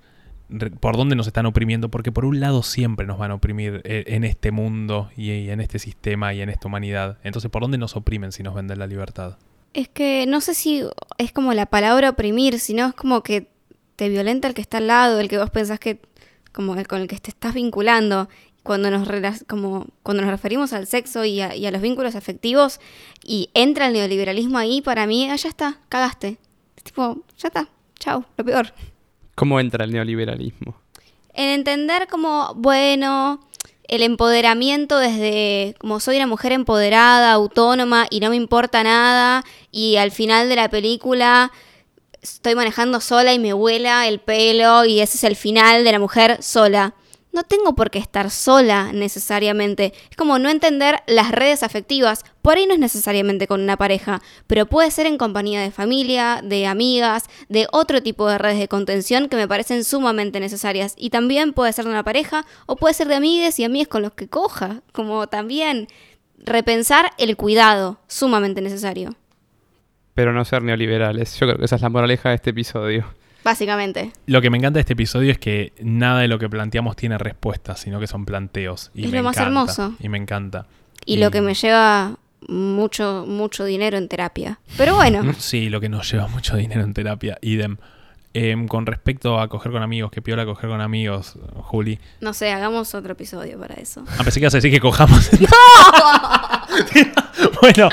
re- 0.49 0.71
¿por 0.71 0.95
dónde 0.95 1.17
nos 1.17 1.27
están 1.27 1.45
oprimiendo? 1.45 1.89
Porque 1.89 2.11
por 2.13 2.23
un 2.23 2.39
lado 2.39 2.63
siempre 2.63 3.05
nos 3.05 3.17
van 3.17 3.31
a 3.31 3.35
oprimir 3.35 3.81
eh, 3.83 4.05
en 4.07 4.23
este 4.23 4.51
mundo 4.51 5.09
y 5.17 5.49
en 5.49 5.59
este 5.59 5.79
sistema 5.79 6.33
y 6.33 6.41
en 6.41 6.49
esta 6.49 6.67
humanidad. 6.69 7.17
Entonces, 7.23 7.51
¿por 7.51 7.61
dónde 7.61 7.77
nos 7.77 7.95
oprimen 7.97 8.31
si 8.31 8.41
nos 8.41 8.55
venden 8.55 8.79
la 8.79 8.87
libertad? 8.87 9.37
Es 9.75 9.89
que 9.89 10.25
no 10.25 10.39
sé 10.39 10.53
si 10.53 10.83
es 11.17 11.33
como 11.33 11.53
la 11.53 11.65
palabra 11.65 12.09
oprimir, 12.09 12.59
sino 12.61 12.87
es 12.87 12.93
como 12.93 13.23
que 13.23 13.49
te 13.97 14.07
violenta 14.07 14.47
el 14.47 14.53
que 14.53 14.61
está 14.61 14.77
al 14.77 14.87
lado, 14.87 15.19
el 15.19 15.27
que 15.27 15.37
vos 15.37 15.49
pensás 15.49 15.81
que 15.81 15.99
como 16.53 16.75
el 16.75 16.87
con 16.87 17.01
el 17.01 17.09
que 17.09 17.17
te 17.17 17.29
estás 17.29 17.53
vinculando. 17.53 18.29
Cuando 18.63 18.89
nos, 18.89 19.05
como, 19.47 19.87
cuando 20.01 20.23
nos 20.23 20.31
referimos 20.31 20.71
al 20.71 20.87
sexo 20.87 21.25
y 21.25 21.41
a, 21.41 21.57
y 21.57 21.65
a 21.65 21.71
los 21.71 21.81
vínculos 21.81 22.15
afectivos 22.15 22.79
y 23.21 23.49
entra 23.53 23.87
el 23.87 23.93
neoliberalismo 23.93 24.57
ahí, 24.57 24.81
para 24.81 25.05
mí, 25.07 25.29
ah, 25.29 25.35
ya 25.35 25.49
está, 25.49 25.81
cagaste. 25.89 26.37
Es 26.77 26.83
tipo, 26.85 27.21
ya 27.37 27.49
está, 27.49 27.67
chau, 27.99 28.23
lo 28.37 28.45
peor. 28.45 28.73
¿Cómo 29.35 29.59
entra 29.59 29.83
el 29.83 29.91
neoliberalismo? 29.91 30.77
En 31.33 31.49
entender 31.49 32.07
como, 32.07 32.53
bueno, 32.55 33.45
el 33.87 34.03
empoderamiento 34.03 34.97
desde 34.97 35.75
como 35.79 35.99
soy 35.99 36.17
una 36.17 36.27
mujer 36.27 36.51
empoderada, 36.51 37.31
autónoma 37.31 38.07
y 38.09 38.19
no 38.19 38.29
me 38.29 38.35
importa 38.35 38.83
nada 38.83 39.43
y 39.71 39.97
al 39.97 40.11
final 40.11 40.49
de 40.49 40.55
la 40.55 40.69
película 40.69 41.51
estoy 42.21 42.55
manejando 42.55 43.01
sola 43.01 43.33
y 43.33 43.39
me 43.39 43.53
vuela 43.53 44.07
el 44.07 44.19
pelo 44.19 44.85
y 44.85 44.99
ese 44.99 45.17
es 45.17 45.23
el 45.23 45.35
final 45.35 45.83
de 45.83 45.91
la 45.91 45.99
mujer 45.99 46.41
sola. 46.41 46.95
No 47.35 47.43
tengo 47.43 47.75
por 47.75 47.91
qué 47.91 47.99
estar 47.99 48.31
sola 48.31 48.93
necesariamente. 48.93 49.91
Es 50.09 50.15
como 50.15 50.39
no 50.39 50.49
entender 50.49 51.03
las 51.05 51.33
redes 51.33 51.63
afectivas. 51.63 52.23
Por 52.41 52.55
ahí 52.55 52.65
no 52.65 52.73
es 52.73 52.79
necesariamente 52.79 53.45
con 53.45 53.59
una 53.59 53.75
pareja, 53.75 54.21
pero 54.47 54.67
puede 54.67 54.89
ser 54.89 55.05
en 55.05 55.17
compañía 55.17 55.59
de 55.59 55.69
familia, 55.69 56.39
de 56.41 56.65
amigas, 56.65 57.25
de 57.49 57.67
otro 57.73 58.01
tipo 58.01 58.29
de 58.29 58.37
redes 58.37 58.57
de 58.57 58.69
contención 58.69 59.27
que 59.27 59.35
me 59.35 59.49
parecen 59.49 59.83
sumamente 59.83 60.39
necesarias. 60.39 60.93
Y 60.97 61.09
también 61.09 61.51
puede 61.51 61.73
ser 61.73 61.83
de 61.83 61.91
una 61.91 62.05
pareja 62.05 62.45
o 62.67 62.77
puede 62.77 62.93
ser 62.93 63.09
de 63.09 63.15
amigues 63.15 63.59
y 63.59 63.65
amigas 63.65 63.89
con 63.89 64.01
los 64.01 64.13
que 64.13 64.29
coja. 64.29 64.81
Como 64.93 65.27
también 65.27 65.89
repensar 66.37 67.11
el 67.17 67.35
cuidado, 67.35 67.99
sumamente 68.07 68.61
necesario. 68.61 69.13
Pero 70.13 70.31
no 70.31 70.45
ser 70.45 70.63
neoliberales. 70.63 71.37
Yo 71.37 71.47
creo 71.47 71.57
que 71.57 71.65
esa 71.65 71.75
es 71.75 71.81
la 71.81 71.89
moraleja 71.89 72.29
de 72.29 72.35
este 72.35 72.51
episodio. 72.51 73.13
Básicamente. 73.45 74.11
Lo 74.25 74.41
que 74.41 74.49
me 74.49 74.57
encanta 74.57 74.77
de 74.77 74.81
este 74.81 74.93
episodio 74.93 75.31
es 75.31 75.37
que 75.37 75.71
nada 75.79 76.21
de 76.21 76.27
lo 76.27 76.39
que 76.39 76.49
planteamos 76.49 76.95
tiene 76.95 77.19
respuestas, 77.19 77.79
sino 77.79 77.99
que 77.99 78.07
son 78.07 78.25
planteos. 78.25 78.89
Y 78.95 79.05
Es 79.05 79.11
me 79.11 79.17
lo 79.17 79.23
más 79.23 79.37
encanta, 79.37 79.47
hermoso. 79.47 79.93
Y 79.99 80.09
me 80.09 80.17
encanta. 80.17 80.65
Y 81.05 81.17
lo 81.17 81.29
que 81.29 81.41
me 81.41 81.53
lleva 81.53 82.17
mucho, 82.47 83.23
mucho 83.27 83.63
dinero 83.63 83.97
en 83.97 84.07
terapia. 84.07 84.59
Pero 84.77 84.95
bueno. 84.95 85.31
Sí, 85.37 85.69
lo 85.69 85.79
que 85.79 85.89
nos 85.89 86.11
lleva 86.11 86.27
mucho 86.27 86.57
dinero 86.57 86.81
en 86.81 86.95
terapia, 86.95 87.37
idem. 87.41 87.77
Em, 88.33 88.67
con 88.67 88.87
respecto 88.87 89.39
a 89.39 89.47
coger 89.47 89.71
con 89.71 89.83
amigos, 89.83 90.09
que 90.09 90.23
piola 90.23 90.43
coger 90.43 90.67
con 90.67 90.81
amigos, 90.81 91.37
Juli. 91.53 91.99
No 92.21 92.33
sé, 92.33 92.51
hagamos 92.51 92.95
otro 92.95 93.13
episodio 93.13 93.59
para 93.59 93.75
eso. 93.75 94.01
A 94.01 94.23
pesar 94.23 94.33
que 94.33 94.39
ibas 94.39 94.55
a 94.55 94.57
decir 94.57 94.71
que 94.71 94.79
cojamos. 94.79 95.29
bueno, 97.61 97.89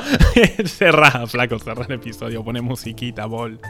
cerrá, 0.65 1.27
flaco, 1.27 1.59
cerrá 1.59 1.85
el 1.85 1.93
episodio, 1.93 2.43
pone 2.43 2.63
musiquita, 2.63 3.27
bol. 3.27 3.61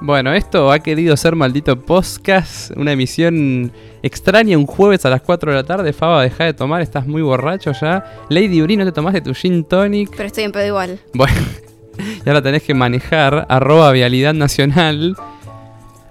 Bueno, 0.00 0.34
esto 0.34 0.70
ha 0.70 0.78
querido 0.80 1.16
ser 1.16 1.34
maldito 1.36 1.80
podcast, 1.80 2.70
una 2.76 2.92
emisión 2.92 3.72
extraña 4.02 4.58
un 4.58 4.66
jueves 4.66 5.06
a 5.06 5.10
las 5.10 5.22
4 5.22 5.50
de 5.50 5.56
la 5.56 5.64
tarde. 5.64 5.92
Faba, 5.94 6.22
deja 6.22 6.44
de 6.44 6.52
tomar, 6.52 6.82
estás 6.82 7.06
muy 7.06 7.22
borracho 7.22 7.72
ya. 7.72 8.04
Lady 8.28 8.60
Uri, 8.60 8.76
no 8.76 8.84
te 8.84 8.92
tomaste 8.92 9.22
tu 9.22 9.34
gin 9.34 9.64
tonic. 9.64 10.10
Pero 10.10 10.24
estoy 10.24 10.44
en 10.44 10.52
pedo 10.52 10.66
igual. 10.66 11.00
Bueno, 11.14 11.34
ya 12.26 12.32
la 12.34 12.42
tenés 12.42 12.62
que 12.62 12.74
manejar. 12.74 13.46
Arroba 13.48 13.90
Vialidad 13.92 14.34
Nacional. 14.34 15.16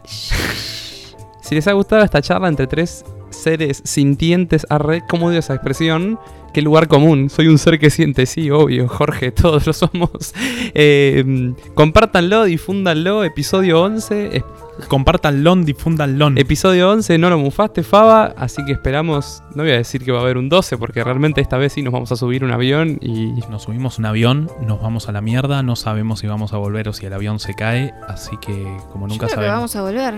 Si 0.04 1.54
les 1.54 1.68
ha 1.68 1.74
gustado 1.74 2.04
esta 2.04 2.24
charla 2.24 2.48
entre 2.48 2.66
tres 2.66 3.06
seres 3.30 3.84
sintientes, 3.86 4.66
arre, 4.70 5.04
¿cómo 5.08 5.28
odio 5.28 5.40
esa 5.40 5.54
expresión? 5.54 6.20
Qué 6.56 6.62
lugar 6.62 6.88
común. 6.88 7.30
Soy 7.30 7.50
un 7.50 7.58
ser 7.58 7.78
que 7.80 7.90
siente, 7.90 8.26
sí, 8.26 8.50
obvio, 8.50 8.88
Jorge, 8.88 9.32
todos 9.34 9.68
lo 9.68 9.74
somos. 9.74 10.34
Eh, 10.74 11.52
compártanlo, 11.74 12.46
difúndanlo. 12.46 13.26
Episodio 13.26 13.82
11. 13.84 14.38
es- 14.38 14.44
Compártanlo, 14.88 15.54
difúndanlo. 15.58 16.32
Episodio 16.38 16.92
11, 16.92 17.18
no 17.18 17.30
lo 17.30 17.38
mufaste, 17.38 17.84
Faba. 17.84 18.34
Así 18.38 18.64
que 18.66 18.72
esperamos. 18.72 19.44
No 19.54 19.64
voy 19.64 19.74
a 19.74 19.78
decir 19.78 20.04
que 20.06 20.14
va 20.14 20.20
a 20.20 20.22
haber 20.22 20.38
un 20.38 20.48
12, 20.48 20.78
porque 20.78 21.04
realmente 21.04 21.42
esta 21.42 21.58
vez 21.58 21.74
sí 21.74 21.82
nos 21.82 21.92
vamos 21.92 22.12
a 22.14 22.16
subir 22.16 22.46
un 22.46 22.52
avión 22.52 23.00
y 23.02 23.34
Nos 23.50 23.64
subimos 23.64 24.00
un 24.00 24.06
avión, 24.06 24.50
nos 24.66 24.82
vamos 24.82 25.10
a 25.10 25.12
la 25.12 25.20
mierda, 25.20 25.62
no 25.62 25.76
sabemos 25.76 26.20
si 26.20 26.28
vamos 26.28 26.54
a 26.54 26.58
volver 26.58 26.88
o 26.88 26.94
si 26.94 27.06
el 27.06 27.12
avión 27.14 27.40
se 27.40 27.54
cae, 27.54 27.94
así 28.08 28.38
que 28.38 28.54
como 28.94 29.08
nunca 29.08 29.28
Yo 29.28 29.34
creo 29.34 29.42
que 29.42 29.48
sabemos. 29.48 29.56
vamos 29.56 29.76
a 29.76 29.82
volver. 29.82 30.14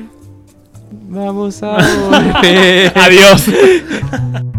Vamos 1.10 1.64
a 1.64 1.78
volver. 2.10 2.94
Adiós. 2.98 3.50